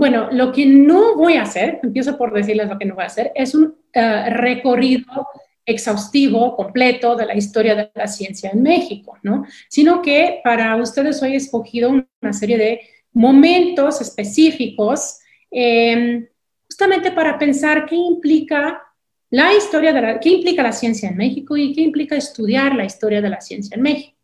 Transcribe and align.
Bueno, 0.00 0.28
lo 0.32 0.50
que 0.50 0.64
no 0.64 1.14
voy 1.14 1.34
a 1.34 1.42
hacer, 1.42 1.78
empiezo 1.82 2.16
por 2.16 2.32
decirles 2.32 2.70
lo 2.70 2.78
que 2.78 2.86
no 2.86 2.94
voy 2.94 3.04
a 3.04 3.08
hacer, 3.08 3.32
es 3.34 3.54
un 3.54 3.76
eh, 3.92 4.30
recorrido 4.30 5.28
exhaustivo, 5.66 6.56
completo 6.56 7.14
de 7.16 7.26
la 7.26 7.36
historia 7.36 7.74
de 7.74 7.90
la 7.94 8.06
ciencia 8.06 8.48
en 8.50 8.62
México, 8.62 9.18
¿no? 9.22 9.44
Sino 9.68 10.00
que 10.00 10.40
para 10.42 10.74
ustedes 10.76 11.22
hoy 11.22 11.34
he 11.34 11.36
escogido 11.36 11.90
una 11.90 12.32
serie 12.32 12.56
de 12.56 12.80
momentos 13.12 14.00
específicos 14.00 15.18
em, 15.50 16.26
justamente 16.64 17.12
para 17.12 17.38
pensar 17.38 17.84
qué 17.84 17.96
implica 17.96 18.80
la 19.28 19.52
historia 19.52 19.92
de 19.92 20.00
la, 20.00 20.18
qué 20.18 20.30
implica 20.30 20.62
la 20.62 20.72
ciencia 20.72 21.10
en 21.10 21.18
México 21.18 21.58
y 21.58 21.74
qué 21.74 21.82
implica 21.82 22.16
estudiar 22.16 22.74
la 22.74 22.86
historia 22.86 23.20
de 23.20 23.28
la 23.28 23.42
ciencia 23.42 23.74
en 23.74 23.82
México. 23.82 24.16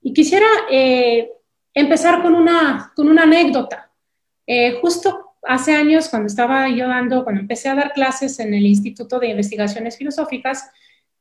Y 0.00 0.14
quisiera 0.14 0.46
eh, 0.70 1.32
empezar 1.74 2.22
con 2.22 2.34
una, 2.34 2.94
con 2.96 3.10
una 3.10 3.24
anécdota. 3.24 3.85
Eh, 4.46 4.78
justo 4.80 5.34
hace 5.42 5.74
años, 5.74 6.08
cuando 6.08 6.26
estaba 6.26 6.68
yo 6.68 6.88
dando, 6.88 7.24
cuando 7.24 7.40
empecé 7.40 7.68
a 7.68 7.74
dar 7.74 7.92
clases 7.92 8.38
en 8.40 8.54
el 8.54 8.66
Instituto 8.66 9.18
de 9.18 9.28
Investigaciones 9.28 9.96
Filosóficas, 9.96 10.70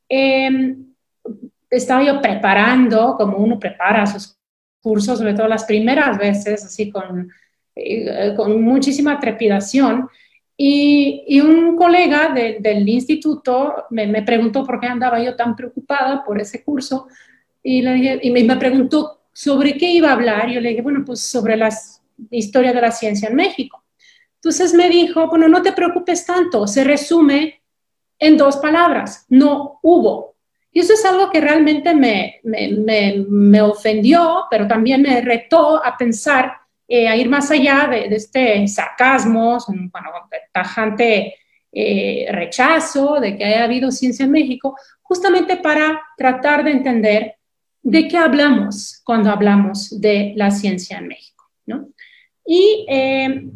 em, 0.10 0.86
estaba 1.70 2.04
yo 2.04 2.22
preparando, 2.22 3.16
como 3.18 3.38
uno 3.38 3.60
prepara 3.60 4.06
sus 4.06 4.38
cursos, 4.82 5.18
sobre 5.18 5.34
todo 5.34 5.48
las 5.48 5.66
primeras 5.66 6.18
veces, 6.18 6.64
así 6.64 6.92
con, 6.92 7.32
eh, 7.76 8.34
con 8.36 8.62
muchísima 8.62 9.20
trepidación. 9.20 10.08
Y, 10.58 11.42
un 11.42 11.76
colega 11.76 12.34
del 12.34 12.88
instituto 12.88 13.86
me, 13.90 14.08
me, 14.08 14.24
preguntó 14.24 14.66
por 14.66 14.80
qué 14.80 14.88
andaba 14.88 15.22
yo 15.22 15.36
tan 15.36 15.56
preocupada 15.56 16.24
por 16.24 16.40
ese 16.40 16.64
curso 16.64 17.08
y, 17.62 17.80
y 17.86 18.44
me, 18.44 18.56
preguntó 18.58 19.24
sobre 19.34 19.76
qué 19.76 19.92
iba 19.92 20.10
a 20.10 20.14
hablar. 20.14 20.50
Yo 20.50 20.62
le 20.62 20.70
dije, 20.70 20.82
bueno, 20.82 21.04
pues 21.04 21.20
sobre 21.22 21.58
la 21.58 21.72
historia 22.32 22.74
de 22.74 22.82
la 22.82 22.92
ciencia 22.92 23.30
en 23.30 23.36
México. 23.36 23.84
Entonces 24.36 24.74
me 24.74 24.90
dijo, 24.90 25.28
bueno, 25.28 25.48
no 25.48 25.62
te 25.62 25.72
preocupes 25.72 26.26
tanto, 26.26 26.68
se 26.68 26.84
resume 26.84 27.64
en 28.20 28.38
dos 28.38 28.58
palabras, 28.58 29.26
no 29.30 29.80
hubo. 29.82 30.36
Y 30.72 30.82
eso 30.82 30.94
es 30.94 31.06
algo 31.06 31.32
que 31.32 31.42
realmente 31.42 31.96
me, 31.96 32.42
me, 32.44 33.26
me, 33.28 33.62
ofendió, 33.62 34.46
pero 34.52 34.68
también 34.68 35.02
me 35.02 35.22
retó 35.22 35.84
a 35.84 35.98
pensar, 35.98 36.58
eh, 36.88 37.08
a 37.08 37.16
ir 37.16 37.30
más 37.30 37.50
allá 37.50 37.88
de, 37.90 38.14
este 38.16 38.68
sarcasmo, 38.68 39.58
bueno, 39.68 40.10
tajante 40.52 41.36
eh, 41.72 42.28
rechazo 42.32 43.20
de 43.20 43.38
que 43.38 43.46
haya 43.46 43.64
habido 43.64 43.90
ciencia 43.90 44.26
en 44.26 44.32
México, 44.32 44.78
justamente 45.02 45.58
para 45.58 46.02
tratar 46.18 46.64
de 46.64 46.72
entender 46.72 47.36
de 47.82 48.08
qué 48.08 48.18
hablamos 48.18 49.02
cuando 49.04 49.32
hablamos 49.32 50.00
de 50.02 50.34
la 50.36 50.52
ciencia 50.52 50.98
en 50.98 51.08
México. 51.08 51.36
¿no? 51.66 51.88
Y 52.46 52.86
eh, 52.88 53.48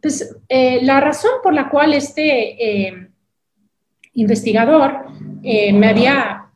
pues 0.00 0.36
la 0.48 1.00
razón 1.00 1.32
por 1.42 1.52
la 1.52 1.68
cual 1.68 1.92
este 1.92 3.10
investigador 4.12 5.10
me 5.42 5.88
había, 5.88 6.48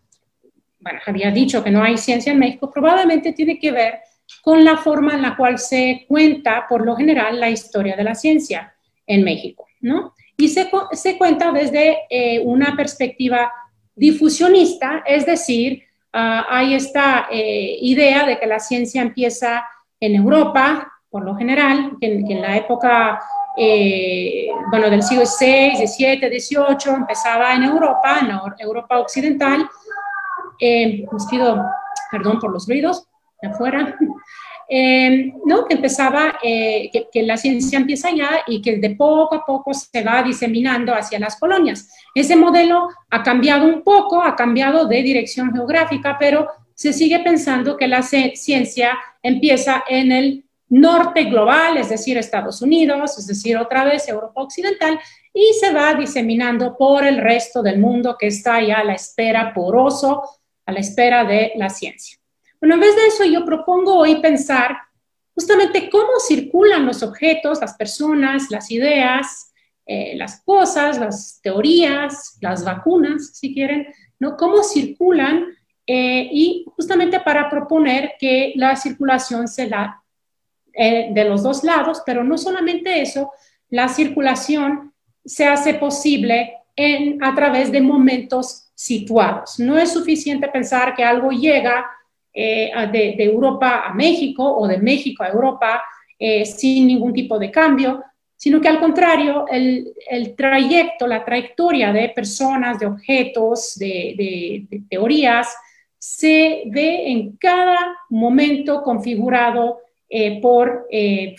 bueno, 0.79 1.01
había 1.05 1.31
dicho 1.31 1.63
que 1.63 1.71
no 1.71 1.83
hay 1.83 1.99
ciencia 1.99 2.33
en 2.33 2.39
México, 2.39 2.71
probablemente 2.73 3.33
tiene 3.33 3.59
que 3.59 3.73
ver 3.73 4.01
con 4.43 4.65
la 4.65 4.77
forma 4.77 5.15
en 5.15 5.23
la 5.23 5.37
cual 5.37 5.59
se 5.59 6.05
cuenta, 6.09 6.67
por 6.69 6.85
lo 6.85 6.97
general, 6.97 7.41
la 7.41 7.51
historia 7.51 7.97
de 7.97 8.05
la 8.05 8.15
ciencia 8.15 8.75
en 9.07 9.25
México, 9.25 9.67
¿no? 9.81 10.15
Y 10.37 10.49
se, 10.49 10.71
se 10.93 11.19
cuenta 11.19 11.53
desde 11.53 11.99
eh, 12.09 12.41
una 12.43 12.75
perspectiva 12.77 13.53
difusionista, 13.95 15.03
es 15.07 15.27
decir, 15.27 15.83
uh, 16.15 16.43
hay 16.49 16.75
esta 16.75 17.27
eh, 17.31 17.77
idea 17.83 18.25
de 18.25 18.39
que 18.39 18.47
la 18.47 18.59
ciencia 18.59 19.03
empieza 19.03 19.65
en 19.99 20.15
Europa, 20.15 20.91
por 21.11 21.25
lo 21.25 21.35
general, 21.35 21.97
que, 22.01 22.07
en 22.07 22.41
la 22.41 22.57
época, 22.57 23.21
eh, 23.57 24.49
bueno, 24.71 24.89
del 24.89 25.03
siglo 25.03 25.25
VI, 25.25 25.87
XVII, 25.87 26.41
XVIII, 26.41 26.95
empezaba 26.97 27.55
en 27.55 27.65
Europa, 27.65 28.21
en 28.21 28.31
Europa 28.59 28.99
occidental. 28.99 29.69
les 30.61 31.27
pido 31.31 31.65
perdón 32.11 32.39
por 32.39 32.53
los 32.53 32.67
ruidos 32.67 33.07
afuera, 33.43 33.97
eh, 34.69 35.33
¿no? 35.45 35.65
que 35.65 35.75
empezaba, 35.75 36.39
eh, 36.43 36.91
que, 37.13 37.23
la 37.23 37.37
ciencia 37.37 37.79
empieza 37.79 38.09
allá 38.09 38.43
y 38.47 38.61
que 38.61 38.77
de 38.77 38.91
poco 38.91 39.35
a 39.35 39.45
poco 39.45 39.73
se 39.75 40.03
va 40.03 40.23
diseminando 40.23 40.95
hacia 40.95 41.19
las 41.19 41.39
colonias. 41.39 41.89
Ese 42.15 42.37
modelo 42.37 42.89
ha 43.11 43.23
cambiado 43.23 43.67
un 43.67 43.83
poco, 43.83 44.23
ha 44.23 44.37
cambiado 44.37 44.87
de 44.87 45.03
dirección 45.03 45.53
geográfica, 45.53 46.17
pero 46.19 46.49
se 46.75 46.93
sigue 46.93 47.21
pensando 47.21 47.77
que 47.77 47.89
la 47.89 48.03
ciencia 48.03 48.99
empieza 49.23 49.85
en 49.89 50.13
el 50.13 50.45
norte 50.71 51.25
global, 51.25 51.77
es 51.77 51.89
decir, 51.89 52.17
Estados 52.17 52.63
Unidos, 52.63 53.19
es 53.19 53.27
decir, 53.27 53.57
otra 53.57 53.85
vez 53.85 54.09
Europa 54.09 54.41
Occidental, 54.41 54.99
y 55.35 55.53
se 55.61 55.73
va 55.73 55.95
diseminando 55.95 56.77
por 56.77 57.05
el 57.05 57.19
resto 57.19 57.63
del 57.63 57.79
mundo 57.79 58.17
que 58.19 58.29
está 58.29 58.63
ya 58.63 58.79
a 58.79 58.85
la 58.85 58.95
espera 58.95 59.53
poroso, 59.53 60.23
a 60.65 60.73
la 60.73 60.81
espera 60.81 61.25
de 61.25 61.53
la 61.57 61.69
ciencia. 61.69 62.19
Bueno, 62.61 62.77
en 62.77 62.81
vez 62.81 62.95
de 62.97 63.07
eso, 63.07 63.25
yo 63.25 63.45
propongo 63.45 63.97
hoy 63.97 64.21
pensar 64.21 64.77
justamente 65.35 65.91
cómo 65.91 66.21
circulan 66.27 66.87
los 66.87 67.03
objetos, 67.03 67.61
las 67.61 67.75
personas, 67.75 68.51
las 68.51 68.71
ideas, 68.71 69.53
eh, 69.87 70.15
las 70.17 70.43
cosas, 70.43 70.99
las 70.99 71.41
teorías, 71.43 72.37
las 72.41 72.65
vacunas, 72.65 73.33
si 73.35 73.53
quieren, 73.53 73.89
¿no? 74.19 74.37
Cómo 74.37 74.63
circulan 74.63 75.47
eh, 75.87 76.29
y 76.31 76.65
justamente 76.77 77.19
para 77.21 77.49
proponer 77.49 78.13
que 78.21 78.53
la 78.55 78.77
circulación 78.77 79.49
se 79.49 79.67
da 79.67 80.01
eh, 80.73 81.09
de 81.13 81.25
los 81.25 81.43
dos 81.43 81.65
lados, 81.65 82.03
pero 82.05 82.25
no 82.25 82.39
solamente 82.39 83.01
eso, 83.01 83.33
la 83.69 83.89
circulación 83.89 84.93
se 85.25 85.47
hace 85.47 85.75
posible 85.75 86.55
en, 86.77 87.23
a 87.23 87.35
través 87.35 87.71
de 87.71 87.81
momentos 87.81 88.71
situados. 88.75 89.59
No 89.59 89.77
es 89.77 89.93
suficiente 89.93 90.49
pensar 90.49 90.95
que 90.95 91.05
algo 91.05 91.31
llega 91.31 91.87
eh, 92.33 92.71
de, 92.93 93.25
Europa 93.25 93.83
a 93.87 93.93
México 93.93 94.45
o 94.45 94.67
de 94.67 94.79
México 94.79 95.23
a 95.23 95.29
Europa 95.29 95.83
eh, 96.19 96.45
sin 96.45 96.87
ningún 96.87 97.13
tipo 97.13 97.39
de 97.39 97.51
cambio, 97.51 98.05
sino 98.37 98.61
que 98.61 98.69
al 98.69 98.81
contrario, 98.81 99.45
el, 99.51 100.35
trayecto, 100.37 101.07
la 101.07 101.25
trayectoria 101.25 101.93
de 101.93 102.09
personas, 102.09 102.79
de 102.79 102.87
objetos, 102.87 103.75
de, 103.79 104.67
teorías, 104.89 105.55
se 105.99 106.63
ve 106.67 107.11
en 107.11 107.37
cada 107.37 107.77
momento 108.09 108.83
configurado 108.83 109.81
eh, 110.11 110.41
por 110.43 110.89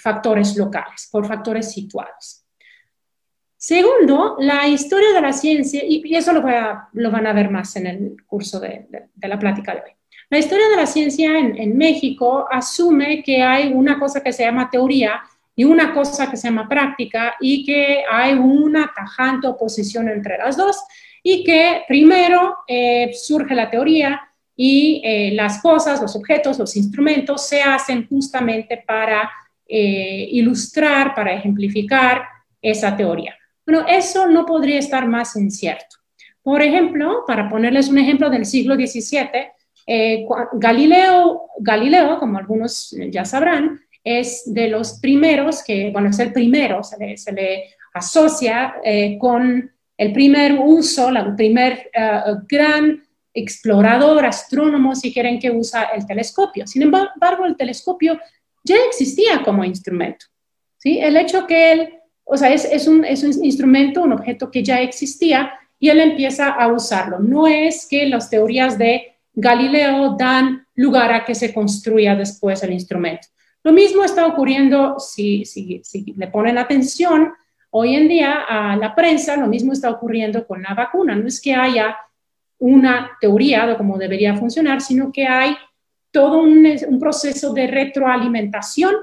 factores 0.02 0.56
locales, 0.56 1.08
por 1.12 1.28
factores 1.28 1.72
situados. 1.72 2.46
Segundo, 3.58 4.38
la 4.40 4.68
historia 4.68 5.14
de 5.14 5.22
la 5.22 5.34
ciencia, 5.34 5.84
y, 5.86 6.02
eso 6.16 6.34
lo, 6.34 6.42
van 6.42 7.28
a 7.28 7.34
ver 7.34 7.52
más 7.52 7.76
en 7.76 7.86
el 7.86 8.24
curso 8.26 8.60
de, 8.60 8.88
de 9.14 9.28
la 9.28 9.38
plática 9.38 9.76
de 9.76 9.82
hoy. 9.82 9.92
La 10.32 10.40
historia 10.40 10.70
de 10.70 10.78
la 10.78 10.86
ciencia 10.86 11.38
en, 11.38 11.78
México 11.78 12.48
asume 12.50 13.22
que 13.22 13.44
hay 13.44 13.74
una 13.74 14.00
cosa 14.00 14.24
que 14.24 14.32
se 14.32 14.44
llama 14.44 14.70
teoría 14.72 15.22
y 15.54 15.66
una 15.66 15.94
cosa 15.94 16.32
que 16.32 16.38
se 16.38 16.48
llama 16.48 16.70
práctica 16.70 17.36
y 17.42 17.66
que 17.66 18.06
hay 18.10 18.36
una 18.36 18.94
tajante 18.96 19.48
oposición 19.48 20.08
entre 20.08 20.38
las 20.38 20.56
dos 20.56 20.82
y 21.22 21.44
que 21.44 21.84
primero 21.86 22.60
eh, 22.66 23.12
surge 23.14 23.54
la 23.54 23.70
teoría 23.70 24.22
y 24.64 25.02
eh, 25.04 25.32
las 25.34 25.60
cosas, 25.60 26.00
los 26.00 26.16
objetos, 26.16 26.60
los 26.60 26.78
instrumentos 26.78 27.48
se 27.48 27.64
hacen 27.64 28.08
justamente 28.08 28.84
para 28.86 29.28
eh, 29.68 30.28
ilustrar, 30.34 31.16
para 31.16 31.34
ejemplificar 31.34 32.22
esa 32.62 32.96
teoría. 32.96 33.36
Bueno, 33.66 33.88
eso 33.88 34.28
no 34.28 34.46
podría 34.46 34.78
estar 34.78 35.08
más 35.08 35.36
incierto. 35.36 35.96
Por 36.44 36.62
ejemplo, 36.62 37.24
para 37.26 37.50
ponerles 37.50 37.90
un 37.90 37.98
ejemplo 37.98 38.30
del 38.30 38.46
siglo 38.46 38.76
XVII, 38.76 39.30
eh, 39.88 40.28
Galileo, 40.54 41.48
Galileo, 41.58 42.20
como 42.20 42.38
algunos 42.38 42.96
ya 43.10 43.26
sabrán, 43.26 43.80
es 44.04 44.44
de 44.46 44.68
los 44.68 45.00
primeros 45.00 45.64
que, 45.64 45.90
bueno, 45.90 46.10
es 46.10 46.20
el 46.20 46.32
primero, 46.34 46.84
se 46.84 47.34
le, 47.34 47.66
asocia 47.96 48.76
eh, 48.84 49.18
con 49.20 49.72
el 49.98 50.14
primer 50.14 50.60
uso, 50.64 51.10
el 51.10 51.36
primer 51.36 51.90
eh, 51.94 52.22
gran 52.48 53.02
explorador, 53.34 54.26
astrónomo, 54.26 54.96
si 54.96 55.14
quieren, 55.14 55.40
que 55.40 55.52
usa 55.52 55.84
el 55.96 56.06
telescopio. 56.06 56.68
Sin 56.68 56.82
embargo, 56.82 57.46
el 57.46 57.56
telescopio 57.56 58.20
ya 58.64 58.76
existía 58.88 59.42
como 59.44 59.64
instrumento. 59.64 60.26
¿sí? 60.78 61.00
El 61.00 61.18
hecho 61.18 61.48
que 61.48 61.72
él, 61.72 61.94
o 62.24 62.38
sea, 62.38 62.52
es, 62.52 62.88
un, 62.88 63.06
es 63.06 63.24
un 63.24 63.44
instrumento, 63.44 64.04
un 64.04 64.14
objeto 64.14 64.52
que 64.52 64.64
ya 64.64 64.82
existía 64.82 65.54
y 65.80 65.90
él 65.90 66.00
empieza 66.00 66.50
a 66.50 66.68
usarlo. 66.68 67.20
No 67.20 67.48
es 67.48 67.88
que 67.90 68.06
las 68.06 68.30
teorías 68.30 68.78
de 68.78 69.16
Galileo 69.34 70.16
dan 70.18 70.68
lugar 70.76 71.12
a 71.12 71.26
que 71.26 71.36
se 71.36 71.54
construya 71.54 72.16
después 72.16 72.62
el 72.64 72.74
instrumento. 72.74 73.28
Lo 73.64 73.72
mismo 73.72 74.04
está 74.04 74.26
ocurriendo 74.26 75.00
si, 75.00 75.46
si, 75.46 75.82
le 76.18 76.28
ponen 76.28 76.58
atención 76.58 77.32
hoy 77.70 77.96
en 77.96 78.08
día 78.08 78.44
a 78.48 78.76
la 78.76 78.96
prensa, 78.96 79.38
lo 79.38 79.48
mismo 79.48 79.72
está 79.72 79.90
ocurriendo 79.90 80.46
con 80.46 80.62
la 80.62 80.74
vacuna. 80.74 81.16
No 81.16 81.28
es 81.28 81.40
que 81.40 81.54
haya 81.54 81.96
una 82.62 83.18
teoría 83.20 83.66
de 83.66 83.76
cómo 83.76 83.98
debería 83.98 84.36
funcionar, 84.36 84.82
sino 84.82 85.12
que 85.12 85.26
hay 85.26 85.58
todo 86.12 86.40
un, 86.40 86.78
proceso 87.00 87.54
de 87.54 87.68
retroalimentación 87.68 88.94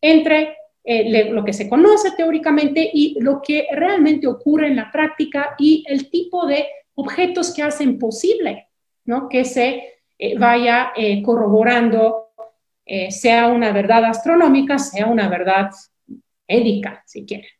entre 0.00 0.56
eh, 0.84 1.30
lo 1.30 1.44
que 1.44 1.52
se 1.52 1.68
conoce 1.68 2.12
teóricamente 2.16 2.88
y 2.92 3.20
lo 3.20 3.42
que 3.42 3.66
realmente 3.72 4.26
ocurre 4.26 4.68
en 4.68 4.76
la 4.76 4.90
práctica 4.90 5.54
y 5.58 5.84
el 5.86 6.08
tipo 6.08 6.46
de 6.46 6.66
objetos 6.94 7.52
que 7.52 7.62
hacen 7.62 7.98
posible 7.98 8.68
¿no? 9.04 9.28
que 9.28 9.44
se 9.44 9.98
eh, 10.18 10.38
vaya 10.38 10.92
eh, 10.96 11.22
corroborando, 11.22 12.24
sea 13.10 13.48
una 13.48 13.70
verdad 13.70 14.06
astronómica, 14.06 14.78
sea 14.78 15.08
una 15.08 15.28
verdad 15.28 15.68
édica, 16.46 17.02
si 17.04 17.26
quieren. 17.26 17.50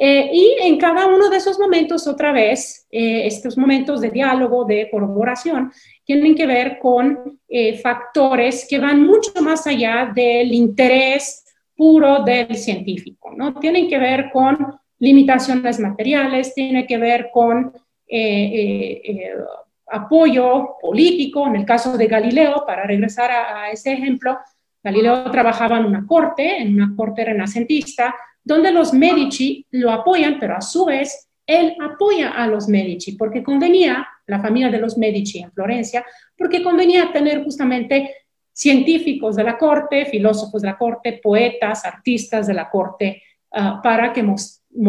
Y 0.00 0.56
en 0.62 0.78
cada 0.78 1.08
uno 1.08 1.28
de 1.28 1.38
esos 1.38 1.58
momentos, 1.58 2.06
otra 2.06 2.30
vez, 2.30 2.86
estos 2.88 3.58
momentos 3.58 4.00
de 4.00 4.10
diálogo, 4.10 4.64
de 4.64 4.88
corroboración, 4.90 5.72
tienen 6.04 6.36
que 6.36 6.46
ver 6.46 6.78
con 6.78 7.40
factores 7.82 8.64
que 8.70 8.78
van 8.78 9.04
mucho 9.04 9.32
más 9.42 9.66
allá 9.66 10.12
del 10.14 10.52
interés 10.52 11.44
puro 11.78 12.24
del 12.24 12.56
científico, 12.56 13.32
¿no? 13.36 13.54
Tienen 13.54 13.88
que 13.88 13.98
ver 13.98 14.30
con 14.32 14.78
limitaciones 14.98 15.78
materiales, 15.78 16.54
tiene 16.54 16.86
que 16.86 16.98
ver 16.98 17.30
con 17.32 17.72
eh, 18.06 18.18
eh, 18.18 19.02
eh, 19.04 19.34
apoyo 19.90 20.76
político, 20.82 21.46
en 21.46 21.56
el 21.56 21.64
caso 21.64 21.96
de 21.96 22.08
Galileo, 22.08 22.64
para 22.66 22.84
regresar 22.84 23.30
a, 23.30 23.70
ese 23.70 23.92
ejemplo, 23.92 24.38
Galileo 24.82 25.30
trabajaba 25.30 25.78
en 25.78 25.86
una 25.86 26.06
corte, 26.06 26.60
en 26.60 26.74
una 26.74 26.94
corte 26.96 27.24
renacentista, 27.24 28.14
donde 28.48 28.72
los 28.72 28.94
Medici 28.94 29.66
lo 29.72 29.92
apoyan, 29.92 30.38
pero 30.40 30.56
a 30.56 30.62
su 30.62 30.86
vez 30.86 31.28
él 31.46 31.76
apoya 31.80 32.30
a 32.30 32.46
los 32.46 32.66
Medici, 32.66 33.12
porque 33.12 33.42
convenía, 33.42 34.08
la 34.26 34.40
familia 34.40 34.70
de 34.70 34.78
los 34.78 34.96
Medici 34.96 35.38
en 35.38 35.52
Florencia, 35.52 36.04
porque 36.36 36.62
convenía 36.62 37.12
tener 37.12 37.44
justamente 37.44 38.14
científicos 38.52 39.36
de 39.36 39.44
la 39.44 39.56
corte, 39.56 40.06
filósofos 40.06 40.62
de 40.62 40.68
la 40.68 40.78
corte, 40.78 41.20
poetas, 41.22 41.84
artistas 41.84 42.46
de 42.46 42.54
la 42.54 42.70
corte, 42.70 43.22
ah, 43.52 43.80
para, 43.82 44.12
que 44.12 44.24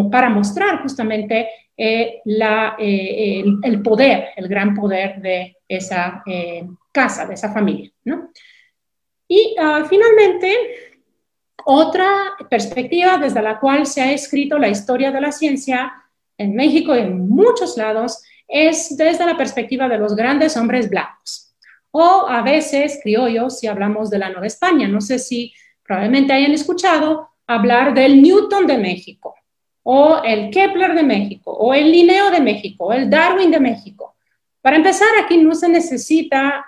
para 0.09 0.29
mostrar 0.29 0.81
justamente 0.81 1.50
eh, 1.75 2.21
eh, 2.25 3.44
el, 3.63 3.81
poder, 3.81 4.29
el 4.38 4.47
gran 4.47 4.73
poder 4.73 5.21
de 5.21 5.57
esa 5.67 6.23
eh, 6.25 6.65
casa, 6.94 7.25
de 7.25 7.33
esa 7.33 7.51
familia. 7.51 7.91
¿no? 8.06 8.31
Y 9.27 9.56
ah, 9.59 9.85
finalmente, 9.88 10.88
otra 11.71 12.10
perspectiva 12.50 13.19
desde 13.19 13.44
la 13.44 13.60
cual 13.60 13.86
se 13.86 14.01
ha 14.01 14.12
escrito 14.12 14.57
la 14.57 14.69
historia 14.69 15.12
de 15.12 15.21
la 15.21 15.31
ciencia 15.31 15.94
en 16.36 16.56
México 16.56 16.95
y 16.95 17.00
en 17.00 17.30
muchos 17.30 17.77
lados 17.77 18.24
es 18.48 18.98
desde 18.98 19.24
la 19.24 19.38
perspectiva 19.38 19.88
de 19.88 20.00
los 20.00 20.16
grandes 20.16 20.57
hombres 20.57 20.89
blancos 20.89 21.54
o 21.92 22.27
a 22.27 22.42
veces 22.42 23.00
criollos 23.04 23.60
si 23.60 23.68
hablamos 23.68 24.10
de 24.10 24.18
la 24.18 24.30
Nueva 24.30 24.48
España. 24.48 24.88
No 24.88 25.00
sé 25.00 25.19
si 25.19 25.54
probablemente 25.83 26.33
hayan 26.33 26.54
escuchado 26.54 27.30
hablar 27.48 27.94
del 27.94 28.21
Newton 28.21 28.68
de 28.68 28.77
México, 28.77 29.36
o 29.83 30.21
el 30.24 30.51
Kepler 30.51 30.94
de 30.94 31.04
México, 31.04 31.51
o 31.51 31.74
el 31.74 31.92
Linneo 31.92 32.30
de 32.30 32.42
México, 32.42 32.86
o 32.86 32.94
el 32.94 33.10
Darwin 33.10 33.50
de 33.50 33.60
México. 33.60 34.16
Para 34.62 34.75
empezar, 34.75 35.07
aquí 35.24 35.38
no 35.38 35.56
se 35.56 35.69
necesita 35.69 36.66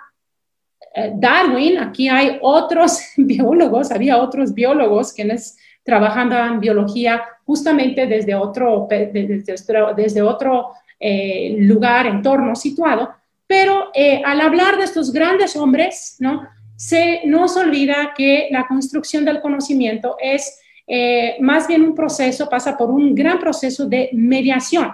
Darwin, 1.14 1.78
aquí 1.78 2.08
hay 2.08 2.38
otros 2.40 3.00
biólogos, 3.16 3.90
había 3.90 4.18
otros 4.18 4.52
biólogos 4.54 5.12
quienes 5.12 5.56
trabajan 5.82 6.32
en 6.32 6.60
biología 6.60 7.22
justamente 7.44 8.06
desde 8.06 8.34
otro, 8.34 8.86
desde, 8.88 10.22
otro 10.22 10.70
eh, 11.00 11.56
lugar, 11.58 12.06
entorno 12.06 12.54
situado, 12.54 13.10
pero 13.46 13.90
eh, 13.94 14.22
al 14.24 14.40
hablar 14.40 14.76
de 14.76 14.84
estos 14.84 15.12
grandes 15.12 15.56
hombres, 15.56 16.16
¿no? 16.20 16.48
Se 16.76 17.20
nos 17.26 17.56
olvida 17.56 18.12
que 18.16 18.48
la 18.50 18.66
construcción 18.66 19.24
del 19.24 19.40
conocimiento 19.40 20.16
es 20.20 20.58
eh, 20.86 21.36
más 21.40 21.68
bien 21.68 21.82
un 21.82 21.94
proceso, 21.94 22.48
pasa 22.48 22.76
por 22.76 22.90
un 22.90 23.14
gran 23.14 23.38
proceso 23.38 23.86
de 23.86 24.10
mediación, 24.12 24.90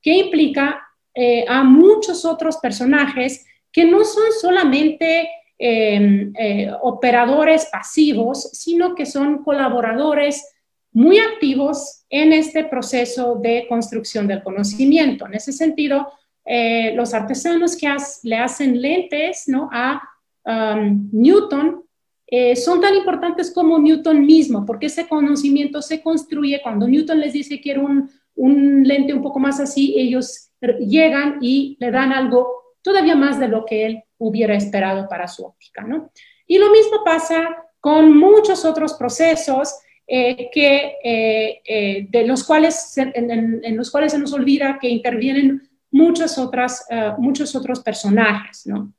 que 0.00 0.12
implica 0.12 0.80
eh, 1.14 1.44
a 1.48 1.62
muchos 1.64 2.24
otros 2.24 2.56
personajes 2.58 3.44
que 3.72 3.84
no 3.84 4.04
son 4.04 4.24
solamente 4.40 5.28
em, 5.64 6.32
operadores 6.80 7.66
pasivos, 7.70 8.50
sino 8.52 8.94
que 8.94 9.06
son 9.06 9.44
colaboradores 9.44 10.44
muy 10.92 11.18
activos 11.18 12.04
en 12.10 12.32
este 12.32 12.64
proceso 12.64 13.36
de 13.36 13.66
construcción 13.68 14.26
del 14.26 14.42
conocimiento. 14.42 15.26
En 15.26 15.34
ese 15.34 15.52
sentido, 15.52 16.12
eh, 16.44 16.92
los 16.94 17.14
artesanos 17.14 17.76
que 17.76 17.88
le 18.24 18.36
hacen 18.36 18.80
lentes 18.80 19.44
¿no? 19.46 19.68
a 19.72 20.02
um, 20.44 21.08
Newton 21.12 21.82
eh, 22.26 22.56
son 22.56 22.80
tan 22.80 22.94
importantes 22.94 23.52
como 23.52 23.78
Newton 23.78 24.24
mismo, 24.24 24.66
porque 24.66 24.86
ese 24.86 25.06
conocimiento 25.06 25.80
se 25.80 26.02
construye 26.02 26.60
cuando 26.62 26.88
Newton 26.88 27.20
les 27.20 27.32
dice 27.34 27.60
quiero 27.60 27.84
un, 27.84 28.10
un 28.34 28.82
lente 28.82 29.14
un 29.14 29.22
poco 29.22 29.38
más 29.38 29.60
así, 29.60 29.94
ellos 29.98 30.50
llegan 30.80 31.38
y 31.40 31.76
le 31.78 31.90
dan 31.90 32.12
algo 32.12 32.61
todavía 32.82 33.16
más 33.16 33.38
de 33.38 33.48
lo 33.48 33.64
que 33.64 33.86
él 33.86 34.04
hubiera 34.18 34.54
esperado 34.54 35.08
para 35.08 35.28
su 35.28 35.44
óptica. 35.44 35.82
¿no? 35.82 36.10
Y 36.46 36.58
lo 36.58 36.70
mismo 36.70 37.04
pasa 37.04 37.64
con 37.80 38.16
muchos 38.16 38.64
otros 38.64 38.94
procesos 38.94 39.74
eh, 40.06 40.50
que, 40.52 42.08
de 42.10 42.26
los 42.26 42.44
cuales, 42.44 42.96
en, 42.96 43.76
los 43.76 43.90
cuales 43.90 44.12
se 44.12 44.18
nos 44.18 44.32
olvida 44.32 44.78
que 44.80 44.88
intervienen 44.88 45.62
muchas 45.92 46.38
otras, 46.38 46.84
eh, 46.90 47.12
muchos 47.18 47.54
otros 47.54 47.80
personajes, 47.80 48.66
¿no? 48.66 48.92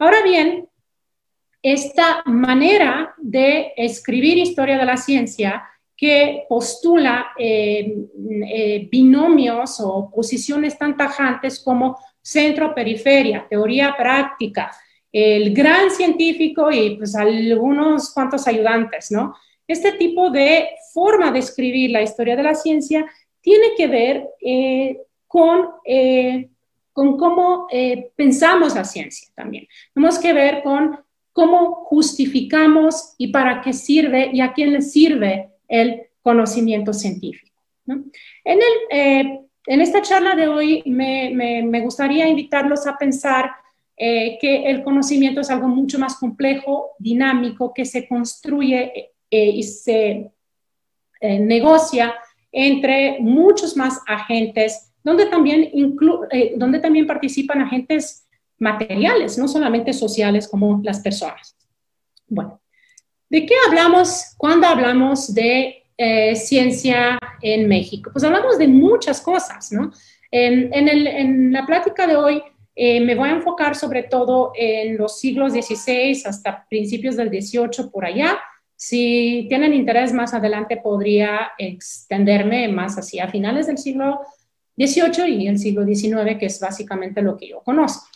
Ahora 0.00 0.22
bien, 0.24 0.68
esta 1.62 2.22
manera 2.24 3.14
de 3.18 3.72
escribir 3.76 4.38
historia 4.38 4.78
de 4.78 4.84
la 4.84 4.96
ciencia 4.96 5.64
que 5.96 6.44
postula 6.48 7.32
eh, 7.36 8.06
eh, 8.46 8.88
binomios 8.90 9.80
o 9.80 10.10
posiciones 10.10 10.78
tan 10.78 10.96
tajantes 10.96 11.60
como 11.60 11.98
centro-periferia, 12.28 13.46
teoría 13.48 13.94
práctica, 13.96 14.70
el 15.10 15.54
gran 15.54 15.90
científico 15.90 16.70
y 16.70 16.96
pues 16.96 17.14
algunos 17.14 18.12
cuantos 18.12 18.46
ayudantes, 18.46 19.10
¿no? 19.10 19.34
Este 19.66 19.92
tipo 19.92 20.30
de 20.30 20.68
forma 20.92 21.30
de 21.30 21.38
escribir 21.38 21.90
la 21.90 22.02
historia 22.02 22.36
de 22.36 22.42
la 22.42 22.54
ciencia 22.54 23.06
tiene 23.40 23.68
que 23.76 23.86
ver 23.86 24.28
con, 25.26 25.68
eh, 25.84 26.48
con 26.92 27.16
cómo 27.16 27.66
eh, 27.70 28.10
pensamos 28.16 28.74
la 28.74 28.84
ciencia 28.84 29.28
también. 29.34 29.66
Tenemos 29.94 30.18
que 30.18 30.32
ver 30.32 30.62
con 30.62 30.98
cómo 31.32 31.84
justificamos 31.84 33.14
y 33.16 33.28
para 33.28 33.60
qué 33.60 33.72
sirve 33.72 34.30
y 34.32 34.40
a 34.40 34.52
quién 34.52 34.72
le 34.72 34.82
sirve 34.82 35.50
el 35.68 36.02
conocimiento 36.22 36.92
científico. 36.92 37.56
En, 37.86 38.10
el, 38.44 38.60
eh, 38.90 39.40
en, 39.68 39.80
esta 39.80 40.02
charla 40.02 40.34
de 40.34 40.48
hoy 40.48 40.82
me, 40.86 41.80
gustaría 41.80 42.28
invitarlos 42.28 42.86
a 42.86 42.96
pensar 42.96 43.52
que 43.96 44.62
el 44.66 44.84
conocimiento 44.84 45.40
es 45.40 45.50
algo 45.50 45.68
mucho 45.68 45.98
más 45.98 46.16
complejo, 46.16 46.92
dinámico, 46.98 47.74
que 47.74 47.84
se 47.84 48.06
construye 48.06 49.12
y 49.30 49.62
se 49.62 50.30
negocia 51.20 52.14
entre 52.52 53.18
muchos 53.20 53.76
más 53.76 54.00
agentes 54.06 54.88
donde 55.02 55.26
también, 55.26 55.70
eh, 56.30 56.54
donde 56.56 56.80
también 56.80 57.06
participan 57.06 57.62
agentes 57.62 58.28
materiales, 58.58 59.38
no 59.38 59.48
solamente 59.48 59.92
sociales 59.92 60.48
como 60.48 60.80
las 60.82 61.00
personas. 61.00 61.56
Bueno, 62.26 62.60
¿de 63.30 63.46
qué 63.46 63.54
hablamos 63.66 64.34
cuando 64.36 64.66
hablamos 64.66 65.32
de 65.32 65.77
eh, 65.98 66.34
ciencia 66.36 67.18
en 67.42 67.68
México? 67.68 68.10
Pues 68.12 68.24
hablamos 68.24 68.56
de 68.56 68.68
muchas 68.68 69.20
cosas, 69.20 69.72
¿no? 69.72 69.90
En, 70.30 70.72
en, 70.72 71.52
la 71.52 71.66
plática 71.66 72.06
de 72.06 72.14
hoy 72.16 72.42
eh, 72.74 73.00
me 73.00 73.14
voy 73.14 73.30
a 73.30 73.32
enfocar 73.32 73.74
sobre 73.74 74.04
todo 74.04 74.52
en 74.54 74.96
los 74.96 75.18
siglos 75.18 75.52
XVI 75.52 76.22
hasta 76.24 76.66
principios 76.68 77.16
del 77.16 77.28
XVIII 77.28 77.90
por 77.90 78.04
allá. 78.04 78.38
Si 78.76 79.46
tienen 79.48 79.74
interés 79.74 80.12
más 80.12 80.34
adelante 80.34 80.76
podría 80.76 81.52
extenderme 81.58 82.68
más 82.68 82.96
hacia 82.96 83.26
finales 83.26 83.66
del 83.66 83.78
siglo 83.78 84.20
18 84.76 85.26
y 85.26 85.48
el 85.48 85.58
siglo 85.58 85.84
XIX, 85.84 86.38
que 86.38 86.46
es 86.46 86.60
básicamente 86.60 87.20
lo 87.20 87.36
que 87.36 87.48
yo 87.48 87.60
conozco. 87.64 88.06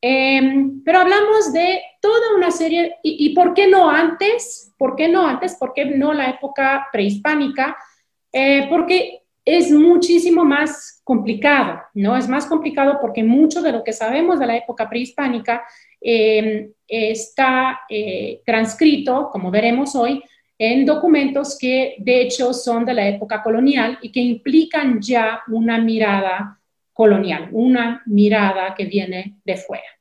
Em, 0.00 0.82
pero 0.82 0.98
hablamos 0.98 1.52
de 1.52 1.80
toda 2.06 2.36
una 2.36 2.52
serie, 2.52 2.96
y, 3.02 3.34
por 3.34 3.52
qué 3.52 3.66
no 3.66 3.90
antes? 3.90 4.72
¿Por 4.78 4.94
qué 4.94 5.08
no 5.08 5.26
antes? 5.26 5.56
¿Por 5.56 5.72
qué 5.72 5.86
no 5.86 6.12
la 6.12 6.30
época 6.30 6.86
prehispánica? 6.92 7.76
Eh, 8.32 8.66
porque 8.70 9.22
es 9.44 9.72
muchísimo 9.72 10.44
más 10.44 11.00
complicado, 11.02 11.80
¿no? 11.94 12.16
Es 12.16 12.28
más 12.28 12.46
complicado 12.46 12.98
porque 13.00 13.24
mucho 13.24 13.60
de 13.60 13.72
lo 13.72 13.82
que 13.82 13.92
sabemos 13.92 14.38
de 14.38 14.46
la 14.46 14.56
época 14.56 14.88
prehispánica 14.88 15.64
em, 16.00 16.70
está 16.86 17.80
eh, 17.88 18.40
transcrito, 18.46 19.28
como 19.32 19.50
veremos 19.50 19.96
hoy, 19.96 20.22
en 20.58 20.86
documentos 20.86 21.58
que 21.58 21.96
de 21.98 22.22
hecho 22.22 22.52
son 22.52 22.84
de 22.84 22.94
la 22.94 23.08
época 23.08 23.42
colonial 23.42 23.98
y 24.00 24.12
que 24.12 24.20
implican 24.20 25.00
ya 25.00 25.40
una 25.48 25.78
mirada 25.78 26.60
colonial, 26.92 27.48
una 27.50 28.02
mirada 28.06 28.74
que 28.76 28.84
viene 28.84 29.38
de 29.44 29.56
fuera. 29.56 29.95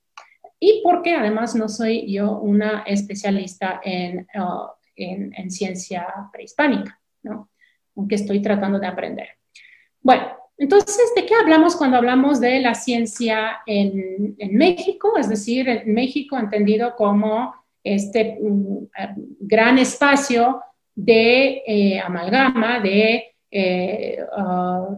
Y 0.60 0.82
porque 0.84 1.14
además 1.14 1.56
no 1.56 1.68
soy 1.68 2.12
yo 2.12 2.40
una 2.40 2.84
especialista 2.84 3.82
en, 3.84 4.28
uh, 4.36 4.68
en, 4.96 5.52
ciencia 5.52 6.08
prehispánica, 6.32 7.00
¿no? 7.24 7.50
Aunque 7.96 8.16
estoy 8.16 8.42
tratando 8.42 8.80
de 8.80 8.88
aprender. 8.88 9.30
Bueno, 10.02 10.26
entonces, 10.58 11.12
¿de 11.16 11.26
qué 11.26 11.34
hablamos 11.36 11.76
cuando 11.76 11.98
hablamos 11.98 12.40
de 12.40 12.60
la 12.60 12.76
ciencia 12.76 13.58
en, 13.66 14.36
México? 14.52 15.18
Es 15.18 15.30
decir, 15.30 15.68
en 15.68 15.94
México 15.94 16.38
entendido 16.38 16.96
como 16.96 17.54
este 17.84 18.38
mm, 18.42 18.88
gran 19.40 19.78
espacio 19.78 20.62
de 20.96 21.62
eh, 21.68 22.00
amalgama, 22.00 22.80
de, 22.80 23.36
eh, 23.52 24.18
uh, 24.38 24.98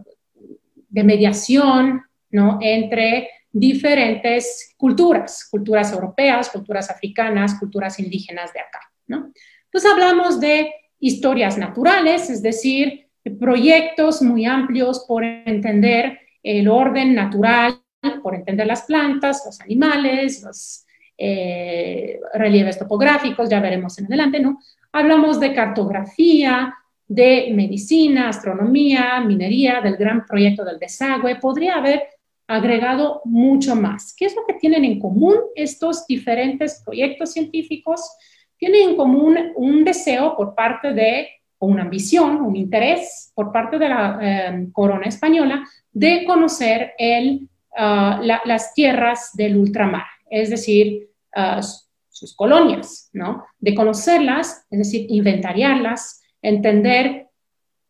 de 0.88 1.04
mediación 1.04 2.02
¿no? 2.30 2.58
entre 2.60 3.28
diferentes 3.50 4.74
culturas, 4.76 5.48
culturas 5.50 5.92
europeas, 5.92 6.50
culturas 6.50 6.90
africanas, 6.90 7.58
culturas 7.58 7.98
indígenas 7.98 8.52
de 8.52 8.60
acá. 8.60 8.80
¿no? 9.06 9.32
Entonces 9.64 9.90
hablamos 9.90 10.40
de 10.40 10.72
historias 11.00 11.58
naturales, 11.58 12.30
es 12.30 12.42
decir, 12.42 13.06
proyectos 13.38 14.22
muy 14.22 14.46
amplios 14.46 15.04
por 15.06 15.24
entender 15.24 16.18
el 16.42 16.68
orden 16.68 17.14
natural, 17.14 17.82
por 18.22 18.34
entender 18.34 18.66
las 18.66 18.82
plantas, 18.82 19.42
los 19.44 19.60
animales, 19.60 20.42
los 20.42 20.86
eh, 21.16 22.20
relieves 22.34 22.78
topográficos, 22.78 23.50
ya 23.50 23.60
veremos 23.60 23.98
en 23.98 24.06
adelante, 24.06 24.40
¿no? 24.40 24.60
Hablamos 24.92 25.40
de 25.40 25.52
cartografía, 25.52 26.74
de 27.06 27.50
medicina, 27.54 28.28
astronomía, 28.28 29.20
minería, 29.20 29.80
del 29.80 29.96
gran 29.96 30.24
proyecto 30.26 30.64
del 30.64 30.78
desagüe. 30.78 31.36
Podría 31.36 31.76
haber 31.76 32.02
agregado 32.48 33.20
mucho 33.24 33.76
más. 33.76 34.14
¿Qué 34.16 34.24
es 34.24 34.34
lo 34.34 34.44
que 34.46 34.54
tienen 34.54 34.84
en 34.84 34.98
común 34.98 35.34
estos 35.54 36.06
diferentes 36.06 36.82
proyectos 36.84 37.32
científicos? 37.32 38.00
Tienen 38.56 38.90
en 38.90 38.96
común 38.96 39.38
un 39.54 39.84
deseo 39.84 40.34
por 40.34 40.54
parte 40.54 40.94
de, 40.94 41.28
o 41.58 41.66
una 41.66 41.82
ambición, 41.82 42.40
un 42.40 42.56
interés 42.56 43.32
por 43.34 43.52
parte 43.52 43.78
de 43.78 43.88
la 43.88 44.18
eh, 44.20 44.68
corona 44.72 45.06
española 45.06 45.62
de 45.92 46.24
conocer 46.24 46.94
el, 46.98 47.48
ah, 47.76 48.20
las 48.22 48.72
tierras 48.72 49.30
del 49.34 49.56
ultramar, 49.56 50.06
es 50.30 50.48
decir, 50.48 51.10
ah, 51.34 51.60
sus 52.08 52.34
colonias, 52.34 53.10
¿no? 53.12 53.44
De 53.60 53.74
conocerlas, 53.74 54.66
es 54.70 54.78
decir, 54.78 55.06
inventariarlas, 55.08 56.22
entender 56.40 57.28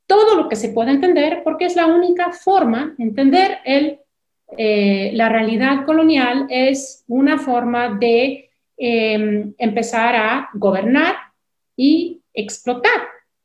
todo 0.06 0.34
lo 0.34 0.48
que 0.48 0.56
se 0.56 0.70
puede 0.70 0.90
entender, 0.90 1.42
porque 1.44 1.66
es 1.66 1.76
la 1.76 1.86
única 1.86 2.32
forma, 2.32 2.94
entender 2.98 3.58
el 3.64 4.00
eh, 4.56 5.10
la 5.14 5.28
realidad 5.28 5.84
colonial 5.84 6.46
es 6.48 7.04
una 7.06 7.38
forma 7.38 7.98
de 7.98 8.50
em, 8.76 9.54
empezar 9.58 10.16
a 10.16 10.48
gobernar 10.54 11.16
y 11.76 12.22
explotar, 12.32 13.02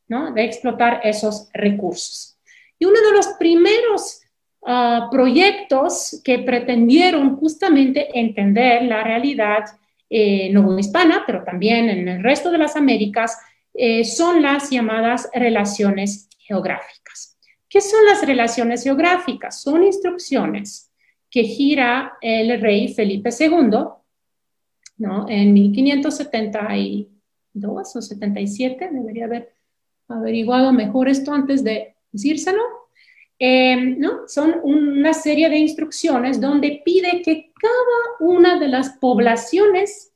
¿no? 0.07 0.31
De 0.31 0.45
explotar 0.45 1.01
esos 1.03 1.50
recursos. 1.53 2.38
Y 2.79 2.86
uno 2.86 3.01
de 3.01 3.12
los 3.12 3.27
primeros 3.39 4.22
ah, 4.65 5.10
proyectos 5.12 6.22
que 6.24 6.39
pretendieron 6.39 7.36
justamente 7.38 8.07
entender 8.17 8.83
la 8.83 9.03
realidad 9.03 9.65
eh, 10.10 10.53
hispana, 10.77 11.24
pero 11.25 11.43
también 11.43 11.89
en 11.89 12.07
el 12.07 12.24
resto 12.24 12.51
de 12.51 12.60
las 12.60 12.75
Américas, 12.75 13.38
eh, 13.74 14.03
son 14.03 14.41
las 14.41 14.69
llamadas 14.69 15.29
relaciones 15.33 16.29
geográficas. 16.38 17.38
¿Qué 17.67 17.81
son 17.81 18.05
las 18.05 18.25
relaciones 18.25 18.83
geográficas? 18.83 19.62
Son 19.62 19.83
instrucciones 19.83 20.92
que 21.33 21.43
gira 21.45 22.17
el 22.21 22.61
rey 22.61 22.93
Felipe 22.93 23.31
II, 23.31 23.71
¿no? 24.97 25.25
En 25.27 25.51
1572 25.51 27.95
o 27.95 28.01
77, 28.03 28.89
debería 28.91 29.25
haber 29.25 29.55
averiguado 30.07 30.71
mejor 30.71 31.09
esto 31.09 31.33
antes 31.33 31.63
de 31.63 31.95
decírselo, 32.11 32.61
eh, 33.39 33.75
¿no? 33.75 34.27
Son 34.27 34.57
una 34.61 35.15
serie 35.15 35.49
de 35.49 35.57
instrucciones 35.57 36.39
donde 36.39 36.83
pide 36.85 37.23
que 37.23 37.51
cada 37.59 38.03
una 38.19 38.59
de 38.59 38.67
las 38.67 38.91
poblaciones 38.99 40.13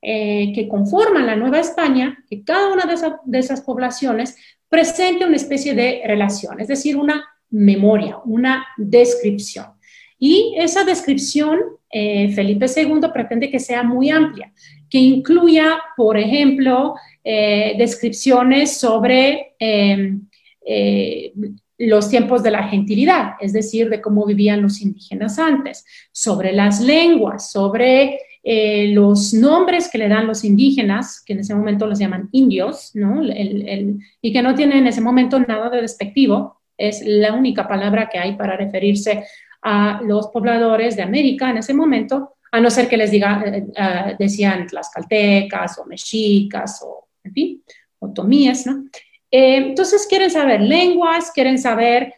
eh, 0.00 0.52
que 0.54 0.68
conforman 0.68 1.26
la 1.26 1.34
Nueva 1.34 1.58
España, 1.58 2.24
que 2.30 2.44
cada 2.44 2.72
una 2.72 2.84
de 3.24 3.38
esas 3.40 3.62
poblaciones 3.62 4.36
presente 4.68 5.26
una 5.26 5.34
especie 5.34 5.74
de 5.74 6.02
relación, 6.06 6.60
es 6.60 6.68
decir, 6.68 6.96
una 6.96 7.24
memoria, 7.50 8.18
una 8.24 8.68
descripción. 8.76 9.79
Y 10.22 10.54
esa 10.58 10.84
descripción, 10.84 11.58
eh, 11.90 12.30
Felipe 12.34 12.66
II 12.66 13.00
pretende 13.12 13.50
que 13.50 13.58
sea 13.58 13.82
muy 13.82 14.10
amplia, 14.10 14.52
que 14.90 14.98
incluya, 14.98 15.80
por 15.96 16.18
ejemplo, 16.18 16.94
eh, 17.24 17.74
descripciones 17.78 18.76
sobre 18.76 19.54
em, 19.58 20.28
eh, 20.66 21.32
los 21.78 22.10
tiempos 22.10 22.42
de 22.42 22.50
la 22.50 22.68
gentilidad, 22.68 23.32
es 23.40 23.54
decir, 23.54 23.88
de 23.88 24.02
cómo 24.02 24.26
vivían 24.26 24.60
los 24.60 24.82
indígenas 24.82 25.38
antes, 25.38 25.86
sobre 26.12 26.52
las 26.52 26.82
lenguas, 26.82 27.50
sobre 27.50 28.18
los 28.42 29.34
nombres 29.34 29.90
que 29.90 29.98
le 29.98 30.08
dan 30.08 30.26
los 30.26 30.44
indígenas, 30.44 31.22
que 31.24 31.34
en 31.34 31.40
ese 31.40 31.54
momento 31.54 31.86
los 31.86 31.98
llaman 31.98 32.30
indios, 32.32 32.90
¿no? 32.94 33.22
y 33.22 34.32
que 34.32 34.42
no 34.42 34.54
tienen 34.54 34.78
en 34.78 34.86
ese 34.86 35.02
momento 35.02 35.38
nada 35.40 35.68
de 35.68 35.82
despectivo, 35.82 36.60
es 36.78 37.02
la 37.04 37.34
única 37.34 37.68
palabra 37.68 38.08
que 38.08 38.18
hay 38.18 38.36
para 38.36 38.56
referirse 38.56 39.24
a 39.62 40.00
los 40.02 40.28
pobladores 40.28 40.96
de 40.96 41.02
América 41.02 41.50
en 41.50 41.58
ese 41.58 41.74
momento, 41.74 42.36
a 42.52 42.60
no 42.60 42.70
ser 42.70 42.88
que 42.88 42.96
les 42.96 43.10
diga, 43.10 43.42
eh, 43.46 43.64
eh, 43.76 44.16
decían 44.18 44.66
tlaxcaltecas 44.66 45.78
o 45.78 45.86
mexicas 45.86 46.82
o, 46.84 47.08
en 47.22 47.32
fin, 47.32 47.62
otomíes, 47.98 48.66
¿no? 48.66 48.84
Eh, 49.30 49.56
entonces 49.56 50.06
quieren 50.08 50.30
saber 50.30 50.60
lenguas, 50.60 51.30
quieren 51.32 51.58
saber 51.58 52.14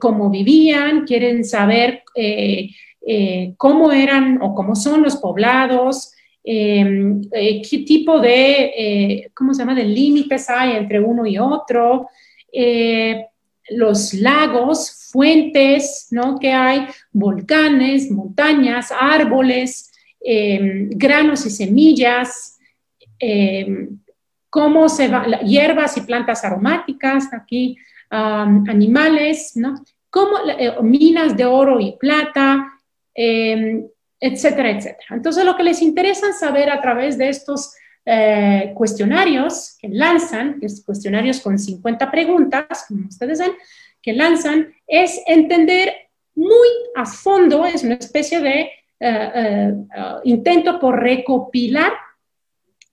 cómo 0.00 0.28
vivían, 0.28 1.04
quieren 1.04 1.44
saber 1.44 2.02
cómo 3.56 3.92
eran 3.92 4.42
o 4.42 4.56
cómo 4.56 4.74
son 4.74 5.04
los 5.04 5.16
poblados, 5.18 6.12
qué 6.42 7.84
tipo 7.86 8.18
de, 8.18 9.30
¿cómo 9.32 9.54
se 9.54 9.62
llama?, 9.62 9.76
de 9.76 9.84
límites 9.84 10.50
hay 10.50 10.72
entre 10.72 10.98
uno 10.98 11.24
y 11.24 11.38
otro, 11.38 12.08
los 13.76 14.14
lagos, 14.14 15.08
fuentes, 15.12 16.08
¿no? 16.10 16.38
Que 16.38 16.52
hay 16.52 16.86
volcanes, 17.12 18.10
montañas, 18.10 18.90
árboles, 18.90 19.90
em, 20.20 20.88
granos 20.90 21.44
y 21.46 21.50
semillas, 21.50 22.58
em, 23.18 23.98
cómo 24.48 24.88
se 24.88 25.08
va, 25.08 25.26
hierbas 25.40 25.96
y 25.96 26.02
plantas 26.02 26.44
aromáticas, 26.44 27.32
aquí 27.32 27.76
animales, 28.10 29.52
¿no? 29.54 29.82
Como 30.10 30.36
eh, 30.46 30.74
minas 30.82 31.34
de 31.34 31.46
oro 31.46 31.80
y 31.80 31.96
plata, 31.98 32.70
em, 33.14 33.86
etcétera, 34.20 34.70
etcétera. 34.70 35.08
Entonces, 35.10 35.44
lo 35.44 35.56
que 35.56 35.62
les 35.62 35.80
interesa 35.80 36.32
saber 36.32 36.68
a 36.70 36.80
través 36.82 37.16
de 37.16 37.30
estos 37.30 37.74
eh, 38.04 38.72
cuestionarios 38.74 39.76
que 39.80 39.88
lanzan, 39.88 40.60
cuestionarios 40.84 41.40
con 41.40 41.56
50 41.56 42.10
preguntas, 42.10 42.86
como 42.88 43.06
ustedes 43.06 43.38
ven, 43.38 43.52
que 44.02 44.12
lanzan, 44.12 44.74
es 44.88 45.20
entender 45.24 45.92
muy 46.34 46.66
a 46.96 47.06
fondo, 47.06 47.64
es 47.64 47.84
una 47.84 47.94
especie 47.94 48.40
de 48.40 48.60
eh, 48.60 48.70
eh, 48.98 49.72
intento 50.24 50.80
por 50.80 51.00
recopilar, 51.00 51.92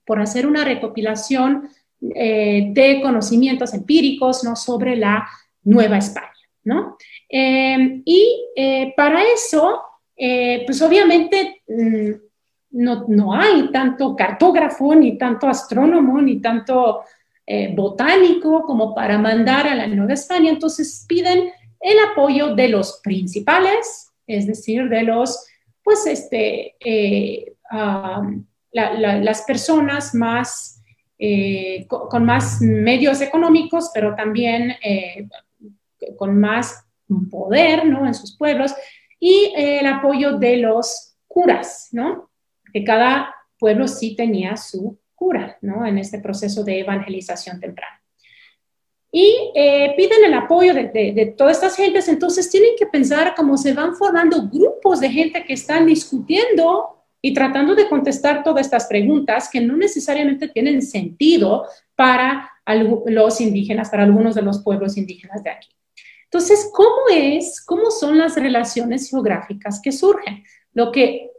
por 0.04 0.20
hacer 0.20 0.46
una 0.46 0.64
recopilación 0.64 1.68
de 2.02 3.00
conocimientos 3.02 3.74
empíricos 3.74 4.42
¿no? 4.42 4.56
sobre 4.56 4.96
la 4.96 5.28
Nueva 5.64 5.98
España. 5.98 6.30
¿no? 6.62 6.96
y 7.28 8.44
para 8.96 9.22
eso, 9.24 9.82
pues 10.16 10.80
obviamente 10.82 11.62
mm, 11.68 12.09
no, 12.80 13.34
hay 13.34 13.70
tanto 13.70 14.16
cartógrafo, 14.16 14.94
ni 14.94 15.18
tanto 15.18 15.46
astrónomo, 15.48 16.20
ni 16.20 16.40
tanto 16.40 17.02
eh, 17.46 17.72
botánico 17.74 18.62
como 18.62 18.94
para 18.94 19.18
mandar 19.18 19.66
a 19.68 19.74
la 19.74 19.86
Nueva 19.86 20.14
España. 20.14 20.50
Entonces 20.50 21.04
piden 21.06 21.50
el 21.80 21.96
apoyo 22.10 22.54
de 22.54 22.68
los 22.68 23.00
principales, 23.02 24.10
es 24.26 24.46
decir, 24.46 24.88
de 24.88 25.02
los, 25.02 25.46
pues, 25.82 26.06
este, 26.06 26.76
eh, 26.80 27.52
las 28.72 29.42
personas 29.42 30.14
más, 30.14 30.82
eh, 31.18 31.86
con, 31.86 32.24
más 32.24 32.62
medios 32.62 33.20
económicos, 33.20 33.90
pero 33.92 34.14
también 34.14 34.76
con 36.16 36.38
más 36.38 36.86
poder, 37.30 37.84
¿no? 37.86 38.06
En 38.06 38.14
sus 38.14 38.36
pueblos, 38.36 38.74
y 39.18 39.52
el 39.54 39.86
apoyo 39.86 40.38
de 40.38 40.56
los 40.56 41.14
curas, 41.28 41.88
¿no? 41.92 42.29
Que 42.72 42.84
cada 42.84 43.34
pueblo 43.58 43.86
sí 43.88 44.16
tenía 44.16 44.56
su 44.56 44.98
cura, 45.14 45.58
¿no? 45.60 45.86
En 45.86 45.98
este 45.98 46.18
proceso 46.18 46.64
de 46.64 46.80
evangelización 46.80 47.60
temprana. 47.60 48.00
Y 49.12 49.50
eh, 49.54 49.92
piden 49.96 50.24
el 50.24 50.34
apoyo 50.34 50.72
de, 50.72 50.88
de, 50.88 51.34
todas 51.36 51.56
estas 51.56 51.76
gentes, 51.76 52.08
entonces 52.08 52.48
tienen 52.48 52.70
que 52.78 52.86
pensar 52.86 53.34
cómo 53.36 53.56
se 53.56 53.74
van 53.74 53.96
formando 53.96 54.48
grupos 54.48 55.00
de 55.00 55.10
gente 55.10 55.44
que 55.44 55.54
están 55.54 55.84
discutiendo 55.86 57.00
y 57.20 57.34
tratando 57.34 57.74
de 57.74 57.88
contestar 57.88 58.42
todas 58.42 58.64
estas 58.64 58.86
preguntas 58.86 59.48
que 59.50 59.60
no 59.60 59.76
necesariamente 59.76 60.48
tienen 60.48 60.80
sentido 60.80 61.66
para 61.96 62.50
los 63.06 63.40
indígenas, 63.40 63.90
para 63.90 64.04
algunos 64.04 64.34
de 64.34 64.42
los 64.42 64.62
pueblos 64.62 64.96
indígenas 64.96 65.42
de 65.42 65.50
aquí. 65.50 65.68
Entonces, 66.24 66.70
¿cómo 66.72 67.08
es, 67.12 67.60
cómo 67.60 67.90
son 67.90 68.16
las 68.16 68.36
relaciones 68.36 69.10
geográficas 69.10 69.80
que 69.82 69.90
surgen? 69.90 70.44
Lo 70.72 70.92
que, 70.92 71.32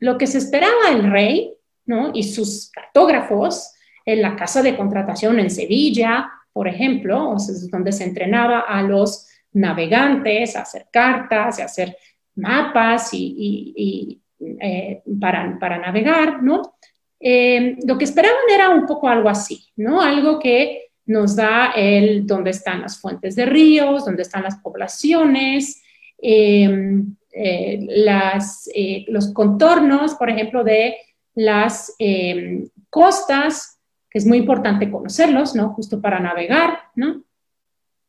lo 0.00 0.18
que 0.18 0.26
se 0.26 0.38
esperaba 0.38 0.90
el 0.90 1.10
rey 1.10 1.54
¿no? 1.86 2.10
y 2.14 2.22
sus 2.22 2.70
cartógrafos 2.70 3.72
en 4.04 4.22
la 4.22 4.36
casa 4.36 4.62
de 4.62 4.76
contratación 4.76 5.38
en 5.38 5.50
Sevilla, 5.50 6.30
por 6.52 6.68
ejemplo, 6.68 7.36
donde 7.70 7.92
se 7.92 8.04
entrenaba 8.04 8.60
a 8.60 8.82
los 8.82 9.26
navegantes 9.52 10.56
a 10.56 10.62
hacer 10.62 10.86
cartas, 10.90 11.60
a 11.60 11.64
hacer 11.64 11.96
mapas 12.36 13.10
y, 13.12 14.20
eh, 14.60 15.02
para, 15.20 15.58
para, 15.58 15.78
navegar, 15.78 16.42
¿no? 16.42 16.74
Eh, 17.20 17.76
lo 17.84 17.98
que 17.98 18.04
esperaban 18.04 18.48
era 18.52 18.70
un 18.70 18.86
poco 18.86 19.08
algo 19.08 19.28
así, 19.28 19.66
¿no? 19.76 20.00
Algo 20.00 20.38
que 20.38 20.88
nos 21.06 21.34
da 21.36 21.72
el 21.74 22.26
dónde 22.26 22.50
están 22.50 22.82
las 22.82 23.00
fuentes 23.00 23.34
de 23.34 23.46
ríos, 23.46 24.04
dónde 24.04 24.22
están 24.22 24.44
las 24.44 24.56
poblaciones, 24.56 25.82
em, 26.18 27.16
eh, 27.32 27.78
las, 27.88 28.70
los 29.06 29.32
contornos, 29.32 30.14
por 30.14 30.30
ejemplo, 30.30 30.64
de 30.64 30.96
las 31.34 31.94
em, 31.98 32.68
costas, 32.90 33.78
que 34.10 34.18
es 34.18 34.26
muy 34.26 34.38
importante 34.38 34.90
conocerlos, 34.90 35.54
¿no? 35.54 35.70
Justo 35.70 36.00
para 36.00 36.18
navegar, 36.18 36.80
¿no? 36.94 37.22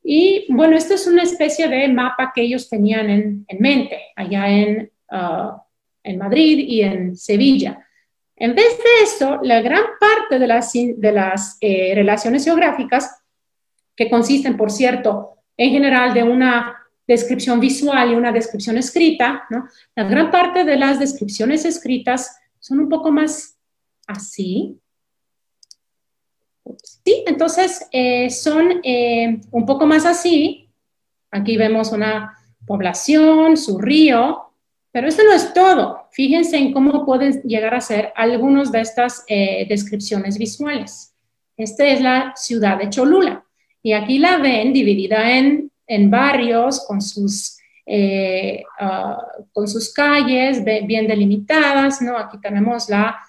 Y 0.03 0.45
bueno, 0.49 0.75
esto 0.75 0.93
es 0.93 1.05
una 1.07 1.23
especie 1.23 1.67
de 1.67 1.87
mapa 1.89 2.31
que 2.33 2.41
ellos 2.41 2.69
tenían 2.69 3.09
en, 3.09 3.45
mente 3.59 3.99
allá 4.15 4.49
en, 4.49 4.91
uh, 5.11 5.59
en 6.03 6.17
Madrid 6.17 6.57
y 6.59 6.81
en 6.81 7.15
Sevilla. 7.15 7.85
En 8.35 8.55
vez 8.55 8.77
de 8.77 9.03
eso, 9.03 9.39
la 9.43 9.61
gran 9.61 9.83
parte 9.99 10.39
de 10.39 10.47
las, 10.47 10.71
de 10.73 11.11
las 11.11 11.57
eh, 11.59 11.91
relaciones 11.93 12.45
geográficas, 12.45 13.21
que 13.95 14.09
consisten, 14.09 14.55
por 14.55 14.71
cierto, 14.71 15.35
en 15.57 15.71
general 15.71 16.13
de 16.13 16.23
una 16.23 16.78
descripción 17.09 17.59
visual 17.59 18.11
y 18.11 18.15
una 18.15 18.31
descripción 18.31 18.77
escrita, 18.77 19.43
¿no? 19.49 19.67
la 19.95 20.03
gran 20.03 20.29
parte 20.29 20.63
de 20.63 20.77
las 20.77 20.99
descripciones 20.99 21.65
escritas 21.65 22.37
son 22.59 22.79
un 22.79 22.87
poco 22.87 23.11
más 23.11 23.57
así, 24.07 24.79
Sí, 27.03 27.23
entonces 27.25 27.87
eh, 27.91 28.29
son 28.29 28.81
eh, 28.83 29.41
un 29.51 29.65
poco 29.65 29.85
más 29.85 30.05
así. 30.05 30.69
Aquí 31.31 31.57
vemos 31.57 31.91
una 31.91 32.37
población, 32.65 33.57
su 33.57 33.79
río, 33.79 34.53
pero 34.91 35.07
esto 35.07 35.23
no 35.23 35.33
es 35.33 35.53
todo. 35.53 36.07
Fíjense 36.11 36.57
en 36.57 36.73
cómo 36.73 37.05
pueden 37.05 37.41
llegar 37.43 37.73
a 37.73 37.81
ser 37.81 38.13
algunas 38.15 38.71
de 38.71 38.81
estas 38.81 39.23
eh, 39.27 39.65
descripciones 39.67 40.37
visuales. 40.37 41.13
Esta 41.57 41.87
es 41.87 42.01
la 42.01 42.33
ciudad 42.35 42.77
de 42.77 42.89
Cholula 42.89 43.43
y 43.81 43.93
aquí 43.93 44.19
la 44.19 44.37
ven 44.37 44.73
dividida 44.73 45.37
en, 45.37 45.71
en 45.89 46.09
barrios 46.09 46.85
con 46.87 47.01
sus, 47.01 47.57
ah, 48.79 49.17
con 49.51 49.67
sus 49.67 49.91
calles 49.91 50.63
bien 50.63 51.07
delimitadas, 51.07 52.01
¿no? 52.01 52.17
Aquí 52.17 52.37
tenemos 52.39 52.87
la 52.87 53.19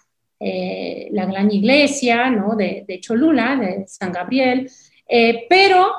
eh, 0.42 1.10
la 1.12 1.26
gran 1.26 1.50
iglesia 1.50 2.30
¿no? 2.30 2.56
de, 2.56 2.98
Cholula, 2.98 3.56
de 3.56 3.84
San 3.86 4.10
Gabriel, 4.10 4.70
eh, 5.06 5.44
pero 5.50 5.92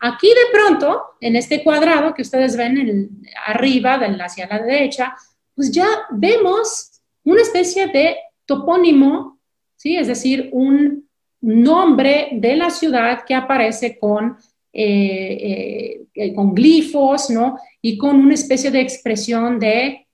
aquí 0.00 0.26
de 0.26 0.50
pronto, 0.52 1.14
en 1.20 1.36
este 1.36 1.62
cuadrado 1.62 2.12
que 2.12 2.22
ustedes 2.22 2.56
ven 2.56 3.24
arriba, 3.46 3.94
hacia 4.20 4.48
la 4.48 4.58
derecha, 4.58 5.14
pues 5.54 5.70
ya 5.70 5.86
vemos 6.10 7.02
una 7.22 7.42
especie 7.42 7.86
de 7.86 8.16
topónimo, 8.44 9.38
¿sí? 9.76 9.96
es 9.96 10.08
decir, 10.08 10.48
un 10.52 11.08
nombre 11.40 12.30
de 12.32 12.56
la 12.56 12.70
ciudad 12.70 13.22
que 13.24 13.36
aparece 13.36 13.96
con, 13.96 14.36
eh, 14.74 16.06
con 16.34 16.54
glifos, 16.54 17.30
¿no? 17.30 17.58
Y 17.80 17.96
con 17.96 18.16
una 18.16 18.34
especie 18.34 18.70
de 18.70 18.80
expresión 18.80 19.58
de 19.58 20.06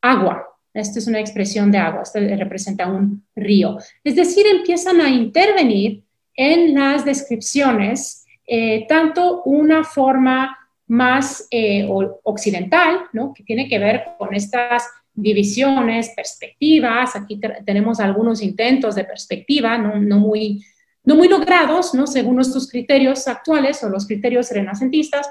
agua, 0.00 0.46
esta 0.72 0.98
es 0.98 1.06
una 1.06 1.20
expresión 1.20 1.70
de 1.70 1.78
agua, 1.78 2.02
esto 2.02 2.18
representa 2.18 2.86
un 2.86 3.24
río. 3.34 3.78
Es 4.04 4.16
decir, 4.16 4.46
empiezan 4.46 5.00
a 5.00 5.08
intervenir 5.08 6.02
en 6.34 6.74
las 6.74 7.04
descripciones 7.04 8.26
eh, 8.46 8.86
tanto 8.86 9.42
una 9.44 9.84
forma 9.84 10.56
más 10.86 11.48
eh, 11.50 11.88
occidental, 12.22 13.00
¿no? 13.12 13.32
que 13.34 13.42
tiene 13.42 13.68
que 13.68 13.78
ver 13.78 14.04
con 14.18 14.34
estas 14.34 14.84
divisiones, 15.14 16.10
perspectivas. 16.10 17.16
Aquí 17.16 17.40
tenemos 17.64 17.98
algunos 17.98 18.42
intentos 18.42 18.94
de 18.94 19.04
perspectiva, 19.04 19.78
no, 19.78 19.96
muy, 20.18 20.62
no 21.06 21.16
muy 21.16 21.28
logrados, 21.28 21.94
¿no? 21.94 22.06
según 22.06 22.36
nuestros 22.36 22.70
criterios 22.70 23.26
actuales 23.26 23.82
o 23.82 23.88
los 23.88 24.06
criterios 24.06 24.50
renacentistas, 24.50 25.26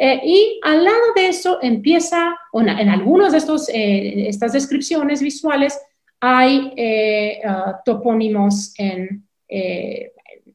eh, 0.00 0.20
y 0.24 0.60
al 0.62 0.84
lado 0.84 1.12
de 1.16 1.26
eso 1.26 1.58
empieza, 1.60 2.36
en 2.52 2.88
algunas 2.88 3.32
de 3.32 3.38
estos, 3.38 3.68
eh, 3.68 4.28
estas 4.28 4.52
descripciones 4.52 5.20
visuales 5.20 5.78
hay 6.20 6.72
eh, 6.76 7.40
ah, 7.44 7.80
topónimos 7.84 8.74
en 8.78 9.24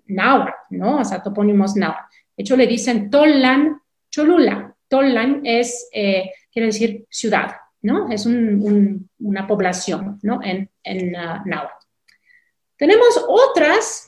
náhuatl, 0.07 0.51
¿no? 0.69 0.99
O 0.99 1.05
sea, 1.05 1.21
topónimos 1.21 1.75
náhuatl. 1.75 2.13
De 2.38 2.43
hecho, 2.43 2.55
le 2.55 2.67
dicen 2.67 3.09
Tolan 3.09 3.81
Cholula. 4.09 4.75
Tolan 4.88 5.41
es, 5.43 5.89
quiere 5.91 6.67
decir 6.67 7.05
ciudad, 7.09 7.55
¿no? 7.81 8.09
Es 8.12 8.25
una 8.25 9.47
población, 9.47 10.19
¿no? 10.21 10.41
En, 10.43 10.69
en 10.83 11.12
náhuatl. 11.12 11.86
Tenemos 12.77 13.25
otras, 13.27 14.07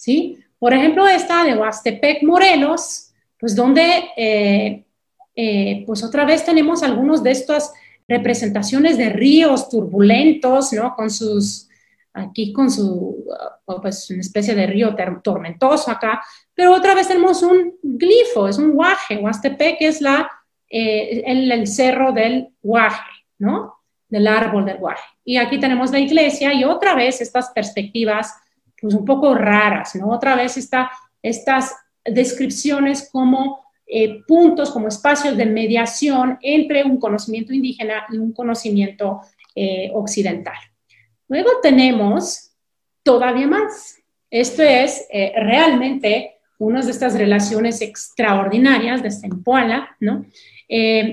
¿sí? 0.00 0.38
Por 0.58 0.72
ejemplo, 0.72 1.06
esta 1.06 1.44
de 1.44 1.54
Huastepec, 1.54 2.22
Morelos, 2.22 3.12
pues 3.38 3.54
donde, 3.54 4.08
eh, 4.16 4.84
eh, 5.36 5.84
pues 5.86 6.02
otra 6.02 6.24
vez 6.24 6.42
tenemos 6.42 6.82
algunos 6.82 7.22
de 7.22 7.32
estas 7.32 7.72
representaciones 8.08 8.96
de 8.96 9.10
ríos 9.10 9.68
turbulentos, 9.68 10.72
¿no? 10.72 10.94
Con 10.96 11.10
sus, 11.10 11.68
aquí 12.14 12.50
con 12.52 12.70
su, 12.70 13.26
uh, 13.66 13.80
pues 13.82 14.08
una 14.10 14.20
especie 14.20 14.54
de 14.54 14.66
río 14.66 14.96
tormentoso 15.22 15.90
acá, 15.90 16.22
pero 16.54 16.74
otra 16.74 16.94
vez 16.94 17.06
tenemos 17.06 17.42
un 17.42 17.74
glifo, 17.82 18.48
es 18.48 18.56
un 18.56 18.72
guaje, 18.72 19.18
Huastepec 19.18 19.76
es 19.80 20.00
la, 20.00 20.30
eh, 20.70 21.22
el, 21.26 21.52
el, 21.52 21.66
cerro 21.66 22.12
del 22.12 22.48
guaje, 22.62 23.10
¿no? 23.38 23.74
Del 24.08 24.26
árbol 24.26 24.64
del 24.64 24.78
guaje. 24.78 25.04
Y 25.24 25.36
aquí 25.36 25.60
tenemos 25.60 25.90
la 25.90 26.00
iglesia 26.00 26.54
y 26.54 26.64
otra 26.64 26.94
vez 26.94 27.20
estas 27.20 27.50
perspectivas, 27.50 28.34
pues 28.80 28.94
un 28.94 29.04
poco 29.04 29.34
raras, 29.34 29.94
¿no? 29.94 30.08
Otra 30.08 30.34
vez 30.36 30.56
está, 30.56 30.90
estas 31.22 31.74
descripciones 32.04 33.08
como 33.12 33.60
eh, 33.92 34.22
puntos, 34.26 34.70
como 34.70 34.86
espacios 34.86 35.36
de 35.36 35.46
mediación 35.46 36.38
entre 36.42 36.84
un 36.84 37.00
conocimiento 37.00 37.52
indígena 37.52 38.06
y 38.12 38.18
un 38.18 38.32
conocimiento 38.32 39.20
eh, 39.56 39.90
occidental. 39.92 40.54
Luego 41.26 41.50
tenemos 41.60 42.52
todavía 43.02 43.48
más. 43.48 43.96
Esto 44.30 44.62
es 44.62 45.06
eh, 45.10 45.32
realmente 45.34 46.36
una 46.58 46.82
de 46.82 46.90
estas 46.90 47.14
relaciones 47.14 47.82
extraordinarias 47.82 49.02
de 49.02 49.10
Sempoala, 49.10 49.96
¿no? 49.98 50.24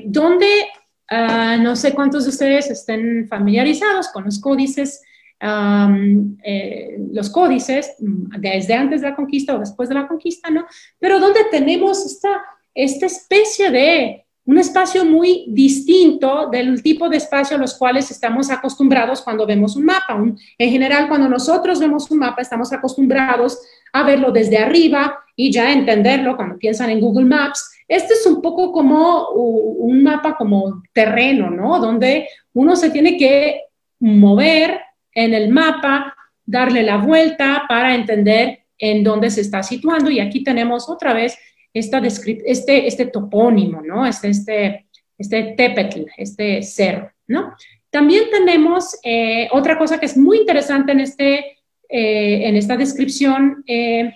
donde 0.06 0.68
ah, 1.10 1.58
no 1.60 1.76
sé 1.76 1.96
cuántos 1.96 2.26
de 2.26 2.30
ustedes 2.30 2.70
estén 2.70 3.28
familiarizados 3.28 4.10
con 4.10 4.26
los 4.26 4.40
códices 4.40 5.02
eh, 5.40 6.98
los 7.12 7.30
códices 7.30 7.96
mm, 8.00 8.40
desde 8.40 8.74
antes 8.74 9.02
de 9.02 9.10
la 9.10 9.16
conquista 9.16 9.56
o 9.56 9.60
después 9.60 9.88
de 9.90 9.96
la 9.96 10.08
conquista, 10.08 10.50
¿no? 10.50 10.66
Pero 11.00 11.20
donde 11.20 11.42
tenemos 11.52 12.06
esta, 12.06 12.42
esta 12.74 13.06
especie 13.06 13.70
de 13.70 14.26
un 14.48 14.58
espacio 14.58 15.04
muy 15.04 15.46
distinto 15.50 16.50
del 16.50 16.82
tipo 16.82 17.10
de 17.10 17.18
espacio 17.18 17.58
a 17.58 17.60
los 17.60 17.78
cuales 17.78 18.10
estamos 18.10 18.50
acostumbrados 18.50 19.22
cuando 19.22 19.46
vemos 19.46 19.76
un 19.76 19.84
mapa. 19.84 20.16
en 20.58 20.72
general, 20.72 21.10
cuando 21.10 21.28
nosotros 21.28 21.80
vemos 21.80 22.10
un 22.10 22.20
mapa, 22.20 22.42
estamos 22.42 22.72
acostumbrados 22.72 23.60
a 23.92 24.04
verlo 24.04 24.32
desde 24.32 24.58
arriba 24.58 25.20
y 25.36 25.52
ya 25.52 25.74
entenderlo 25.74 26.38
cuando 26.38 26.58
piensan 26.58 26.90
en 26.90 27.02
Google 27.02 27.26
Maps. 27.26 27.72
Este 27.90 28.14
es 28.14 28.26
un 28.26 28.42
poco 28.42 28.72
como 28.72 29.32
un 29.32 30.02
mapa 30.02 30.36
como 30.38 30.82
terreno, 30.94 31.50
¿no? 31.50 31.80
Donde 31.80 32.30
uno 32.54 32.78
se 32.78 32.90
tiene 32.90 33.18
que 33.18 33.64
mover 34.00 34.80
en 35.18 35.34
el 35.34 35.50
mapa, 35.50 36.16
darle 36.46 36.84
la 36.84 36.98
vuelta 36.98 37.64
para 37.68 37.96
entender 37.96 38.60
en 38.78 39.04
dónde 39.04 39.32
se 39.32 39.42
está 39.42 39.64
situando. 39.64 40.12
Y 40.12 40.20
aquí 40.20 40.44
tenemos 40.44 40.88
otra 40.88 41.12
vez 41.12 41.36
esta 41.74 42.00
este, 42.06 42.88
este 42.88 43.06
topónimo, 43.08 43.82
¿no? 43.82 44.06
Este, 44.06 44.30
este, 44.30 44.86
este 45.18 45.56
tepetl, 45.58 46.02
este 46.18 46.62
cerro, 46.62 47.12
¿no? 47.26 47.56
También 47.90 48.26
tenemos 48.32 49.00
eh, 49.04 49.48
otra 49.52 49.76
cosa 49.80 50.00
que 50.00 50.06
es 50.06 50.16
muy 50.16 50.38
interesante 50.38 50.92
en, 50.92 51.00
este, 51.00 51.58
eh, 51.90 52.48
en 52.48 52.56
esta 52.56 52.78
descripción, 52.78 53.64
eh, 53.66 54.14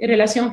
relación 0.00 0.52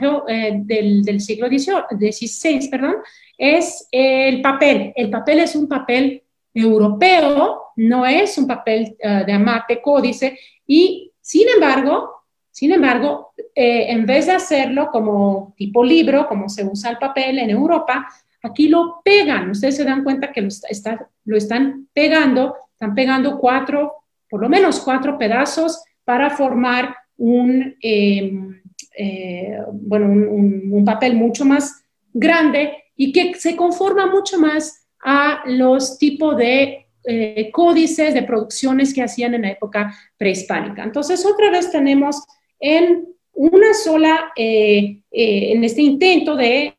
del, 0.66 1.04
del, 1.04 1.22
siglo 1.22 1.48
XVI, 1.48 2.70
perdón, 2.70 2.96
es 3.38 3.88
el 3.92 4.42
papel. 4.42 4.94
El 4.96 5.10
papel 5.10 5.40
es 5.40 5.56
un 5.56 5.68
papel 5.68 6.25
europeo, 6.56 7.62
no 7.76 8.06
es 8.06 8.38
un 8.38 8.48
papel 8.48 8.96
eh, 9.00 9.24
de 9.26 9.34
amate 9.34 9.82
códice 9.82 10.38
y 10.66 11.12
Sin 11.22 11.48
embargo, 11.50 12.16
sin 12.52 12.72
embargo, 12.72 13.34
eh, 13.54 13.88
en 13.90 14.06
vez 14.06 14.28
de 14.28 14.34
hacerlo 14.34 14.90
como 14.92 15.54
tipo 15.58 15.84
libro, 15.84 16.28
como 16.28 16.48
se 16.48 16.64
usa 16.64 16.92
el 16.92 16.98
papel 16.98 17.40
en 17.40 17.50
Europa, 17.50 18.08
aquí 18.44 18.70
lo 18.70 19.02
pegan. 19.04 19.50
Ustedes 19.50 19.76
se 19.76 19.84
dan 19.84 20.04
cuenta 20.04 20.32
que 20.32 20.42
lo, 20.42 21.36
están 21.36 21.88
pegando, 21.92 22.56
están 22.72 22.96
pegando 22.96 23.40
cuatro, 23.40 23.94
por 24.30 24.40
lo 24.40 24.48
menos 24.48 24.80
cuatro 24.80 25.18
pedazos 25.18 25.84
para 26.06 26.30
formar 26.30 26.96
un, 27.18 27.76
em, 27.82 28.62
eh, 28.98 29.58
bueno, 29.74 30.06
un, 30.06 30.86
papel 30.86 31.16
mucho 31.16 31.44
más 31.44 31.84
grande 32.14 32.84
y 32.96 33.12
que 33.12 33.34
se 33.34 33.56
conforma 33.56 34.06
mucho 34.06 34.40
más 34.40 34.85
a 35.06 35.44
los 35.46 35.98
tipos 35.98 36.36
de 36.36 36.88
eh, 37.04 37.50
códices 37.52 38.14
de 38.14 38.24
producciones 38.24 38.94
que 38.94 39.04
hacían 39.04 39.36
en 39.36 39.44
la 39.44 39.52
época 39.52 39.96
prehispánica. 40.18 40.84
Entonces, 40.84 41.26
otra 41.26 41.50
vez 41.52 41.72
tenemos 41.72 42.24
en 42.60 43.08
una 43.34 43.74
sola, 43.74 44.32
eh, 44.36 45.02
en 45.12 45.64
este 45.64 45.82
intento 45.82 46.36
de 46.36 46.76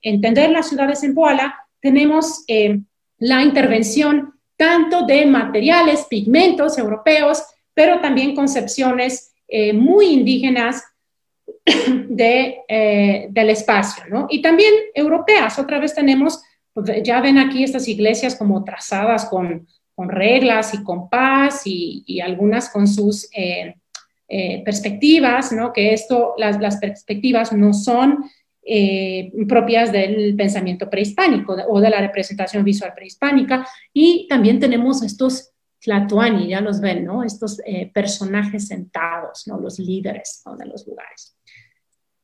entender 0.00 0.50
las 0.50 0.68
ciudades 0.68 1.02
en 1.02 1.14
Poala, 1.14 1.58
tenemos 1.80 2.44
la 3.18 3.42
intervención 3.42 4.38
tanto 4.58 5.06
de 5.06 5.24
materiales, 5.24 6.04
pigmentos 6.10 6.76
europeos, 6.78 7.42
pero 7.72 8.00
también 8.00 8.34
concepciones 8.34 9.32
eh, 9.46 9.72
muy 9.72 10.06
indígenas 10.06 10.84
de, 12.08 12.58
eh, 12.68 13.28
del 13.30 13.50
espacio, 13.50 14.04
¿no? 14.10 14.26
Y 14.28 14.42
también 14.42 14.74
europeas. 14.92 15.58
Otra 15.60 15.78
vez 15.78 15.94
tenemos, 15.94 16.42
ya 17.02 17.20
ven 17.20 17.38
aquí 17.38 17.64
estas 17.64 17.88
iglesias 17.88 18.36
como 18.36 18.64
trazadas 18.64 19.26
con, 19.26 19.66
con 19.94 20.08
reglas 20.08 20.74
y 20.74 20.82
compás 20.82 21.62
y, 21.66 22.04
y 22.06 22.20
algunas 22.20 22.70
con 22.70 22.86
sus 22.86 23.28
eh, 23.34 23.74
perspectivas, 24.64 25.52
¿no? 25.52 25.72
Que 25.72 25.92
esto, 25.92 26.34
las, 26.36 26.76
perspectivas 26.78 27.52
no 27.52 27.72
son 27.72 28.24
propias 29.48 29.90
del 29.90 30.36
pensamiento 30.36 30.90
prehispánico 30.90 31.56
o 31.68 31.80
de 31.80 31.88
la 31.88 32.02
representación 32.02 32.62
visual 32.62 32.92
prehispánica. 32.94 33.66
Y 33.94 34.26
también 34.28 34.60
tenemos 34.60 35.02
estos 35.02 35.52
Tlatuani, 35.80 36.48
ya 36.48 36.60
los 36.60 36.80
ven, 36.80 37.04
¿no? 37.04 37.22
Estos 37.22 37.60
eh, 37.64 37.90
personajes 37.92 38.66
sentados, 38.66 39.46
¿no? 39.46 39.58
Los 39.58 39.78
líderes 39.78 40.42
de 40.58 40.66
los 40.66 40.86
lugares. 40.86 41.36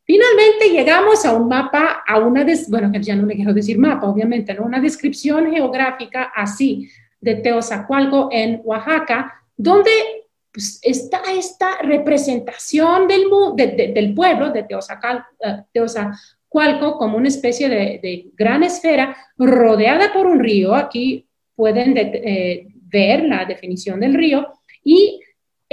Finalmente 0.07 0.69
llegamos 0.71 1.25
a 1.25 1.35
un 1.35 1.49
mapa, 1.49 2.03
a 2.07 2.19
una, 2.19 2.45
bueno, 2.69 2.93
ya 3.01 3.17
no 3.17 3.27
le 3.27 3.37
quiero 3.37 3.55
decir 3.55 3.79
mapa, 3.79 4.07
obviamente, 4.07 4.53
¿no? 4.53 4.65
Una 4.65 4.81
descripción 4.81 5.51
geográfica 5.51 6.31
así 6.35 6.91
de 7.21 7.37
Teozacualco 7.37 8.29
en 8.31 8.61
Oaxaca, 8.65 9.33
donde 9.57 9.91
pues, 10.53 10.79
está 10.83 11.23
esta 11.33 11.79
representación 11.83 13.09
del, 13.09 13.25
del 13.95 14.15
pueblo 14.15 14.51
de 14.51 14.61
eh, 14.61 15.63
Teozacualco 15.73 16.99
como 16.99 17.17
una 17.17 17.29
especie 17.29 17.69
de, 17.71 18.31
gran 18.35 18.63
esfera 18.63 19.17
rodeada 19.39 20.13
por 20.13 20.27
un 20.27 20.39
río. 20.39 20.75
Aquí 20.75 21.27
pueden 21.57 21.95
eh, 21.97 22.67
ver 22.83 23.25
la 23.25 23.47
definición 23.47 24.01
del 24.01 24.15
río 24.15 24.47
y 24.85 25.21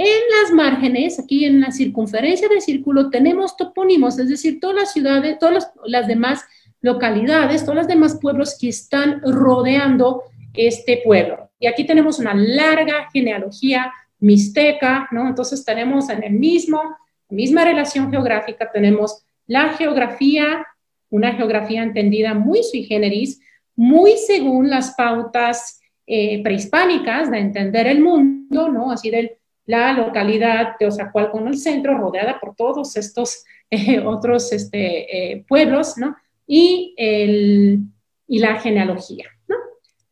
en 0.02 0.42
las 0.42 0.52
márgenes, 0.52 1.18
aquí 1.18 1.44
en 1.44 1.60
la 1.60 1.70
circunferencia 1.70 2.48
del 2.48 2.60
círculo, 2.60 3.10
tenemos 3.10 3.56
topónimos, 3.56 4.18
es 4.18 4.28
decir, 4.28 4.60
todas 4.60 4.76
las 4.76 4.92
ciudades, 4.92 5.38
todas 5.38 5.72
las, 5.84 6.06
demás 6.06 6.44
localidades, 6.80 7.62
todos 7.62 7.76
los 7.76 7.86
demás 7.86 8.18
pueblos 8.20 8.56
que 8.60 8.68
están 8.68 9.20
rodeando 9.22 10.24
este 10.54 11.00
pueblo. 11.04 11.50
Y 11.58 11.66
aquí 11.66 11.84
tenemos 11.84 12.18
una 12.18 12.34
larga 12.34 13.08
genealogía 13.12 13.92
mixteca, 14.18 15.08
¿no? 15.12 15.28
Entonces 15.28 15.64
tenemos 15.64 16.08
en 16.08 16.24
el 16.24 16.32
mismo, 16.32 16.80
misma 17.28 17.64
relación 17.64 18.10
geográfica, 18.10 18.70
tenemos 18.72 19.24
la 19.46 19.70
geografía, 19.70 20.66
una 21.10 21.32
geografía 21.34 21.82
entendida 21.82 22.34
muy 22.34 22.62
sui 22.62 22.84
generis, 22.84 23.40
muy 23.76 24.12
según 24.16 24.70
las 24.70 24.94
pautas 24.94 25.80
eh, 26.06 26.42
prehispánicas 26.42 27.30
de 27.30 27.38
entender 27.38 27.86
el 27.86 28.00
mundo, 28.00 28.68
¿no? 28.68 28.90
Así 28.90 29.10
de 29.10 29.38
la 29.72 29.94
localidad 29.94 30.76
de 30.78 30.86
Ozacualco 30.86 31.38
el 31.38 31.56
centro, 31.56 31.96
rodeada 31.96 32.38
por 32.38 32.54
todos 32.54 32.94
estos 32.96 33.44
eh, 33.70 34.00
otros 34.04 34.52
este, 34.52 35.32
eh, 35.32 35.44
pueblos, 35.48 35.96
¿no? 35.96 36.14
Y, 36.46 36.94
el, 36.98 37.80
y 38.28 38.38
la 38.38 38.60
genealogía, 38.60 39.24
¿no? 39.48 39.56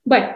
Bueno, 0.02 0.34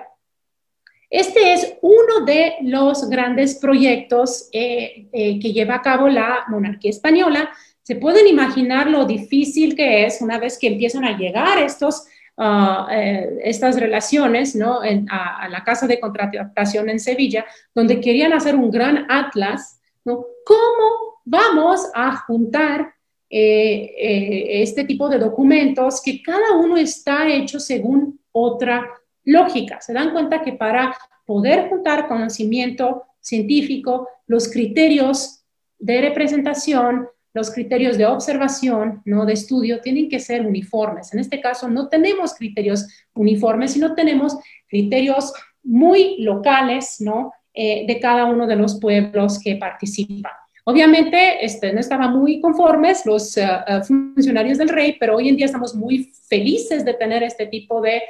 este 1.09 1.55
es 1.55 1.75
uno 1.81 2.27
de 2.27 2.57
los 2.63 3.09
grandes 3.09 3.55
proyectos 3.55 4.49
que 4.53 5.53
lleva 5.53 5.77
a 5.77 5.83
cabo 5.83 6.09
la 6.09 6.45
monarquía 6.49 6.91
española. 6.91 7.51
Se 7.83 7.95
pueden 7.95 8.27
imaginar 8.27 8.91
lo 8.91 9.05
difícil 9.05 9.77
que 9.77 10.07
es 10.07 10.21
una 10.21 10.39
vez 10.39 10.59
que 10.59 10.67
empiezan 10.67 11.05
a 11.05 11.17
llegar 11.17 11.63
estos 11.63 12.05
eh, 12.37 13.39
estas 13.45 13.79
relaciones 13.79 14.57
¿no? 14.57 14.81
a, 15.11 15.49
la 15.49 15.63
Casa 15.63 15.87
de 15.87 16.01
Contratación 16.01 16.89
en 16.89 16.99
Sevilla, 16.99 17.45
donde 17.75 18.01
querían 18.01 18.33
hacer 18.33 18.57
un 18.57 18.71
gran 18.71 19.07
atlas. 19.09 19.81
¿Cómo 20.05 21.21
vamos 21.25 21.89
a 21.95 22.17
juntar 22.17 22.93
eh, 23.31 23.95
eh, 23.97 24.63
este 24.63 24.85
tipo 24.85 25.09
de 25.09 25.19
documentos 25.19 26.03
que 26.03 26.23
cada 26.23 26.57
uno 26.57 26.77
está 26.77 27.29
hecho 27.29 27.61
según 27.61 28.21
otra 28.33 28.89
lógica? 29.25 29.81
Se 29.81 29.93
dan 29.93 30.13
cuenta 30.13 30.43
que 30.43 30.55
para 30.55 30.95
poder 31.25 31.69
juntar 31.69 32.09
conocimiento 32.09 33.05
científico, 33.21 34.09
los 34.27 34.51
criterios 34.51 35.45
de 35.79 36.01
representación, 36.01 37.09
los 37.35 37.51
criterios 37.51 37.99
de 37.99 38.07
observación, 38.07 39.03
no 39.05 39.27
de 39.27 39.33
estudio, 39.33 39.81
tienen 39.81 40.09
que 40.09 40.21
ser 40.21 40.47
uniformes. 40.47 41.13
En 41.13 41.19
este 41.19 41.41
caso, 41.41 41.69
no 41.69 41.89
tenemos 41.89 42.33
criterios 42.35 42.87
uniformes, 43.13 43.73
sino 43.73 43.95
tenemos 43.95 44.39
criterios 44.69 45.33
muy 45.65 46.17
locales, 46.21 47.01
¿no? 47.01 47.33
Eh, 47.53 47.85
de 47.87 48.01
cada 48.01 48.27
uno 48.27 48.47
de 48.47 48.57
los 48.57 48.81
pueblos 48.81 49.41
que 49.41 49.57
participan. 49.57 50.33
Obviamente, 50.65 51.45
este, 51.45 51.73
no 51.73 51.81
estaban 51.81 52.17
muy 52.17 52.41
conformes 52.41 53.05
los 53.05 53.37
eh, 53.37 53.47
eh, 53.67 53.81
funcionarios 53.83 54.59
del 54.59 54.69
rey, 54.69 54.97
pero 54.99 55.17
hoy 55.17 55.29
en 55.29 55.37
día 55.37 55.47
estamos 55.47 55.75
muy 55.75 56.13
felices 56.29 56.85
de 56.85 56.95
tener 56.95 57.23
este 57.23 57.47
tipo 57.47 57.81
de 57.81 58.03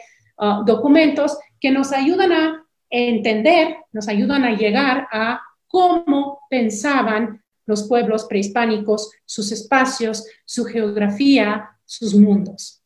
documentos 0.67 1.39
que 1.61 1.71
nos 1.71 1.93
ayudan 1.93 2.33
a 2.33 2.67
entender, 2.91 3.77
nos 3.93 4.09
ayudan 4.09 4.43
a 4.43 4.57
llegar 4.57 5.07
a 5.13 5.41
cómo 5.69 6.41
pensaban 6.51 7.44
los 7.67 7.85
pueblos 7.85 8.25
prehispánicos, 8.25 9.11
sus 9.25 9.53
espacios, 9.53 10.27
su 10.45 10.65
geografía, 10.65 11.71
sus 11.85 12.15
mundos. 12.15 12.83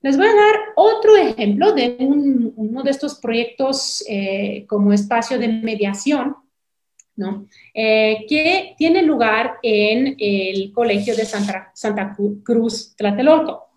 Les 0.00 0.16
voy 0.16 0.26
a 0.26 0.34
dar 0.34 0.56
otro 0.76 1.16
ejemplo 1.16 1.72
de 1.72 1.96
uno 1.98 2.82
de 2.82 2.90
estos 2.90 3.18
proyectos 3.20 4.04
eh, 4.06 4.66
como 4.68 4.92
espacio 4.92 5.38
de 5.38 5.48
mediación, 5.48 6.36
¿no? 7.16 7.46
Eh, 7.72 8.26
que 8.28 8.74
tiene 8.76 9.02
lugar 9.02 9.54
en 9.62 10.16
el 10.18 10.72
Colegio 10.72 11.16
de 11.16 11.24
Santa, 11.24 11.70
Santa 11.74 12.14
Cruz 12.42 12.94
Tlatelolco, 12.96 13.68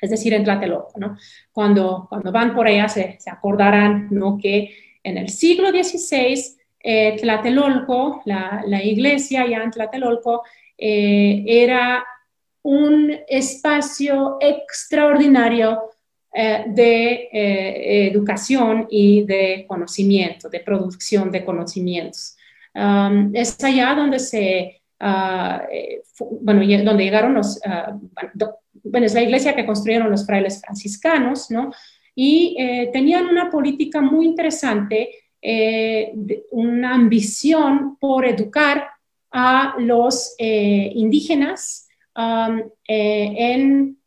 es 0.00 0.10
decir, 0.10 0.34
en 0.34 0.42
Tlatelolco. 0.42 0.98
¿no? 0.98 1.16
Cuando, 1.52 2.06
cuando 2.08 2.32
van 2.32 2.54
por 2.54 2.66
allá 2.66 2.88
se, 2.88 3.16
se 3.20 3.30
acordarán 3.30 4.08
¿no? 4.10 4.36
que 4.36 4.74
en 5.04 5.16
el 5.16 5.28
siglo 5.28 5.70
XVI 5.70 6.56
eh, 6.82 7.16
Tlatelolco, 7.20 8.22
la, 8.24 8.82
iglesia 8.82 9.46
ya 9.46 9.62
en 9.62 9.70
Tlatelolco, 9.70 10.42
eh, 10.76 11.44
era 11.46 12.04
un 12.62 13.12
espacio 13.28 14.38
extraordinario 14.40 15.80
eh, 16.32 16.64
de 16.66 17.28
educación 18.08 18.86
y 18.90 19.22
de 19.24 19.64
conocimiento, 19.68 20.48
de 20.48 20.60
producción 20.60 21.30
de 21.30 21.44
conocimientos. 21.44 22.36
Um, 22.74 23.30
es 23.34 23.62
allá 23.62 23.94
donde 23.94 24.18
se, 24.18 24.80
ah, 24.98 25.62
bueno, 26.40 26.62
donde 26.84 27.04
llegaron 27.04 27.34
los, 27.34 27.60
ah, 27.64 27.96
bueno, 28.82 29.06
es 29.06 29.14
la 29.14 29.22
iglesia 29.22 29.54
que 29.54 29.66
construyeron 29.66 30.10
los 30.10 30.26
frailes 30.26 30.60
franciscanos, 30.60 31.50
¿no? 31.50 31.70
Y 32.14 32.56
tenían 32.92 33.26
una 33.26 33.50
política 33.50 34.00
muy 34.00 34.26
interesante 34.26 35.21
eh, 35.44 36.12
una 36.52 36.94
ambición 36.94 37.96
por 37.98 38.24
educar 38.24 38.90
a 39.32 39.74
los 39.76 40.36
eh, 40.38 40.92
indígenas 40.94 41.88
um, 42.16 42.60
eh, 42.86 43.34
en 43.36 43.98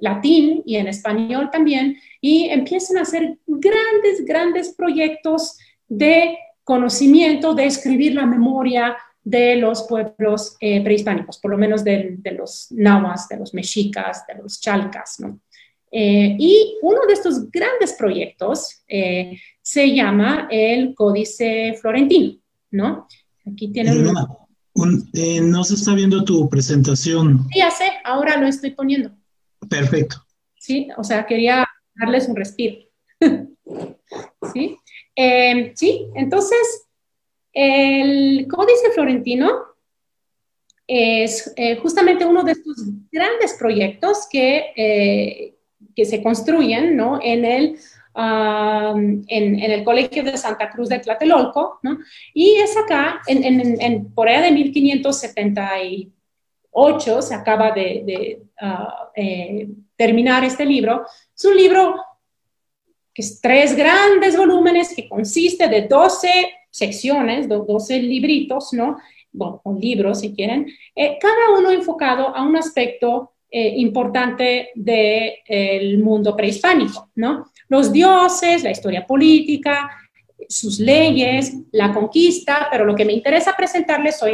latín 0.00 0.62
y 0.66 0.76
en 0.76 0.88
español 0.88 1.50
también, 1.52 1.96
y 2.20 2.48
empiezan 2.48 2.96
a 2.96 3.02
hacer 3.02 3.38
grandes, 3.46 4.24
grandes 4.24 4.74
proyectos 4.74 5.58
de 5.86 6.36
conocimiento, 6.64 7.54
de 7.54 7.66
escribir 7.66 8.14
la 8.14 8.26
memoria 8.26 8.96
de 9.22 9.56
los 9.56 9.82
pueblos 9.82 10.56
prehispánicos, 10.58 11.38
por 11.38 11.50
lo 11.50 11.58
menos 11.58 11.84
de, 11.84 12.18
los 12.36 12.72
nahuas, 12.72 13.28
de 13.28 13.36
los 13.36 13.52
mexicas, 13.52 14.26
de 14.26 14.42
los 14.42 14.60
chalcas, 14.60 15.20
¿no? 15.20 15.38
Y 15.90 16.78
uno 16.82 17.00
de 17.06 17.12
estos 17.12 17.50
grandes 17.50 17.92
proyectos 17.92 18.82
se 19.68 19.94
llama 19.94 20.48
el 20.50 20.94
Códice 20.94 21.74
Florentino, 21.78 22.38
¿no? 22.70 23.06
Aquí 23.52 23.68
tiene 23.68 23.90
eh, 25.12 25.40
no 25.42 25.62
se 25.62 25.74
está 25.74 25.94
viendo 25.94 26.24
tu 26.24 26.48
presentación. 26.48 27.46
Sí, 27.52 27.58
ya 27.58 27.70
sé, 27.70 27.90
ahora 28.02 28.38
lo 28.38 28.46
estoy 28.46 28.70
poniendo. 28.70 29.10
Perfecto. 29.68 30.24
Sí, 30.58 30.88
o 30.96 31.04
sea, 31.04 31.26
quería 31.26 31.68
darles 31.94 32.28
un 32.28 32.36
respiro. 32.36 32.78
¿Sí? 34.54 34.78
Eh, 35.14 35.72
sí, 35.76 36.06
entonces, 36.14 36.86
el 37.52 38.48
Códice 38.48 38.90
Florentino 38.94 39.50
es 40.86 41.52
eh, 41.56 41.76
justamente 41.76 42.24
uno 42.24 42.42
de 42.42 42.52
estos 42.52 42.86
grandes 43.12 43.54
proyectos 43.58 44.26
que, 44.30 45.58
que 45.94 46.04
se 46.06 46.22
construyen 46.22 46.96
¿no? 46.96 47.20
en 47.22 47.44
el 47.44 47.78
en, 48.14 49.60
el 49.60 49.84
Colegio 49.84 50.24
de 50.24 50.36
Santa 50.36 50.68
Cruz 50.70 50.88
de 50.88 50.98
Tlatelolco, 50.98 51.78
¿no? 51.82 51.98
Y 52.34 52.56
es 52.56 52.76
acá, 52.76 53.20
en, 53.26 53.80
en, 53.80 54.12
por 54.12 54.28
allá 54.28 54.42
de 54.42 54.50
1578, 54.52 57.22
se 57.22 57.34
acaba 57.34 57.72
de, 57.72 58.42
ah, 58.60 59.10
eh, 59.14 59.68
terminar 59.96 60.44
este 60.44 60.64
libro. 60.64 61.04
Es 61.36 61.44
un 61.44 61.56
libro 61.56 61.96
que 63.12 63.22
es 63.22 63.40
tres 63.40 63.76
grandes 63.76 64.36
volúmenes 64.36 64.94
que 64.94 65.08
consiste 65.08 65.68
de 65.68 65.82
12 65.82 66.52
secciones, 66.70 67.48
12 67.48 68.02
libritos, 68.02 68.72
¿no? 68.72 68.98
Bueno, 69.32 69.60
libros 69.78 70.20
si 70.20 70.34
quieren, 70.34 70.66
eh, 70.94 71.18
cada 71.20 71.58
uno 71.58 71.70
enfocado 71.70 72.34
a 72.34 72.42
un 72.42 72.56
aspecto 72.56 73.32
eh, 73.50 73.74
importante 73.76 74.70
del 74.74 75.98
mundo 75.98 76.36
prehispánico, 76.36 77.10
¿no? 77.14 77.50
Los 77.68 77.92
dioses, 77.92 78.62
la 78.62 78.70
historia 78.70 79.06
política, 79.06 79.90
sus 80.48 80.78
leyes, 80.78 81.54
la 81.72 81.92
conquista, 81.92 82.68
pero 82.70 82.84
lo 82.84 82.94
que 82.94 83.04
me 83.04 83.12
interesa 83.12 83.54
presentarles 83.56 84.22
hoy 84.22 84.32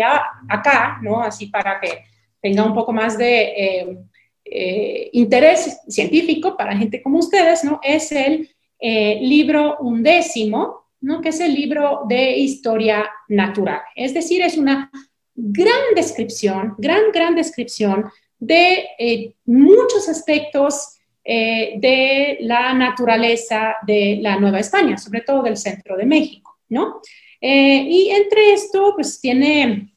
acá, 0.48 0.98
¿no? 1.02 1.20
Así 1.20 1.46
para 1.46 1.80
que 1.80 2.04
tenga 2.40 2.64
un 2.64 2.74
poco 2.74 2.92
más 2.92 3.18
de 3.18 3.42
eh, 3.42 3.98
eh, 4.44 5.10
interés 5.12 5.80
científico 5.88 6.56
para 6.56 6.76
gente 6.76 7.02
como 7.02 7.18
ustedes, 7.18 7.64
¿no? 7.64 7.80
Es 7.82 8.12
el 8.12 8.48
libro 8.80 9.78
undécimo, 9.80 10.84
¿no? 11.00 11.20
Que 11.20 11.30
es 11.30 11.40
el 11.40 11.54
libro 11.54 12.02
de 12.08 12.36
historia 12.36 13.10
natural. 13.28 13.80
Es 13.94 14.14
decir, 14.14 14.42
es 14.42 14.56
una 14.56 14.90
gran 15.34 15.94
descripción, 15.94 16.74
gran, 16.78 17.12
gran 17.12 17.34
descripción 17.34 18.10
de 18.38 18.86
eh, 18.98 19.34
muchos 19.44 20.08
aspectos 20.08 20.93
eh, 21.24 21.74
de 21.78 22.37
la 22.40 22.74
naturaleza 22.74 23.76
de 23.87 24.18
la 24.20 24.38
Nueva 24.38 24.60
España, 24.60 24.98
sobre 24.98 25.22
todo 25.22 25.42
del 25.42 25.56
centro 25.56 25.96
de 25.96 26.04
México, 26.04 26.58
¿no? 26.68 27.00
Eh, 27.40 27.87
y 27.88 28.10
entre 28.10 28.52
esto, 28.52 28.92
pues 28.94 29.20
tiene, 29.20 29.94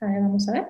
a 0.00 0.06
ver, 0.06 0.20
vamos 0.20 0.48
a 0.48 0.52
ver, 0.52 0.64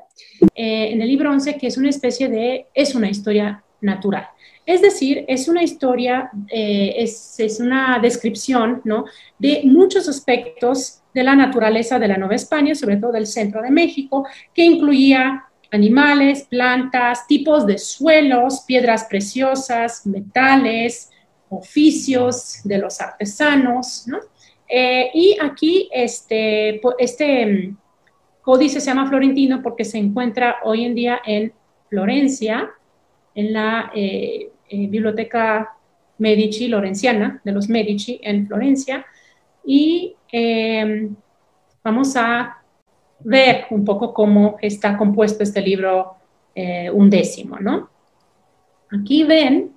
en 0.55 1.01
el 1.01 1.09
libro 1.09 1.31
11, 1.31 1.57
que 1.57 1.67
es 1.67 1.77
una 1.77 1.91
especie 1.91 2.29
de, 2.29 2.67
es 2.73 2.95
una 2.95 3.11
historia 3.11 3.65
natural. 3.81 4.29
Es 4.67 4.81
decir, 4.81 5.25
es 5.29 5.49
una 5.49 5.63
historia, 5.63 6.31
es, 6.49 7.39
es, 7.39 7.61
una 7.61 7.99
descripción, 8.01 8.81
¿no? 8.85 9.05
De 9.39 9.61
muchos 9.65 10.09
aspectos 10.09 11.03
de 11.13 11.23
la 11.23 11.37
naturaleza 11.37 11.99
de 11.99 12.09
la 12.09 12.17
Nueva 12.17 12.35
España, 12.35 12.75
sobre 12.75 12.97
todo 12.97 13.13
del 13.13 13.27
centro 13.27 13.63
de 13.63 13.71
México, 13.71 14.27
que 14.53 14.65
incluía 14.65 15.45
animales, 15.75 16.45
plantas, 16.45 17.27
tipos 17.27 17.67
de 17.67 17.79
suelos, 17.79 18.65
piedras 18.67 19.05
preciosas, 19.05 20.07
metales, 20.07 21.11
oficios 21.49 22.61
de 22.65 22.79
los 22.79 23.01
artesanos, 23.01 24.07
¿no? 24.07 24.19
Eh, 24.69 25.11
y 25.13 25.37
aquí 25.41 25.89
este, 25.93 26.81
este 26.99 27.47
mm, 27.47 27.77
códice 28.43 28.81
se 28.81 28.87
llama 28.87 29.09
Florentino 29.09 29.63
porque 29.63 29.85
se 29.85 29.99
encuentra 29.99 30.57
hoy 30.65 30.85
en 30.85 30.95
día 30.95 31.21
en 31.25 31.53
Florencia, 31.89 32.71
en 33.35 33.53
la 33.53 33.91
eh, 33.95 34.51
eh, 34.69 34.87
Biblioteca 34.89 35.77
Medici 36.19 36.69
Lorenciana, 36.69 37.41
de 37.45 37.53
los 37.53 37.69
Medici 37.69 38.21
en 38.23 38.47
Florencia. 38.47 39.05
Y 39.65 40.17
vamos 41.83 42.17
a 42.17 42.64
ver 43.25 43.67
un 43.71 43.85
poco 43.85 44.15
cómo 44.15 44.57
está 44.61 44.97
compuesto 44.97 45.43
este 45.43 45.61
libro 45.61 46.15
eh, 46.55 46.91
undécimo, 46.91 47.59
¿no? 47.59 47.91
Aquí 48.93 49.25
ven, 49.25 49.73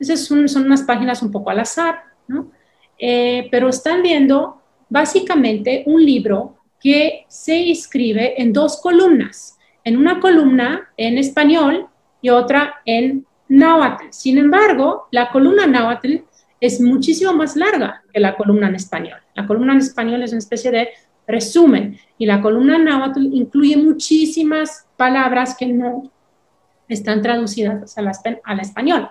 esas 0.00 0.24
son, 0.24 0.46
unas 0.56 0.82
páginas 0.82 1.22
un 1.22 1.30
poco 1.30 1.50
al 1.50 1.60
azar, 1.60 2.02
¿no? 2.26 2.50
Eh, 2.98 3.48
pero 3.50 3.68
están 3.68 4.02
viendo 4.02 4.60
básicamente 4.88 5.84
un 5.86 6.04
libro 6.04 6.56
que 6.80 7.24
se 7.28 7.70
escribe 7.70 8.40
en 8.40 8.52
dos 8.52 8.80
columnas, 8.80 9.58
en 9.84 9.96
una 9.96 10.18
columna 10.18 10.90
en 10.96 11.18
español 11.18 11.86
y 12.20 12.30
otra 12.30 12.74
en 12.84 13.26
náhuatl. 13.48 14.06
Sin 14.10 14.38
embargo, 14.38 15.08
la 15.10 15.30
columna 15.30 15.66
náhuatl 15.66 16.16
es 16.60 16.80
muchísimo 16.80 17.32
más 17.32 17.56
larga 17.56 18.02
que 18.12 18.20
la 18.20 18.36
columna 18.36 18.68
en 18.68 18.76
español. 18.76 19.20
La 19.34 19.46
columna 19.46 19.72
en 19.72 19.78
español 19.78 20.22
es 20.22 20.30
una 20.30 20.38
especie 20.38 20.70
de 20.70 20.88
resumen. 21.26 21.98
Y 22.18 22.26
la 22.26 22.40
columna 22.40 22.78
náhuatl 22.78 23.24
incluye 23.32 23.76
muchísimas 23.76 24.86
palabras 24.96 25.56
que 25.56 25.66
no 25.66 26.10
están 26.88 27.22
traducidas 27.22 27.96
al, 27.98 28.10
al 28.44 28.60
español. 28.60 29.10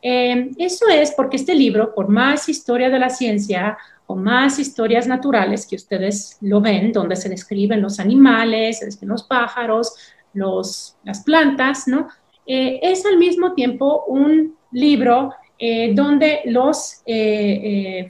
Eh, 0.00 0.50
eso 0.58 0.86
es 0.88 1.12
porque 1.12 1.36
este 1.36 1.54
libro, 1.54 1.94
por 1.94 2.08
más 2.08 2.48
historia 2.48 2.88
de 2.88 2.98
la 2.98 3.10
ciencia 3.10 3.76
o 4.06 4.14
más 4.14 4.58
historias 4.58 5.06
naturales 5.06 5.66
que 5.66 5.76
ustedes 5.76 6.38
lo 6.40 6.60
ven, 6.60 6.92
donde 6.92 7.16
se 7.16 7.28
describen 7.28 7.82
los 7.82 7.98
animales, 7.98 8.80
los 9.02 9.22
pájaros, 9.24 9.94
los, 10.32 10.96
las 11.04 11.22
plantas, 11.24 11.88
¿no? 11.88 12.08
Eh, 12.46 12.80
es 12.82 13.04
al 13.04 13.18
mismo 13.18 13.52
tiempo 13.52 14.04
un 14.06 14.56
libro 14.72 15.34
eh, 15.58 15.92
donde 15.94 16.42
los 16.46 17.02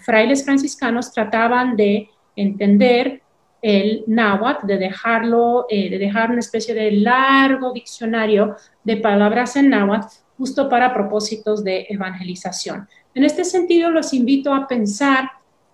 frailes 0.05 0.45
franciscanos 0.45 1.11
trataban 1.11 1.77
de 1.77 2.09
entender 2.37 3.23
el 3.61 4.05
náhuatl, 4.07 4.67
de 4.67 4.79
dejarlo, 4.79 5.67
eh, 5.69 5.91
de 5.91 5.99
dejar 5.99 6.31
una 6.31 6.41
especie 6.41 6.75
de 6.75 6.93
largo 6.93 7.73
diccionario 7.73 8.57
de 8.85 8.97
palabras 8.99 9.57
en 9.57 9.71
náhuatl 9.71 10.09
justo 10.37 10.69
para 10.69 10.95
propósitos 10.95 11.65
de 11.65 11.87
evangelización. 11.89 12.89
En 13.15 13.25
este 13.25 13.45
sentido, 13.45 13.91
los 13.91 14.15
invito 14.15 14.55
a 14.55 14.69
pensar 14.69 15.29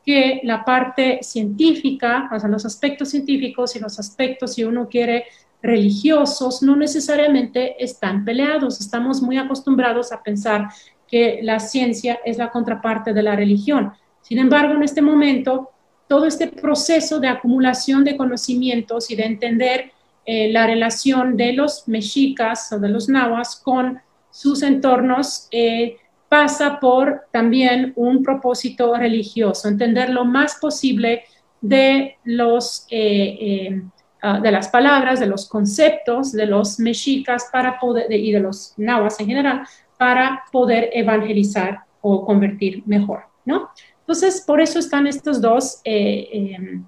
que 0.05 0.41
la 0.45 0.65
parte 0.65 1.21
científica, 1.23 2.31
o 2.33 2.41
sea, 2.41 2.49
los 2.49 2.65
aspectos 2.65 3.11
científicos 3.11 3.77
y 3.77 3.79
los 3.79 3.99
aspectos, 3.99 4.55
si 4.55 4.65
uno 4.65 4.89
quiere, 4.89 5.25
religiosos, 5.63 6.63
no 6.63 6.77
necesariamente 6.77 7.83
están 7.83 8.25
peleados. 8.25 8.81
Estamos 8.81 9.23
muy 9.23 9.39
acostumbrados 9.39 10.13
a 10.13 10.23
pensar 10.23 10.69
que 11.09 11.41
la 11.43 11.59
ciencia 11.59 12.21
es 12.25 12.37
la 12.37 12.51
contraparte 12.51 13.15
de 13.15 13.23
la 13.23 13.35
religión. 13.35 13.93
Sin 14.21 14.39
embargo, 14.39 14.75
en 14.75 14.83
este 14.83 15.01
momento, 15.01 15.71
todo 16.09 16.27
este 16.27 16.49
proceso 16.49 17.21
de 17.21 17.29
acumulación 17.29 18.05
de 18.05 18.17
conocimientos 18.17 19.11
y 19.11 19.17
de 19.17 19.25
entender 19.25 19.93
eh, 20.27 20.51
la 20.53 20.67
relación 20.67 21.37
de 21.37 21.53
los 21.53 21.87
mexicas 21.87 22.73
o 22.73 22.79
de 22.79 22.89
los 22.89 23.09
nahuas 23.09 23.57
con 23.57 24.01
sus 24.31 24.63
entornos 24.63 25.49
eh, 25.51 25.99
pasa 26.29 26.81
por 26.81 27.27
también 27.31 27.93
un 27.97 28.23
propósito 28.23 28.97
religioso, 28.97 29.69
entender 29.69 30.11
lo 30.11 30.25
más 30.25 30.57
posible 30.57 31.25
de, 31.61 32.17
los, 32.25 32.87
eh, 32.91 33.83
ah, 34.23 34.41
de 34.41 34.51
las 34.51 34.69
palabras, 34.69 35.21
de 35.21 35.27
los 35.27 35.49
conceptos 35.49 36.33
de 36.33 36.47
los 36.47 36.81
mexicas 36.81 37.49
para 37.53 37.79
y 38.11 38.33
de 38.33 38.41
los 38.41 38.75
nahuas 38.77 39.21
en 39.21 39.27
general, 39.27 39.67
para 39.99 40.45
poder 40.51 40.91
evangelizar 40.93 41.85
o 42.01 42.25
convertir 42.25 42.83
mejor, 42.87 43.25
¿no? 43.45 43.71
Entonces, 44.05 44.43
por 44.43 44.61
eso 44.61 44.79
están 44.79 45.07
estas 45.07 45.41
dos 45.41 45.81
eh, 45.83 46.29
em, 46.31 46.85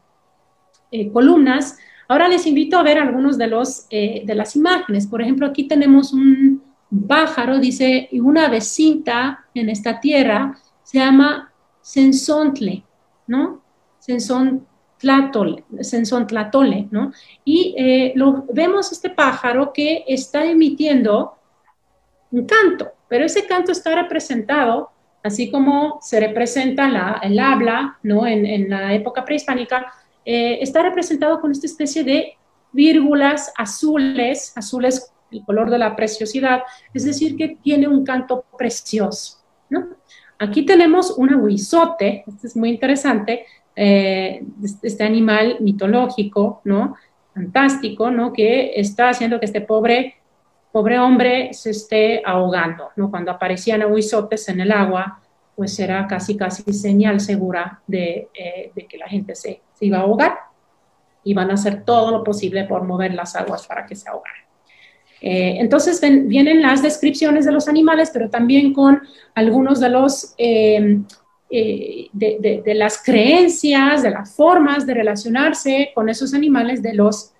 eh, 0.90 1.10
columnas. 1.10 1.78
Ahora 2.08 2.28
les 2.28 2.46
invito 2.46 2.76
a 2.76 2.82
ver 2.82 2.98
algunos 2.98 3.38
de, 3.38 3.50
eh, 3.88 4.22
de 4.26 4.34
las 4.34 4.54
imágenes. 4.54 5.06
Por 5.06 5.22
ejemplo, 5.22 5.46
aquí 5.46 5.64
tenemos 5.64 6.12
un 6.12 6.62
pájaro, 7.08 7.58
dice, 7.58 8.06
y 8.12 8.20
una 8.20 8.48
vecita 8.48 9.46
en 9.54 9.70
esta 9.70 9.98
tierra 9.98 10.58
se 10.82 10.98
llama 10.98 11.50
Sensontle, 11.80 12.84
¿no? 13.26 13.62
Sensontlatole, 13.98 15.64
Sensontlatole, 15.80 16.86
¿no? 16.90 17.12
Y 17.46 18.12
lo, 18.14 18.44
vemos 18.52 18.92
este 18.92 19.08
pájaro 19.08 19.72
que 19.72 20.04
está 20.06 20.44
emitiendo 20.44 21.34
un 22.30 22.44
canto, 22.44 22.92
pero 23.08 23.24
ese 23.24 23.46
canto 23.46 23.72
está 23.72 23.94
representado 23.94 24.90
así 25.26 25.50
como 25.50 25.98
se 26.00 26.20
representa 26.20 27.18
el 27.22 27.38
habla 27.40 27.98
¿no? 28.04 28.26
en, 28.26 28.70
la 28.70 28.94
época 28.94 29.24
prehispánica, 29.24 29.92
eh, 30.24 30.58
está 30.60 30.82
representado 30.82 31.40
con 31.40 31.50
esta 31.50 31.66
especie 31.66 32.04
de 32.04 32.34
vírgulas 32.72 33.52
azules, 33.56 34.52
azules 34.56 35.12
el 35.32 35.44
color 35.44 35.68
de 35.70 35.78
la 35.78 35.96
preciosidad, 35.96 36.62
es 36.94 37.04
decir, 37.04 37.36
que 37.36 37.58
tiene 37.60 37.88
un 37.88 38.04
canto 38.04 38.44
precioso. 38.56 39.38
Aquí 40.38 40.64
tenemos 40.64 41.10
un 41.10 41.34
aguizote, 41.34 42.22
este 42.26 42.46
es 42.46 42.56
muy 42.56 42.70
interesante, 42.70 43.46
eh, 43.74 44.44
este 44.82 45.02
animal 45.02 45.56
mitológico, 45.60 46.60
¿no? 46.64 46.94
Fantástico, 47.34 48.10
¿no? 48.10 48.32
Que 48.32 48.72
está 48.76 49.08
haciendo 49.08 49.40
que 49.40 49.46
este 49.46 49.60
pobre, 49.60 50.14
pobre 50.76 50.98
hombre 50.98 51.54
se 51.54 51.70
esté 51.70 52.20
ahogando, 52.22 52.90
¿no? 52.96 53.10
Cuando 53.10 53.30
aparecían 53.30 53.80
aguizotes 53.80 54.46
en 54.50 54.60
el 54.60 54.70
agua, 54.70 55.22
pues 55.54 55.78
era 55.78 56.06
casi, 56.06 56.36
casi 56.36 56.70
señal 56.70 57.18
segura 57.18 57.80
de, 57.86 58.28
eh, 58.34 58.72
que 58.86 58.98
la 58.98 59.08
gente 59.08 59.34
se, 59.34 59.62
iba 59.80 59.96
a 59.96 60.02
ahogar 60.02 60.36
y 61.24 61.32
van 61.32 61.50
a 61.50 61.54
hacer 61.54 61.82
todo 61.82 62.10
lo 62.10 62.22
posible 62.22 62.64
por 62.64 62.84
mover 62.84 63.14
las 63.14 63.34
aguas 63.36 63.66
para 63.66 63.86
que 63.86 63.96
se 63.96 64.06
ahogaran. 64.10 64.42
Eh, 65.22 65.56
entonces 65.60 65.98
vienen 66.28 66.60
las 66.60 66.82
descripciones 66.82 67.46
de 67.46 67.52
los 67.52 67.68
animales, 67.68 68.10
pero 68.12 68.28
también 68.28 68.74
con 68.74 69.00
algunos 69.34 69.80
de 69.80 69.88
los 69.88 70.34
eh, 70.36 71.00
de, 72.12 72.74
las 72.74 73.02
creencias, 73.02 74.02
de 74.02 74.10
las 74.10 74.36
formas 74.36 74.86
de 74.86 74.92
relacionarse 74.92 75.92
con 75.94 76.10
esos 76.10 76.34
animales 76.34 76.82
de 76.82 76.92
los 76.92 77.32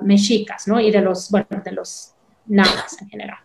mexicas, 0.00 0.68
¿no? 0.68 0.80
Y 0.80 0.90
de 0.90 1.00
los, 1.00 1.30
bueno, 1.30 1.46
de 1.64 1.72
los 1.72 2.14
nahuas 2.46 3.00
en 3.00 3.08
general. 3.08 3.38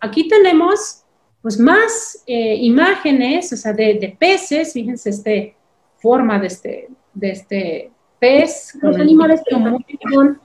Aquí 0.00 0.28
tenemos 0.28 1.04
pues 1.42 1.58
más 1.58 2.22
eh, 2.26 2.56
imágenes, 2.56 3.52
o 3.52 3.56
sea, 3.56 3.72
de, 3.72 4.16
peces, 4.18 4.72
fíjense 4.72 5.10
este 5.10 5.56
forma 5.98 6.38
de 6.38 6.46
este, 6.46 6.88
de 7.14 7.30
este 7.30 7.92
pez, 8.18 8.78
los 8.82 8.96
animales 8.96 9.42
con... 9.50 10.40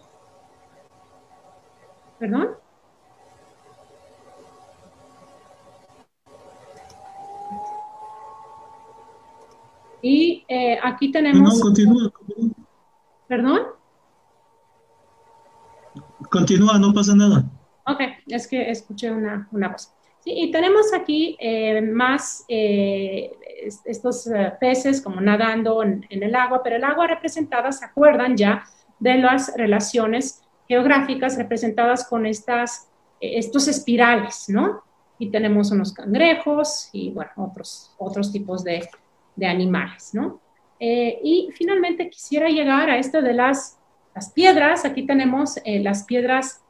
¿Perdón? 2.17 2.49
Y 10.01 10.45
eh, 10.47 10.77
aquí 10.81 11.11
tenemos... 11.11 11.55
No, 11.55 11.61
continúa, 11.61 12.13
¿Perdón? 13.27 13.61
Continúa, 16.37 16.77
no 16.77 16.93
pasa 16.93 17.15
nada. 17.15 17.45
Ok, 17.85 18.01
es 18.27 18.47
que 18.47 18.69
escuché 18.69 19.11
una, 19.11 19.47
una 19.51 19.71
cosa 19.71 19.95
y 20.25 20.51
tenemos 20.51 20.91
aquí 20.91 21.37
eh, 21.39 21.81
más 21.81 22.43
eh, 22.47 23.31
estos 23.85 24.25
eh, 24.25 24.53
peces 24.59 24.99
como 24.99 25.21
nadando 25.21 25.83
en, 25.83 26.05
el 26.09 26.35
agua, 26.35 26.63
pero 26.63 26.77
el 26.77 26.83
agua 26.83 27.05
representada, 27.05 27.71
¿se 27.71 27.85
acuerdan 27.85 28.35
ya 28.35 28.63
de 28.99 29.19
las 29.19 29.55
relaciones 29.55 30.41
geográficas 30.67 31.37
representadas 31.37 32.07
con 32.07 32.25
estas, 32.25 32.89
estos 33.21 33.67
espirales, 33.67 34.45
¿no? 34.47 34.81
Y 35.19 35.29
tenemos 35.29 35.69
unos 35.71 35.93
cangrejos 35.93 36.89
y, 36.91 37.11
bueno, 37.11 37.31
otros, 37.37 37.93
otros 37.99 38.31
tipos 38.31 38.63
de, 38.63 38.89
de 39.35 39.45
animales, 39.45 40.11
¿no? 40.13 40.41
y 40.77 41.49
finalmente 41.53 42.09
quisiera 42.09 42.49
llegar 42.49 42.89
a 42.89 42.97
esto 42.97 43.21
de 43.21 43.33
las, 43.33 43.79
las 44.15 44.31
piedras. 44.31 44.85
Aquí 44.85 45.05
tenemos 45.05 45.59
las 45.65 46.05
piedras 46.05 46.63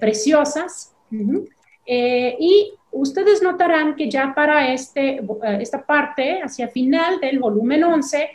preciosas. 0.00 0.94
y 1.88 2.72
ustedes 2.96 3.42
notarán 3.42 3.94
que 3.94 4.10
ya 4.10 4.34
para 4.34 4.72
este, 4.72 5.16
eh, 5.18 5.58
esta 5.60 5.84
parte, 5.84 6.40
hacia 6.42 6.68
final 6.68 7.20
del 7.20 7.38
volumen 7.38 7.84
11, 7.84 8.30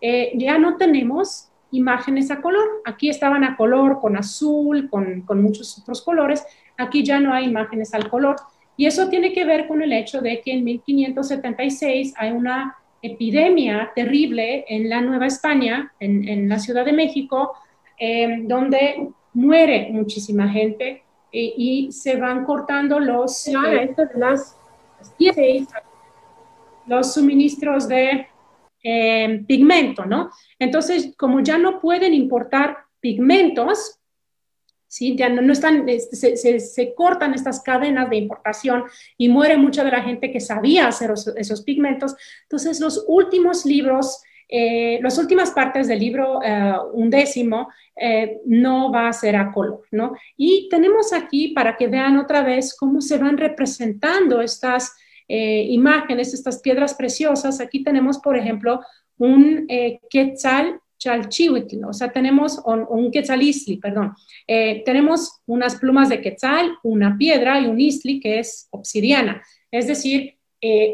eh, 0.00 0.32
ya 0.36 0.58
no 0.58 0.76
tenemos 0.76 1.48
imágenes 1.70 2.30
a 2.30 2.40
color. 2.40 2.68
Aquí 2.84 3.08
estaban 3.08 3.44
a 3.44 3.56
color, 3.56 4.00
con 4.00 4.16
azul, 4.16 4.88
con, 4.90 5.22
con, 5.22 5.42
muchos 5.42 5.78
otros 5.78 6.02
colores. 6.02 6.44
Aquí 6.76 7.02
ya 7.04 7.18
no 7.20 7.32
hay 7.32 7.46
imágenes 7.46 7.94
al 7.94 8.08
color. 8.08 8.36
Y 8.76 8.86
eso 8.86 9.08
tiene 9.08 9.32
que 9.32 9.44
ver 9.44 9.68
con 9.68 9.82
el 9.82 9.92
hecho 9.92 10.20
de 10.20 10.40
que 10.40 10.52
en 10.52 10.64
1576 10.64 12.14
hay 12.16 12.32
una 12.32 12.76
epidemia 13.00 13.90
terrible 13.94 14.64
en 14.68 14.88
la 14.88 15.00
Nueva 15.00 15.26
España, 15.26 15.92
en, 15.98 16.28
en 16.28 16.48
la 16.48 16.58
Ciudad 16.58 16.84
de 16.84 16.92
México, 16.92 17.54
eh, 17.98 18.40
donde 18.42 19.08
muere 19.34 19.88
muchísima 19.90 20.48
gente 20.48 21.04
y 21.32 21.90
se 21.92 22.16
van 22.16 22.44
cortando 22.44 23.00
los, 23.00 23.48
eh, 23.48 23.94
las, 24.16 24.56
los 26.86 27.14
suministros 27.14 27.88
de 27.88 28.26
eh, 28.82 29.44
pigmento, 29.46 30.04
¿no? 30.04 30.30
Entonces, 30.58 31.14
como 31.16 31.40
ya 31.40 31.56
no 31.56 31.80
pueden 31.80 32.12
importar 32.12 32.78
pigmentos, 33.00 34.00
¿sí? 34.88 35.16
ya 35.16 35.28
no, 35.28 35.52
están, 35.52 35.88
este, 35.88 36.36
se, 36.36 36.58
se, 36.60 36.94
cortan 36.94 37.32
estas 37.32 37.62
cadenas 37.62 38.10
de 38.10 38.16
importación 38.16 38.84
y 39.16 39.28
muere 39.28 39.56
mucha 39.56 39.84
de 39.84 39.92
la 39.92 40.02
gente 40.02 40.32
que 40.32 40.40
sabía 40.40 40.88
hacer 40.88 41.12
esos, 41.36 41.62
pigmentos. 41.62 42.16
Entonces, 42.42 42.80
los 42.80 43.04
últimos 43.06 43.64
libros, 43.64 44.22
eh, 44.54 45.00
las 45.02 45.16
últimas 45.16 45.50
partes 45.52 45.88
del 45.88 45.98
libro 45.98 46.40
undécimo 46.92 47.68
eh, 47.94 48.40
no 48.46 48.90
va 48.90 49.08
a 49.08 49.12
ser 49.12 49.36
a 49.36 49.52
color, 49.52 49.82
¿no? 49.90 50.14
Y 50.36 50.68
tenemos 50.70 51.12
aquí 51.12 51.48
para 51.48 51.76
que 51.76 51.88
vean 51.88 52.16
otra 52.16 52.42
vez 52.42 52.74
cómo 52.74 53.02
se 53.02 53.18
van 53.18 53.36
representando 53.36 54.40
estas 54.40 54.96
eh, 55.28 55.66
imágenes, 55.68 56.32
estas 56.32 56.60
piedras 56.60 56.94
preciosas. 56.94 57.60
Aquí 57.60 57.84
tenemos, 57.84 58.18
por 58.18 58.36
ejemplo, 58.36 58.80
un 59.18 59.66
eh, 59.68 60.00
quetzal 60.08 60.80
chalchihuitl, 60.98 61.84
o 61.84 61.92
sea, 61.92 62.12
tenemos 62.12 62.62
un, 62.64 62.86
un 62.88 63.10
quetzalisli, 63.10 63.76
perdón. 63.78 64.14
tenemos 64.46 65.40
unas 65.46 65.74
plumas 65.74 66.08
de 66.08 66.20
quetzal, 66.20 66.76
una 66.84 67.18
piedra 67.18 67.60
y 67.60 67.66
un 67.66 67.80
isli 67.80 68.20
que 68.20 68.38
es 68.38 68.68
obsidiana, 68.70 69.42
es 69.72 69.88
decir, 69.88 70.38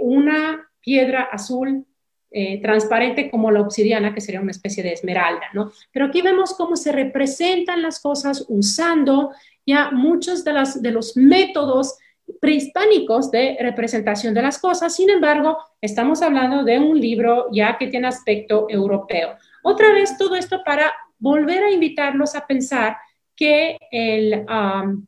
una 0.01 0.67
piedra 0.81 1.29
azul 1.31 1.85
eh, 2.31 2.61
transparente 2.61 3.31
como 3.31 3.51
la 3.51 3.63
obsidiana, 3.63 4.13
que 4.13 4.21
sería 4.21 4.43
una 4.43 4.51
especie 4.51 4.83
de 4.83 4.93
esmeralda, 4.93 5.47
¿no? 5.55 5.73
Pero 5.93 6.07
aquí 6.07 6.21
vemos 6.21 6.55
cómo 6.55 6.77
se 6.77 6.93
representan 6.93 7.81
las 7.81 8.01
cosas 8.01 8.45
usando 8.49 9.33
ya 9.65 9.91
muchos 9.91 10.45
de, 10.45 10.91
los 10.91 11.17
métodos 11.17 11.97
prehispánicos 12.41 13.31
de 13.31 13.57
representación 13.61 14.35
de 14.35 14.43
las 14.43 14.59
cosas. 14.59 14.95
Sin 14.95 15.09
embargo, 15.09 15.57
estamos 15.81 16.21
hablando 16.21 16.65
de 16.65 16.79
un 16.79 17.01
libro 17.01 17.47
ya 17.51 17.79
que 17.79 17.87
tiene 17.87 18.09
aspecto 18.09 18.67
europeo. 18.69 19.37
Otra 19.63 19.93
vez, 19.93 20.19
todo 20.19 20.35
esto 20.35 20.63
para 20.65 20.93
volver 21.19 21.65
a 21.65 21.71
invitarlos 21.71 22.35
a 22.35 22.47
pensar 22.47 22.99
que 23.35 23.79
el, 23.91 24.45
um, 24.49 25.07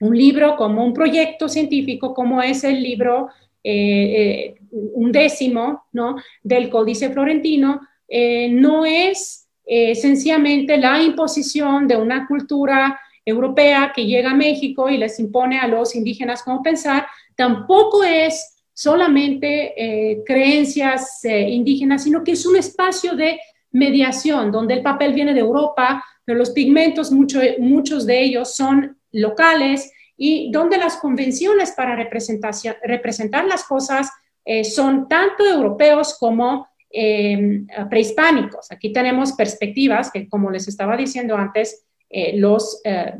un 0.00 0.16
libro 0.16 0.56
como 0.56 0.84
un 0.84 0.92
proyecto 0.92 1.48
científico, 1.48 2.14
como 2.14 2.42
es 2.42 2.64
el 2.64 2.82
libro 2.82 3.28
eh, 3.68 4.22
eh, 4.22 4.54
un 4.70 5.10
décimo 5.10 5.86
¿no? 5.90 6.14
del 6.40 6.70
Códice 6.70 7.10
Florentino, 7.10 7.80
eh, 8.06 8.48
no 8.48 8.84
es 8.84 9.42
sencillamente 9.66 10.76
la 10.76 11.02
imposición 11.02 11.88
de 11.88 11.96
una 11.96 12.28
cultura 12.28 13.00
europea 13.24 13.92
que 13.92 14.06
llega 14.06 14.30
a 14.30 14.36
México 14.36 14.88
y 14.88 14.96
les 14.96 15.18
impone 15.18 15.58
a 15.58 15.66
los 15.66 15.96
indígenas 15.96 16.44
cómo 16.44 16.62
pensar, 16.62 17.04
tampoco 17.34 18.04
es 18.04 18.62
solamente 18.72 20.22
creencias 20.24 21.20
indígenas, 21.24 22.04
sino 22.04 22.22
que 22.22 22.32
es 22.32 22.46
un 22.46 22.54
espacio 22.54 23.16
de 23.16 23.40
mediación, 23.72 24.52
donde 24.52 24.74
el 24.74 24.82
papel 24.82 25.12
viene 25.12 25.34
de 25.34 25.40
Europa, 25.40 26.04
pero 26.24 26.38
los 26.38 26.50
pigmentos, 26.50 27.10
muchos 27.10 28.06
de 28.06 28.22
ellos 28.22 28.54
son 28.54 28.96
locales, 29.10 29.90
y 30.16 30.50
donde 30.50 30.78
las 30.78 30.96
convenciones 30.96 31.72
para 31.72 31.96
representar 31.96 33.44
las 33.44 33.64
cosas 33.64 34.10
eh, 34.44 34.64
son 34.64 35.08
tanto 35.08 35.44
europeos 35.44 36.16
como 36.18 36.68
em, 36.90 37.66
prehispánicos. 37.90 38.70
Aquí 38.70 38.92
tenemos 38.92 39.32
perspectivas 39.32 40.10
que, 40.10 40.28
como 40.28 40.50
les 40.50 40.68
estaba 40.68 40.96
diciendo 40.96 41.36
antes, 41.36 41.84
eh, 42.08 42.38
los 42.38 42.80
eh, 42.84 43.14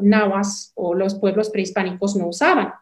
nahuas 0.00 0.72
o 0.76 0.94
los 0.94 1.16
pueblos 1.16 1.50
prehispánicos 1.50 2.16
no 2.16 2.28
usaban. 2.28 2.72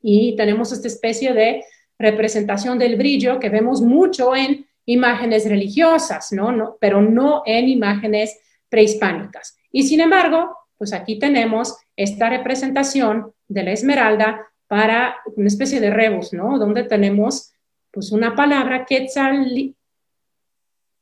Y 0.00 0.34
tenemos 0.36 0.72
esta 0.72 0.88
especie 0.88 1.34
de 1.34 1.64
representación 1.98 2.78
del 2.78 2.96
brillo 2.96 3.38
que 3.38 3.50
vemos 3.50 3.82
mucho 3.82 4.34
en 4.34 4.66
imágenes 4.86 5.48
religiosas, 5.48 6.32
¿no? 6.32 6.50
¿no? 6.50 6.76
Pero 6.80 7.02
no 7.02 7.42
en 7.44 7.68
imágenes 7.68 8.38
prehispánicas. 8.68 9.58
Y 9.70 9.82
sin 9.82 10.00
embargo, 10.00 10.56
pues 10.80 10.94
aquí 10.94 11.18
tenemos 11.18 11.76
esta 11.94 12.30
representación 12.30 13.34
de 13.48 13.64
la 13.64 13.72
esmeralda 13.72 14.48
para 14.66 15.16
una 15.36 15.48
especie 15.48 15.78
de 15.78 15.90
rebus, 15.90 16.32
¿no? 16.32 16.58
Donde 16.58 16.84
tenemos 16.84 17.52
pues 17.90 18.10
una 18.12 18.34
palabra 18.34 18.86
quetzal 18.86 19.74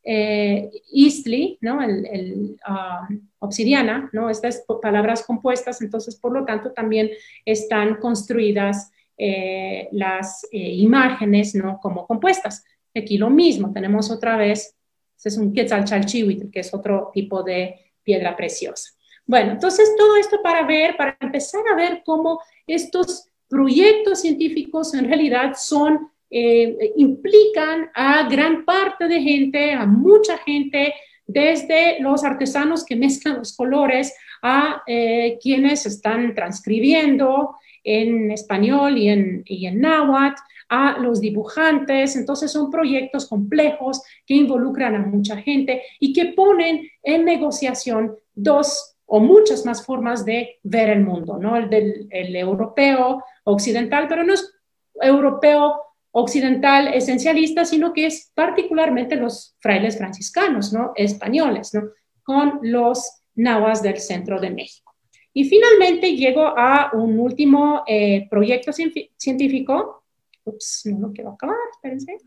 eh, 0.03 0.71
istli, 0.91 1.59
¿no? 1.61 1.81
El, 1.81 2.59
ah, 2.67 3.07
obsidiana, 3.39 4.11
¿no? 4.13 4.31
Estas 4.31 4.65
palabras 4.83 5.23
compuestas, 5.23 5.81
entonces 5.81 6.17
por 6.17 6.33
lo 6.33 6.45
tanto 6.45 6.73
también 6.73 7.11
están 7.45 8.01
construidas 8.01 8.91
eh, 9.17 9.89
las 9.93 10.45
eh, 10.51 10.59
imágenes, 10.59 11.55
¿no? 11.55 11.79
Como 11.79 12.05
compuestas. 12.05 12.65
Aquí 12.93 13.17
lo 13.17 13.31
mismo, 13.31 13.73
tenemos 13.73 14.11
otra 14.11 14.37
vez, 14.37 14.75
este 15.17 15.29
es 15.29 15.39
un 15.39 15.55
chalchihuitl, 15.55 16.51
que 16.51 16.61
es 16.61 16.75
otro 16.75 17.13
tipo 17.15 17.45
de 17.45 17.93
piedra 18.03 18.37
preciosa. 18.37 18.98
Bueno, 19.29 19.53
entonces 19.53 19.95
todo 19.99 20.17
esto 20.17 20.41
para 20.43 20.67
ver, 20.67 20.97
para 20.97 21.15
empezar 21.21 21.61
a 21.71 21.77
ver 21.77 22.03
cómo 22.03 22.41
estos 22.67 23.29
proyectos 23.47 24.23
científicos 24.23 24.95
en 24.95 25.07
realidad 25.07 25.53
son 25.55 26.09
eh, 26.31 26.93
implican 26.97 27.91
a 27.95 28.27
gran 28.27 28.65
parte 28.65 29.07
de 29.07 29.21
gente, 29.21 29.75
a 29.75 29.85
mucha 29.85 30.39
gente, 30.39 30.95
desde 31.27 32.01
los 32.01 32.25
artesanos 32.25 32.87
que 32.87 32.97
mezclan 32.97 33.37
los 33.37 33.55
colores 33.55 34.15
a 34.43 34.83
eh, 34.87 35.39
quienes 35.43 35.85
están 35.85 36.35
transcribiendo 36.35 37.55
en 37.85 38.31
español 38.31 38.97
y 38.97 39.11
en, 39.11 39.43
y 39.45 39.67
en 39.67 39.83
náhuatl, 39.83 40.41
a 40.71 40.99
los 41.01 41.21
dibujantes. 41.21 42.17
Entonces 42.17 42.51
son 42.51 42.71
proyectos 42.71 43.29
complejos 43.29 44.03
que 44.27 44.35
involucran 44.35 44.95
a 44.95 45.01
mucha 45.01 45.37
gente 45.37 45.83
y 46.01 46.15
que 46.15 46.33
ponen 46.33 46.89
en 47.03 47.27
negociación 47.27 48.17
dos 48.35 48.98
o 49.11 49.21
muchas 49.21 49.65
más 49.65 49.85
formas 49.85 50.25
de 50.25 50.59
ver 50.63 50.91
el 50.91 51.03
mundo, 51.03 51.39
¿no? 51.39 51.57
El 51.57 51.71
del 51.71 52.07
el 52.11 52.37
europeo 52.37 53.25
occidental, 53.45 54.07
pero 54.07 54.23
no 54.23 54.35
es 54.35 54.55
europeo 55.01 55.83
occidental 56.11 56.89
esencialista, 56.89 57.65
sino 57.65 57.93
que 57.95 58.07
es 58.07 58.31
particularmente 58.35 59.17
los 59.17 59.57
frailes 59.61 59.97
franciscanos, 59.97 60.75
¿no? 60.75 60.93
Españoles, 60.95 61.73
¿no? 61.73 61.85
Con 62.23 62.61
los 62.63 63.23
nahuas 63.35 63.83
del 63.83 63.99
centro 63.99 64.39
de 64.41 64.51
México. 64.51 64.95
Y 65.33 65.45
finalmente 65.45 66.15
llego 66.15 66.43
a 66.43 66.91
un 66.93 67.19
último 67.19 67.85
eh, 67.87 68.27
proyecto 68.29 68.73
científico. 68.73 70.05
Ups, 70.45 70.83
no 70.87 71.09
lo 71.09 71.13
quiero 71.15 71.31
acabar, 71.31 71.57
espérense. 71.73 72.19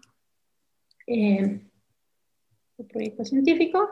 Eh, 1.06 1.62
proyecto 2.90 3.24
científico, 3.24 3.88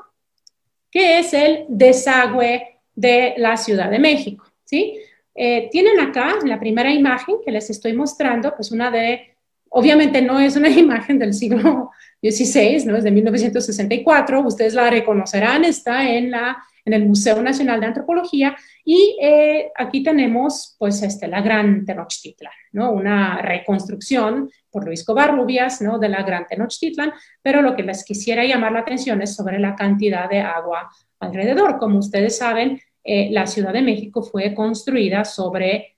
que 0.89 1.19
es 1.19 1.35
el 1.35 1.65
desagüe 1.67 2.78
de 2.99 3.33
la 3.37 3.57
Ciudad 3.57 3.89
de 3.89 3.99
México, 3.99 4.45
¿sí? 4.65 4.99
Eh, 5.35 5.69
tienen 5.71 5.99
acá 5.99 6.35
la 6.45 6.59
primera 6.59 6.91
imagen 6.91 7.37
que 7.45 7.51
les 7.51 7.69
estoy 7.69 7.93
mostrando, 7.93 8.53
pues 8.55 8.71
una 8.71 8.91
de 8.91 9.29
Obviamente 9.69 10.21
no 10.21 10.39
es 10.39 10.55
una 10.55 10.69
imagen 10.85 11.19
del 11.19 11.33
siglo 11.33 11.91
XVI, 12.21 12.85
¿no? 12.85 12.97
es 12.97 13.03
de 13.03 13.11
1964, 13.11 14.41
ustedes 14.41 14.73
la 14.73 14.89
reconocerán, 14.89 15.63
está 15.63 16.09
en, 16.09 16.31
la, 16.31 16.57
en 16.83 16.93
el 16.93 17.05
Museo 17.05 17.41
Nacional 17.41 17.79
de 17.79 17.85
Antropología 17.85 18.57
y 18.83 19.17
eh, 19.21 19.71
aquí 19.77 20.03
tenemos 20.03 20.75
pues 20.77 21.01
este, 21.01 21.27
la 21.27 21.41
Gran 21.41 21.85
Tenochtitlan, 21.85 22.51
¿no? 22.73 22.91
una 22.91 23.41
reconstrucción 23.41 24.49
por 24.69 24.85
Luis 24.85 25.05
Covarrubias 25.05 25.81
¿no? 25.81 25.97
de 25.97 26.09
la 26.09 26.23
Gran 26.23 26.45
Tenochtitlan, 26.47 27.13
pero 27.41 27.61
lo 27.61 27.75
que 27.75 27.83
les 27.83 28.03
quisiera 28.03 28.43
llamar 28.43 28.71
la 28.71 28.79
atención 28.79 29.21
es 29.21 29.35
sobre 29.35 29.59
la 29.59 29.75
cantidad 29.75 30.29
de 30.29 30.41
agua 30.41 30.89
alrededor. 31.19 31.77
Como 31.77 31.99
ustedes 31.99 32.37
saben, 32.37 32.81
eh, 33.03 33.29
la 33.31 33.47
Ciudad 33.47 33.73
de 33.73 33.81
México 33.81 34.21
fue 34.21 34.53
construida 34.53 35.23
sobre, 35.23 35.97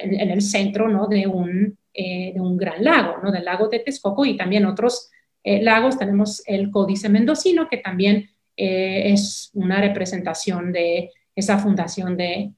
en, 0.00 0.30
el 0.30 0.42
centro 0.42 0.88
¿no? 0.88 1.06
de 1.06 1.26
un 1.26 1.78
eh, 1.96 2.32
de 2.34 2.40
un 2.40 2.56
gran 2.56 2.82
lago, 2.82 3.18
¿no? 3.22 3.30
del 3.30 3.44
lago 3.44 3.68
de 3.68 3.78
Texcoco 3.78 4.24
y 4.24 4.36
también 4.36 4.66
otros 4.66 5.10
eh, 5.44 5.62
lagos. 5.62 5.96
Tenemos 5.96 6.42
el 6.46 6.70
Códice 6.70 7.08
Mendocino, 7.08 7.68
que 7.68 7.76
también 7.76 8.28
es 8.56 9.50
una 9.54 9.80
representación 9.80 10.72
de 10.72 11.10
esa 11.34 11.58
fundación 11.58 12.16
de 12.16 12.52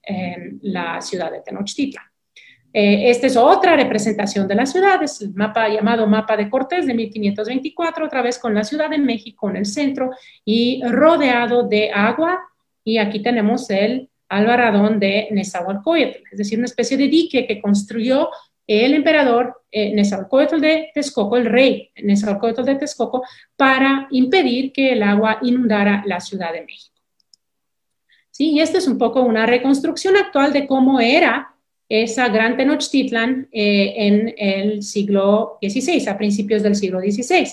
la 0.61 1.01
ciudad 1.01 1.33
de 1.33 1.41
Tenochtitlan. 1.41 2.05
esta 2.75 3.27
es 3.29 3.37
otra 3.39 3.77
representación 3.77 4.47
de 4.47 4.57
la 4.57 4.67
ciudad, 4.67 5.03
es 5.03 5.23
el 5.23 5.33
mapa 5.33 5.71
llamado 5.71 6.07
Mapa 6.07 6.37
de 6.37 6.51
Cortés 6.51 6.87
de 6.87 6.93
1524, 6.93 8.05
otra 8.05 8.21
vez 8.21 8.39
con 8.39 8.55
la 8.55 8.63
Ciudad 8.63 8.91
de 8.91 8.99
México 8.99 9.49
en 9.49 9.57
el 9.57 9.65
centro 9.65 10.11
y 10.45 10.83
rodeado 10.85 11.67
de 11.67 11.91
agua. 11.91 12.43
Y 12.87 12.99
aquí 12.99 13.21
tenemos 13.21 13.69
el 13.69 14.09
albaradón 14.29 15.01
de 15.01 15.27
Nezahualcóyotl, 15.33 16.23
es 16.31 16.39
decir, 16.39 16.57
una 16.57 16.67
especie 16.67 16.97
de 16.97 17.09
dique 17.09 17.45
que 17.45 17.61
construyó 17.61 18.31
el 18.65 18.95
emperador 18.95 19.63
eh, 19.73 19.93
Nezahualcóyotl 19.93 20.61
de 20.61 20.91
Texcoco, 20.95 21.37
el 21.37 21.47
rey 21.47 21.91
Nezahualcóyotl 22.01 22.63
de 22.63 22.77
Texcoco, 22.77 23.25
para 23.57 24.07
impedir 24.13 24.73
que 24.73 24.93
el 24.93 25.03
agua 25.03 25.39
inundara 25.43 26.05
la 26.07 26.21
Ciudad 26.21 26.53
de 26.53 26.61
México. 26.61 26.95
¿Sí? 28.31 28.53
Y 28.53 28.61
esta 28.61 28.79
es 28.79 28.87
un 28.87 28.99
poco 28.99 29.21
una 29.23 29.47
reconstrucción 29.47 30.17
actual 30.17 30.53
de 30.53 30.69
cómo 30.69 31.01
era 31.01 31.57
esa 31.89 32.29
gran 32.29 32.57
Tenochtitlan 32.57 33.49
eh, 33.51 33.95
en 33.97 34.33
el 34.39 34.85
siglo 34.85 35.59
XVI, 35.61 36.07
a 36.09 36.17
principios 36.17 36.63
del 36.63 36.77
siglo 36.77 37.01
XVI. 37.01 37.49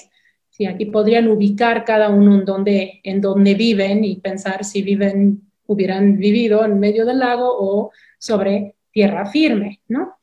Sí, 0.53 0.67
aquí 0.67 0.85
podrían 0.85 1.27
ubicar 1.29 1.83
cada 1.83 2.09
uno 2.09 2.35
en 2.35 2.45
donde, 2.45 3.01
en 3.03 3.21
donde 3.21 3.55
viven 3.55 4.03
y 4.03 4.17
pensar 4.17 4.63
si 4.63 4.83
viven, 4.83 5.41
hubieran 5.65 6.19
vivido 6.19 6.63
en 6.63 6.79
medio 6.79 7.07
del 7.07 7.17
lago 7.17 7.47
o 7.49 7.91
sobre 8.19 8.75
tierra 8.91 9.25
firme, 9.25 9.81
¿no? 9.87 10.15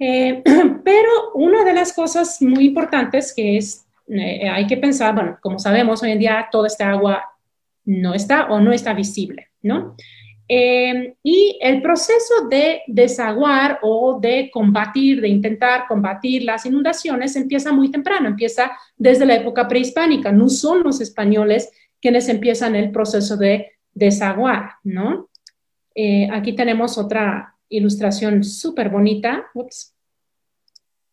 Eh, 0.00 0.42
pero 0.84 1.10
una 1.34 1.62
de 1.62 1.74
las 1.74 1.92
cosas 1.92 2.42
muy 2.42 2.66
importantes 2.66 3.32
que 3.32 3.56
es, 3.56 3.86
eh, 4.08 4.48
hay 4.48 4.66
que 4.66 4.78
pensar, 4.78 5.14
bueno, 5.14 5.38
como 5.40 5.60
sabemos, 5.60 6.02
hoy 6.02 6.10
en 6.10 6.18
día 6.18 6.48
toda 6.50 6.66
esta 6.66 6.90
agua 6.90 7.22
no 7.84 8.14
está 8.14 8.46
o 8.46 8.58
no 8.58 8.72
está 8.72 8.94
visible, 8.94 9.50
¿no? 9.62 9.94
Eh, 10.48 11.14
y 11.22 11.58
el 11.60 11.82
proceso 11.82 12.46
de 12.48 12.82
desaguar 12.86 13.80
o 13.82 14.18
de 14.20 14.50
combatir, 14.52 15.20
de 15.20 15.28
intentar 15.28 15.86
combatir 15.88 16.44
las 16.44 16.64
inundaciones 16.66 17.34
empieza 17.34 17.72
muy 17.72 17.90
temprano, 17.90 18.28
empieza 18.28 18.70
desde 18.96 19.26
la 19.26 19.34
época 19.36 19.66
prehispánica. 19.66 20.30
No 20.30 20.48
son 20.48 20.82
los 20.82 21.00
españoles 21.00 21.70
quienes 22.00 22.28
empiezan 22.28 22.76
el 22.76 22.90
proceso 22.92 23.36
de 23.36 23.72
desaguar, 23.92 24.72
¿no? 24.84 25.28
aquí 26.30 26.52
tenemos 26.52 26.98
otra, 26.98 27.56
ilustración 27.68 28.44
súper 28.44 28.88
bonita 28.88 29.46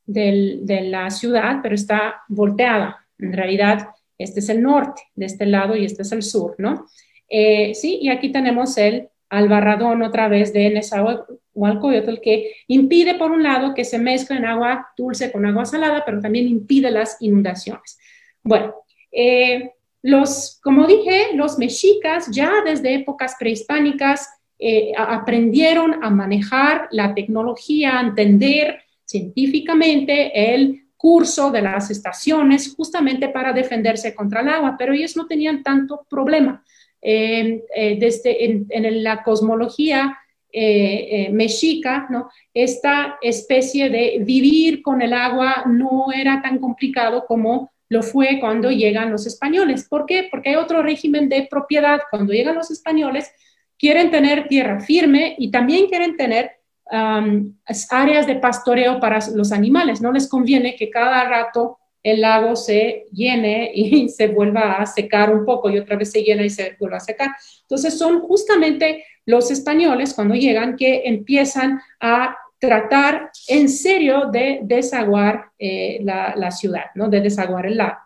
de 0.05 0.81
la 0.89 1.09
ciudad, 1.09 1.59
pero 1.61 1.75
está 1.75 2.21
volteada. 2.27 3.05
En 3.17 3.33
realidad, 3.33 3.89
este 4.17 4.39
es 4.39 4.49
el 4.49 4.61
norte 4.61 5.01
de 5.15 5.25
este 5.25 5.45
lado 5.45 5.75
y 5.75 5.85
este 5.85 6.01
es 6.03 6.11
el 6.11 6.23
sur, 6.23 6.55
¿no? 6.57 6.87
Eh, 7.29 7.73
sí, 7.73 7.99
y 8.01 8.09
aquí 8.09 8.31
tenemos 8.31 8.77
el 8.77 9.09
albarradón 9.37 10.03
otra 10.03 10.27
vez 10.27 10.53
de 10.53 10.69
Nezahualcóyotl 10.69 12.21
que 12.21 12.53
impide, 12.67 13.15
por 13.15 13.31
un 13.31 13.43
lado, 13.43 13.73
que 13.73 13.83
se 13.83 13.97
mezclen 13.97 14.45
agua 14.45 14.89
dulce 14.95 15.31
con 15.31 15.45
agua 15.45 15.65
salada, 15.65 16.03
pero 16.05 16.19
también 16.19 16.47
impide 16.47 16.91
las 16.91 17.17
inundaciones. 17.19 17.97
Bueno, 18.43 18.73
eh, 19.11 19.71
los, 20.01 20.59
como 20.61 20.85
dije, 20.85 21.29
los 21.33 21.57
mexicas 21.57 22.29
ya 22.31 22.61
desde 22.63 22.93
épocas 22.93 23.35
prehispánicas 23.39 24.29
eh, 24.59 24.91
aprendieron 24.97 26.03
a 26.03 26.09
manejar 26.09 26.87
la 26.91 27.13
tecnología, 27.15 27.97
a 27.97 28.01
entender 28.01 28.81
científicamente 29.05 30.53
el 30.53 30.83
curso 30.95 31.51
de 31.51 31.61
las 31.61 31.89
estaciones 31.89 32.73
justamente 32.75 33.29
para 33.29 33.51
defenderse 33.51 34.15
contra 34.15 34.41
el 34.41 34.49
agua, 34.49 34.75
pero 34.77 34.93
ellos 34.93 35.17
no 35.17 35.25
tenían 35.25 35.63
tanto 35.63 36.05
problema. 36.09 36.63
Eh, 37.05 37.97
desde 37.99 38.45
en, 38.45 39.03
la 39.03 39.23
cosmología 39.23 40.17
eh, 40.49 41.29
mexica, 41.33 42.07
¿no? 42.09 42.29
esta 42.53 43.17
especie 43.21 43.89
de 43.89 44.19
vivir 44.21 44.81
con 44.81 45.01
el 45.01 45.11
agua 45.11 45.65
no 45.67 46.13
era 46.15 46.41
tan 46.41 46.59
complicado 46.59 47.25
como 47.27 47.71
lo 47.89 48.03
fue 48.03 48.39
cuando 48.39 48.71
llegan 48.71 49.11
los 49.11 49.27
españoles. 49.27 49.85
¿Por 49.89 50.05
qué? 50.05 50.29
Porque 50.31 50.51
hay 50.51 50.55
otro 50.55 50.81
régimen 50.81 51.27
de 51.27 51.45
propiedad. 51.49 51.99
Cuando 52.09 52.31
llegan 52.31 52.55
los 52.55 52.71
españoles, 52.71 53.31
quieren 53.77 54.09
tener 54.09 54.47
tierra 54.47 54.79
firme 54.79 55.35
y 55.37 55.51
también 55.51 55.87
quieren 55.87 56.15
tener 56.15 56.51
áreas 57.89 58.27
de 58.27 58.35
pastoreo 58.35 58.99
para 58.99 59.19
los 59.35 59.51
animales. 59.51 60.01
No 60.01 60.11
les 60.11 60.29
conviene 60.29 60.75
que 60.75 60.89
cada 60.89 61.23
rato 61.25 61.79
el 62.03 62.21
lago 62.21 62.55
se 62.55 63.05
llene 63.11 63.71
y 63.73 64.09
se 64.09 64.27
vuelva 64.27 64.73
a 64.73 64.85
secar 64.85 65.33
un 65.33 65.45
poco 65.45 65.69
y 65.69 65.79
otra 65.79 65.95
vez 65.95 66.11
se 66.11 66.21
llena 66.21 66.43
y 66.43 66.49
se 66.49 66.75
vuelva 66.79 66.97
a 66.97 67.01
secar. 67.01 67.29
Entonces 67.61 67.97
son 67.97 68.21
justamente 68.21 69.05
los 69.25 69.49
españoles 69.49 70.13
cuando 70.13 70.35
llegan 70.35 70.75
que 70.75 71.03
empiezan 71.05 71.79
a 71.99 72.37
tratar 72.59 73.31
en 73.47 73.67
serio 73.67 74.29
de 74.31 74.59
desaguar 74.63 75.51
eh, 75.59 75.99
la, 76.03 76.51
ciudad, 76.51 76.85
¿no? 76.95 77.09
de 77.09 77.21
desaguar 77.21 77.65
el 77.65 77.77
lago 77.77 77.97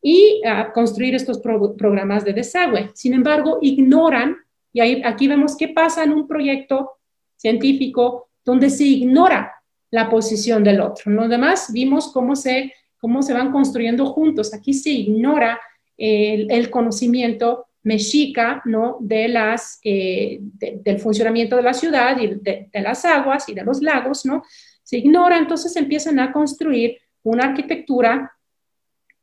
y 0.00 0.40
a 0.46 0.72
construir 0.72 1.14
estos 1.14 1.40
programas 1.40 2.24
de 2.24 2.32
desagüe. 2.32 2.90
Sin 2.94 3.14
embargo, 3.14 3.58
ignoran 3.60 4.36
y 4.72 4.80
ahí, 4.80 5.02
aquí 5.04 5.26
vemos 5.26 5.56
qué 5.56 5.68
pasa 5.68 6.04
en 6.04 6.12
un 6.12 6.28
proyecto 6.28 6.98
científico 7.36 8.28
donde 8.44 8.70
se 8.70 8.84
ignora 8.84 9.54
la 9.90 10.08
posición 10.08 10.62
del 10.62 10.80
otro. 10.80 11.10
Lo 11.10 11.28
demás 11.28 11.72
vimos 11.72 12.12
cómo 12.12 12.36
se, 12.36 12.72
cómo 12.98 13.22
se 13.22 13.32
van 13.32 13.52
construyendo 13.52 14.06
juntos. 14.06 14.52
Aquí 14.52 14.74
se 14.74 14.90
ignora 14.90 15.60
el, 15.96 16.70
conocimiento 16.70 17.66
mexica 17.82 18.62
¿no? 18.64 18.98
eh, 19.00 20.38
del 20.40 20.98
funcionamiento 21.00 21.56
de 21.56 21.62
la 21.62 21.74
ciudad 21.74 22.18
y 22.20 22.34
de, 22.34 22.68
las 22.72 23.04
aguas 23.04 23.48
y 23.48 23.54
de 23.54 23.64
los 23.64 23.80
lagos. 23.82 24.24
¿no? 24.24 24.42
Se 24.82 24.98
ignora, 24.98 25.38
entonces 25.38 25.74
empiezan 25.76 26.18
a 26.20 26.32
construir 26.32 26.98
una 27.22 27.44
arquitectura 27.44 28.32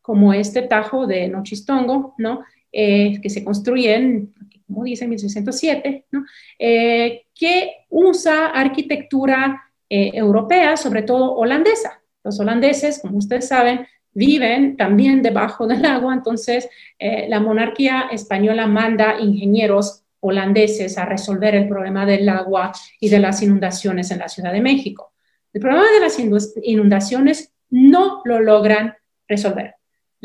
como 0.01 0.33
este 0.33 0.61
tajo 0.63 1.07
de 1.07 1.27
Nochistongo, 1.27 2.13
¿no? 2.19 2.43
Eh, 2.71 3.19
que 3.21 3.29
se 3.29 3.43
construyen 3.43 4.33
como 4.67 4.83
dice 4.83 5.07
1607, 5.07 6.05
¿no? 6.11 6.25
Eh, 6.59 7.25
que 7.33 7.85
usa 7.89 8.47
arquitectura 8.47 9.61
europea, 9.87 10.75
sobre 10.75 11.03
todo 11.03 11.35
holandesa. 11.35 12.01
Los 12.25 12.39
holandeses, 12.39 12.99
como 12.99 13.19
ustedes 13.19 13.47
saben, 13.47 13.85
viven 14.15 14.77
también 14.77 15.21
debajo 15.21 15.67
del 15.67 15.85
agua, 15.85 16.15
entonces 16.15 16.67
eh, 16.97 17.27
la 17.29 17.39
monarquía 17.39 18.07
española 18.11 18.65
manda 18.65 19.19
ingenieros 19.19 20.03
holandeses 20.21 20.97
a 20.97 21.05
resolver 21.05 21.53
el 21.53 21.67
problema 21.67 22.03
del 22.05 22.27
agua 22.27 22.71
y 22.99 23.09
de 23.09 23.19
las 23.19 23.43
inundaciones 23.43 24.09
en 24.09 24.19
la 24.19 24.27
Ciudad 24.27 24.51
de 24.51 24.61
México. 24.61 25.13
El 25.53 25.61
problema 25.61 25.85
de 25.91 25.99
las 25.99 26.17
inundaciones 26.63 27.53
no 27.69 28.21
lo 28.25 28.39
logran 28.39 28.95
resolver. 29.27 29.75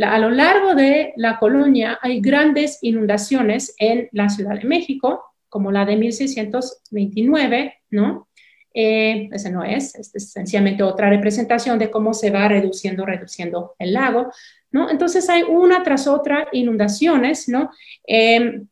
a 0.03 0.18
lo 0.18 0.30
largo 0.30 0.74
de 0.74 1.12
la 1.16 1.38
colonia 1.38 1.98
hay 2.01 2.22
grandes 2.22 2.78
inundaciones 2.80 3.74
en 3.78 4.09
la 4.12 4.30
Ciudad 4.30 4.59
de 4.59 4.66
México, 4.66 5.22
como 5.51 5.70
la 5.70 5.84
de 5.84 5.96
1629, 5.96 7.74
¿no? 7.90 8.28
Eh, 8.72 9.28
ese 9.32 9.50
no 9.50 9.64
es, 9.64 9.94
es 9.96 10.30
sencillamente 10.30 10.84
otra 10.84 11.10
representación 11.10 11.78
de 11.78 11.90
cómo 11.90 12.14
se 12.14 12.30
va 12.30 12.46
reduciendo, 12.46 13.04
reduciendo 13.04 13.74
el 13.78 13.94
lago, 13.94 14.30
¿no? 14.70 14.88
Entonces 14.88 15.28
hay 15.28 15.42
una 15.42 15.82
tras 15.82 16.06
otra 16.06 16.46
inundaciones, 16.52 17.48
¿no? 17.48 17.70
Em, 18.04 18.68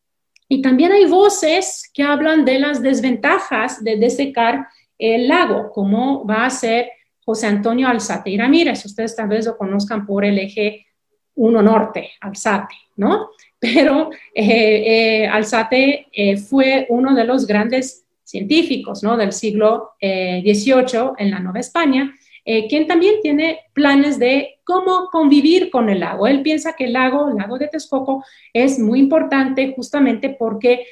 y 0.49 0.62
también 0.62 0.92
hay 0.92 1.05
voces 1.07 1.90
que 1.92 2.05
hablan 2.05 2.44
de 2.44 2.61
las 2.61 2.80
desventajas 2.80 3.82
de 3.82 3.96
desecar 3.96 4.68
el 4.99 5.26
lago, 5.26 5.72
como 5.72 6.24
va 6.24 6.46
a 6.46 6.51
ser 6.51 6.90
José 7.24 7.49
Antonio 7.49 7.88
Alzate 7.88 8.30
y 8.30 8.38
Ramírez. 8.38 8.84
Ustedes 8.84 9.16
tal 9.16 9.28
vez 9.28 9.46
lo 9.46 9.59
conozcan 9.59 10.07
por 10.07 10.24
el 10.24 10.38
eje 10.38 10.86
1 11.34 11.61
norte, 11.61 12.12
Alzate, 12.20 12.74
¿no? 12.96 13.30
Pero 13.59 14.11
eh, 14.32 15.22
eh, 15.24 15.26
Alzate 15.26 16.07
fue 16.49 16.86
uno 16.88 17.14
de 17.16 17.24
los 17.24 17.46
grandes 17.49 18.08
científicos 18.29 19.03
¿no? 19.03 19.16
del 19.16 19.33
siglo 19.33 19.93
XVIII 20.01 20.99
eh, 20.99 21.12
en 21.18 21.31
la 21.31 21.41
Nueva 21.41 21.61
España, 21.61 22.14
eh, 22.45 22.66
quien 22.68 22.87
también 22.87 23.16
tiene 23.22 23.61
planes 23.72 24.18
de 24.18 24.61
cómo 24.64 25.09
convivir 25.11 25.70
con 25.70 25.89
el 25.89 26.01
lago. 26.01 26.26
Él 26.26 26.43
piensa 26.43 26.74
que 26.74 26.85
el 26.85 26.93
lago, 26.93 27.31
el 27.31 27.37
lago 27.37 27.59
de 27.59 27.68
Texcoco, 27.68 28.24
es 28.53 28.79
muy 28.79 28.99
importante 28.99 29.72
justamente 29.74 30.31
porque 30.39 30.87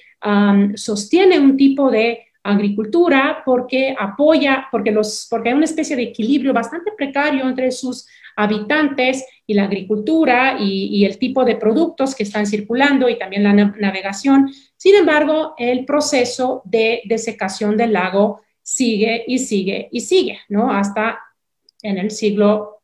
sostiene 0.75 1.39
un 1.39 1.57
tipo 1.57 1.89
de 1.89 2.27
agricultura, 2.43 3.43
porque 3.45 3.95
apoya, 3.99 4.67
porque, 4.73 4.91
los, 4.91 5.27
porque 5.31 5.51
hay 5.51 5.55
una 5.55 5.67
especie 5.67 5.95
de 5.95 6.05
equilibrio 6.05 6.53
bastante 6.53 6.91
precario 6.97 7.49
entre 7.49 7.71
sus 7.71 8.09
habitantes 8.37 9.25
y 9.47 9.55
la 9.55 9.65
agricultura 9.65 10.59
y, 10.61 11.05
el 11.05 11.19
tipo 11.19 11.45
de 11.45 11.57
productos 11.57 12.15
que 12.15 12.23
están 12.23 12.47
circulando 12.47 13.09
y 13.09 13.19
también 13.19 13.43
la 13.43 13.53
navegación. 13.53 14.51
Sin 14.77 14.95
embargo, 14.95 15.55
el 15.59 15.85
proceso 15.85 16.63
de 16.65 17.03
desecación 17.07 17.77
del 17.77 17.95
lago 17.95 18.43
sigue 18.63 19.25
y 19.27 19.39
sigue 19.39 19.89
y 19.91 20.01
sigue, 20.01 20.41
¿no? 20.49 20.71
Hasta 20.71 21.19
en 21.83 21.99
el 21.99 22.11
siglo 22.11 22.83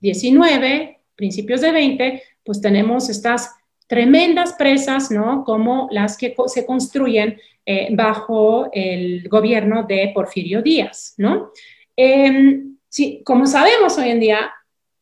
XIX, 0.00 0.96
principios 1.14 1.62
de 1.62 1.70
XX, 1.70 2.22
pues 2.44 2.60
tenemos 2.60 3.08
estas 3.08 3.50
tremendas 3.88 4.52
presas, 4.52 5.10
¿no? 5.10 5.42
Como 5.44 5.88
las 5.90 6.16
que 6.16 6.34
se 6.46 6.66
construyen 6.66 7.40
eh, 7.64 7.88
bajo 7.92 8.68
el 8.72 9.28
gobierno 9.28 9.84
de 9.84 10.12
Porfirio 10.14 10.62
Díaz, 10.62 11.14
¿no? 11.16 11.50
Em, 11.96 12.76
como 13.24 13.46
sabemos 13.46 13.98
hoy 13.98 14.10
en 14.10 14.20
día, 14.20 14.52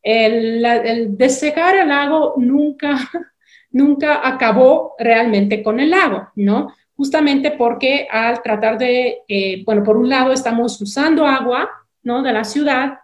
el, 0.05 1.17
desecar 1.17 1.77
el 1.77 1.89
lago 1.89 2.35
nunca, 2.37 2.99
nunca 3.71 4.27
acabó 4.27 4.95
realmente 4.99 5.63
con 5.63 5.81
el 5.81 5.91
lago, 5.91 6.29
¿no? 6.37 6.73
Justamente 6.95 7.53
porque 7.53 8.07
al 8.09 8.41
tratar 8.43 8.79
de, 8.79 9.23
eh, 9.27 9.63
bueno, 9.65 9.83
por 9.83 9.97
un 9.97 10.09
lado 10.09 10.33
estamos 10.33 10.81
usando 10.81 11.27
agua, 11.27 11.69
¿no? 12.03 12.23
De 12.23 12.33
la 12.33 12.45
ciudad 12.45 12.99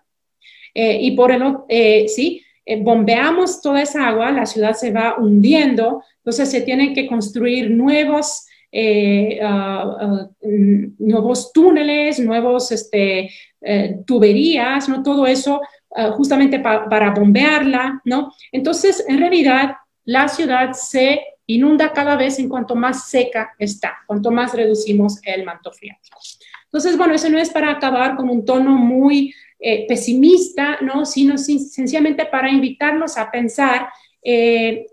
eh, 0.75 0.99
y 1.01 1.17
por 1.17 1.33
el 1.33 1.43
otro, 1.43 1.67
eh, 1.69 2.07
sí, 2.07 2.45
bombeamos 2.83 3.61
toda 3.61 3.83
esa 3.83 4.07
agua, 4.07 4.31
la 4.31 4.47
ciudad 4.47 4.75
se 4.75 4.93
va 4.93 5.17
hundiendo, 5.19 6.05
entonces 6.19 6.51
se 6.51 6.61
tienen 6.61 6.95
que 6.95 7.09
construir 7.09 7.69
nuevos, 7.69 8.47
ah, 9.43 9.97
ah, 10.01 10.29
nuevos 10.99 11.53
túneles, 11.53 12.21
nuevos 12.21 12.71
este, 12.71 13.31
tuberías, 14.07 14.89
¿no? 14.89 15.03
Todo 15.03 15.27
eso 15.27 15.61
ah, 15.95 16.11
justamente 16.13 16.59
para 16.61 17.11
bombearla, 17.11 18.01
¿no? 18.05 18.33
Entonces, 18.53 19.05
en 19.09 19.19
realidad, 19.19 19.77
la 20.05 20.29
ciudad 20.29 20.73
se 20.73 21.23
inunda 21.47 21.93
cada 21.93 22.17
vez 22.17 22.39
en 22.39 22.49
cuanto 22.49 22.75
más 22.75 23.09
seca 23.09 23.55
está, 23.59 23.99
cuanto 24.07 24.31
más 24.31 24.55
reducimos 24.55 25.21
el 25.25 25.45
manto 25.45 25.73
freático. 25.73 26.19
Entonces, 26.65 26.97
bueno, 26.97 27.15
eso 27.15 27.29
no 27.29 27.39
es 27.39 27.51
para 27.51 27.71
acabar 27.71 28.17
con 28.17 28.31
un 28.31 28.45
tono 28.45 28.71
muy 28.71 29.35
eh, 29.59 29.87
pesimista, 29.89 30.79
¿no? 30.81 31.05
sino 31.05 31.37
sencillamente 31.37 32.25
para 32.27 32.51
invitarnos 32.51 33.19
a 33.19 33.31
pensar 33.31 33.89
eh, 34.23 34.87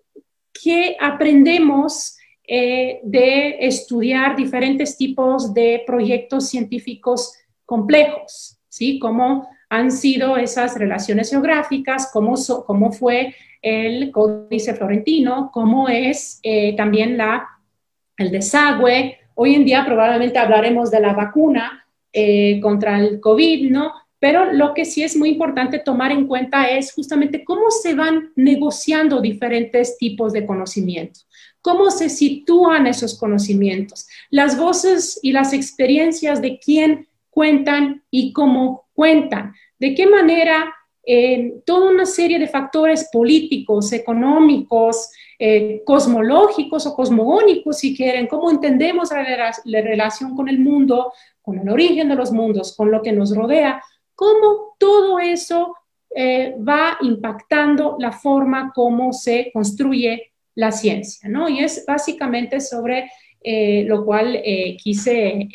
qué 0.51 0.97
aprendemos 0.99 2.17
eh, 2.47 2.99
de 3.03 3.57
estudiar 3.59 4.35
diferentes 4.35 4.97
tipos 4.97 5.53
de 5.53 5.83
proyectos 5.85 6.49
científicos 6.49 7.33
complejos, 7.65 8.57
¿sí? 8.69 8.99
Cómo 8.99 9.47
han 9.70 9.91
sido 9.91 10.38
esas 10.38 10.78
relaciones 10.78 11.30
geográficas, 11.30 12.09
cómo, 12.11 12.36
fue 12.91 13.36
el 13.61 14.11
códice 14.11 14.74
florentino, 14.74 15.51
cómo 15.53 15.89
es 15.89 16.39
eh, 16.43 16.76
también 16.76 17.18
la, 17.18 17.47
el 18.18 18.32
desagüe. 18.32 19.18
Hoy 19.36 19.55
en 19.55 19.65
día 19.65 19.86
probablemente 19.86 20.39
hablaremos 20.39 20.89
de 20.89 20.99
la 21.01 21.13
vacuna 21.13 21.86
eh, 22.13 22.59
contra 22.61 22.99
el 22.99 23.20
COVID, 23.20 23.70
¿no? 23.70 23.93
Pero 24.20 24.51
lo 24.51 24.74
que 24.74 24.86
sí 24.86 25.03
es 25.03 25.15
muy 25.15 25.30
importante 25.30 25.80
tomar 25.80 26.11
en 26.11 26.26
cuenta 26.26 26.70
es 26.70 26.91
justamente 26.93 27.43
cómo 27.43 27.70
se 27.70 27.93
van 27.93 28.32
negociando 28.36 29.22
diferentes 29.22 29.97
tipos 29.97 30.34
de 30.34 30.45
conocimientos, 30.45 31.28
cómo 31.61 31.91
se 31.91 32.09
sitúan 32.09 32.88
esos 32.88 33.20
conocimientos, 33.20 34.07
las 34.32 34.57
voces 34.57 35.20
y 35.22 35.34
las 35.34 35.53
experiencias 35.53 36.41
de 36.41 36.57
quién 36.57 37.07
cuentan 37.38 38.03
y 38.09 38.33
cómo 38.33 38.88
cuentan, 38.93 39.53
de 39.77 39.93
qué 39.93 40.07
manera 40.07 40.73
toda 41.65 41.91
una 41.91 42.05
serie 42.05 42.39
de 42.39 42.47
factores 42.47 43.09
políticos, 43.13 43.93
económicos, 43.93 45.09
eh, 45.39 45.83
cosmológicos 45.85 46.88
o 46.88 46.95
cosmogónicos, 46.95 47.77
si 47.77 47.95
quieren, 47.95 48.25
cómo 48.25 48.49
entendemos 48.49 49.11
la, 49.11 49.81
relación 49.81 50.35
con 50.35 50.49
el 50.49 50.57
mundo, 50.57 51.13
con 51.43 51.59
el 51.59 51.69
origen 51.69 52.09
de 52.09 52.15
los 52.15 52.31
mundos, 52.31 52.75
con 52.75 52.89
lo 52.89 53.03
que 53.03 53.11
nos 53.11 53.35
rodea, 53.35 53.79
cómo 54.15 54.75
todo 54.79 55.19
eso 55.19 55.75
eh, 56.09 56.55
va 56.67 56.97
impactando 57.01 57.97
la 57.99 58.11
forma 58.11 58.71
como 58.73 59.13
se 59.13 59.51
construye 59.53 60.33
la 60.55 60.71
ciencia, 60.71 61.29
¿no? 61.29 61.47
Y 61.47 61.59
es 61.59 61.85
básicamente 61.85 62.59
sobre 62.59 63.11
eh, 63.39 63.83
lo 63.88 64.03
cual 64.03 64.41
quise, 64.81 65.47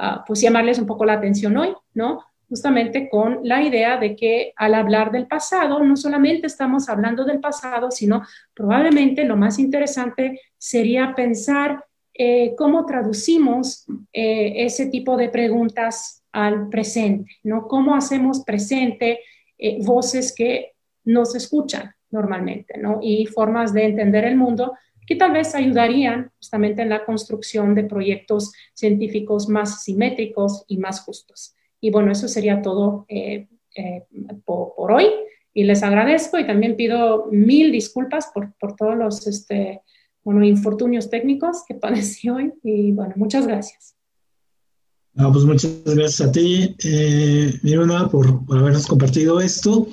ah, 0.00 0.24
pues, 0.26 0.40
llamarles 0.40 0.78
un 0.78 0.86
poco 0.86 1.04
la 1.04 1.14
atención 1.14 1.56
hoy, 1.56 1.74
¿no? 1.94 2.24
justamente 2.50 3.08
con 3.08 3.38
la 3.44 3.62
idea 3.62 3.96
de 3.96 4.16
que 4.16 4.52
al 4.56 4.74
hablar 4.74 5.12
del 5.12 5.28
pasado, 5.28 5.84
no 5.84 5.96
solamente 5.96 6.48
estamos 6.48 6.88
hablando 6.88 7.24
del 7.24 7.38
pasado, 7.38 7.92
sino 7.92 8.24
probablemente 8.54 9.24
lo 9.24 9.36
más 9.36 9.60
interesante 9.60 10.40
sería 10.58 11.14
pensar 11.14 11.84
eh, 12.12 12.56
cómo 12.58 12.84
traducimos 12.86 13.86
eh, 14.12 14.64
ese 14.64 14.86
tipo 14.86 15.16
de 15.16 15.28
preguntas 15.28 16.24
al 16.32 16.68
presente, 16.68 17.30
¿no? 17.44 17.68
Cómo 17.68 17.94
hacemos 17.94 18.44
presente 18.44 19.20
eh, 19.56 19.78
voces 19.84 20.34
que 20.34 20.72
nos 21.04 21.36
escuchan 21.36 21.94
normalmente, 22.10 22.78
¿no? 22.78 22.98
Y 23.00 23.26
formas 23.26 23.72
de 23.72 23.84
entender 23.84 24.24
el 24.24 24.36
mundo 24.36 24.74
que 25.10 25.16
tal 25.16 25.32
vez 25.32 25.56
ayudarían 25.56 26.30
justamente 26.36 26.82
en 26.82 26.88
la 26.88 27.04
construcción 27.04 27.74
de 27.74 27.82
proyectos 27.82 28.52
científicos 28.74 29.48
más 29.48 29.82
simétricos 29.82 30.62
y 30.68 30.76
más 30.76 31.00
justos. 31.00 31.56
Y 31.80 31.90
bueno, 31.90 32.12
eso 32.12 32.28
sería 32.28 32.62
todo 32.62 33.06
eh, 33.08 33.48
eh, 33.74 34.04
por, 34.44 34.92
hoy. 34.92 35.06
Y 35.52 35.64
les 35.64 35.82
agradezco 35.82 36.38
y 36.38 36.46
también 36.46 36.76
pido 36.76 37.26
mil 37.32 37.72
disculpas 37.72 38.30
por, 38.32 38.52
por 38.60 38.76
todos 38.76 38.96
los 38.96 39.26
este, 39.26 39.80
bueno, 40.22 40.44
infortunios 40.44 41.10
técnicos 41.10 41.64
que 41.66 41.74
padecí 41.84 42.28
hoy. 42.30 42.52
Y 42.62 42.92
bueno, 42.92 43.14
muchas 43.16 43.48
gracias. 43.48 43.96
pues 45.16 45.44
muchas 45.44 45.82
gracias 45.84 46.20
a 46.20 46.30
ti, 46.30 46.76
eh, 46.84 47.52
Miruna, 47.64 48.08
por, 48.08 48.46
por 48.46 48.58
habernos 48.58 48.86
compartido 48.86 49.40
esto. 49.40 49.88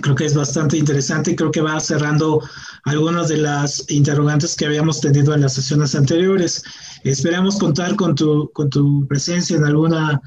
Creo 0.00 0.14
que 0.14 0.24
es 0.26 0.34
bastante 0.34 0.76
interesante 0.76 1.30
y 1.30 1.36
creo 1.36 1.50
que 1.50 1.60
va 1.60 1.78
cerrando 1.80 2.40
algunas 2.84 3.28
de 3.28 3.38
las 3.38 3.84
interrogantes 3.90 4.56
que 4.56 4.66
habíamos 4.66 5.00
tenido 5.00 5.34
en 5.34 5.42
las 5.42 5.54
sesiones 5.54 5.94
anteriores. 5.94 6.62
Esperamos 7.04 7.58
contar 7.58 7.96
con 7.96 8.14
tu, 8.14 8.50
con 8.52 8.70
tu 8.70 9.06
presencia 9.06 9.56
en 9.56 9.64
alguna 9.64 10.20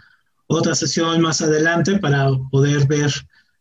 otra 0.47 0.74
sesión 0.76 1.22
más 1.22 1.41
adelante 1.41 1.99
para 1.99 2.30
poder 2.51 2.88
ver 2.88 3.11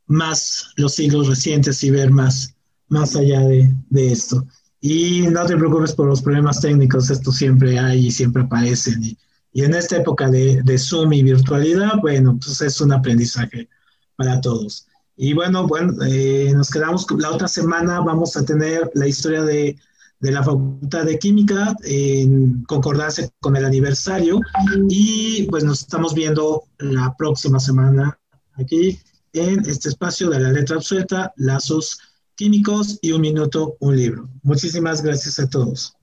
más 0.07 0.69
los 0.77 0.95
siglos 0.95 1.27
recientes 1.27 1.83
y 1.83 1.91
ver 1.91 2.11
más, 2.11 2.55
más 2.89 3.17
allá 3.17 3.41
de, 3.41 3.75
de 3.91 4.13
esto. 4.13 4.47
Y 4.81 5.23
no 5.23 5.45
te 5.47 5.57
preocupes 5.57 5.93
por 5.93 6.07
los 6.07 6.23
problemas 6.23 6.61
técnicos, 6.61 7.11
esto 7.11 7.33
siempre 7.33 7.79
hay 7.79 8.07
y 8.07 8.11
siempre 8.13 8.43
aparecen. 8.43 9.03
Y, 9.03 9.19
y 9.53 9.65
en 9.65 9.75
esta 9.75 9.97
época 9.97 10.31
de, 10.31 10.63
de, 10.63 10.79
Zoom 10.79 11.13
y 11.15 11.23
virtualidad, 11.23 11.99
bueno, 12.01 12.39
pues 12.39 12.61
es 12.61 12.81
un 12.81 12.93
aprendizaje 12.93 13.69
para 14.15 14.41
todos. 14.41 14.87
Y 15.17 15.33
bueno, 15.33 15.67
bueno, 15.67 15.95
eh, 16.05 16.53
nos 16.55 16.71
quedamos, 16.71 17.07
la 17.19 17.31
otra 17.31 17.49
semana 17.49 18.01
vamos 18.01 18.37
a 18.37 18.45
tener 18.45 18.91
la 18.95 19.07
historia 19.07 19.43
de, 19.43 19.77
de 20.21 20.31
la 20.31 20.43
Facultad 20.43 21.05
de 21.05 21.19
Química 21.19 21.75
en 21.85 22.65
concordancia 22.65 23.29
con 23.41 23.57
el 23.57 23.65
aniversario 23.65 24.41
y 24.89 25.45
pues 25.45 25.65
nos 25.65 25.81
estamos 25.81 26.15
viendo 26.15 26.65
la 26.79 27.15
próxima 27.17 27.61
semana 27.61 28.19
aquí 28.55 28.99
en 29.33 29.61
este 29.69 29.91
espacio 29.91 30.31
de 30.31 30.41
la 30.41 30.53
letra 30.53 30.77
absuelta, 30.77 31.33
lazos 31.37 31.99
químicos 32.35 32.99
y 33.03 33.13
un 33.13 33.21
minuto, 33.21 33.77
un 33.81 33.97
libro. 33.97 34.29
Muchísimas 34.43 35.03
gracias 35.03 35.39
a 35.39 35.49
todos. 35.49 35.95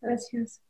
Gracias. 0.00 0.60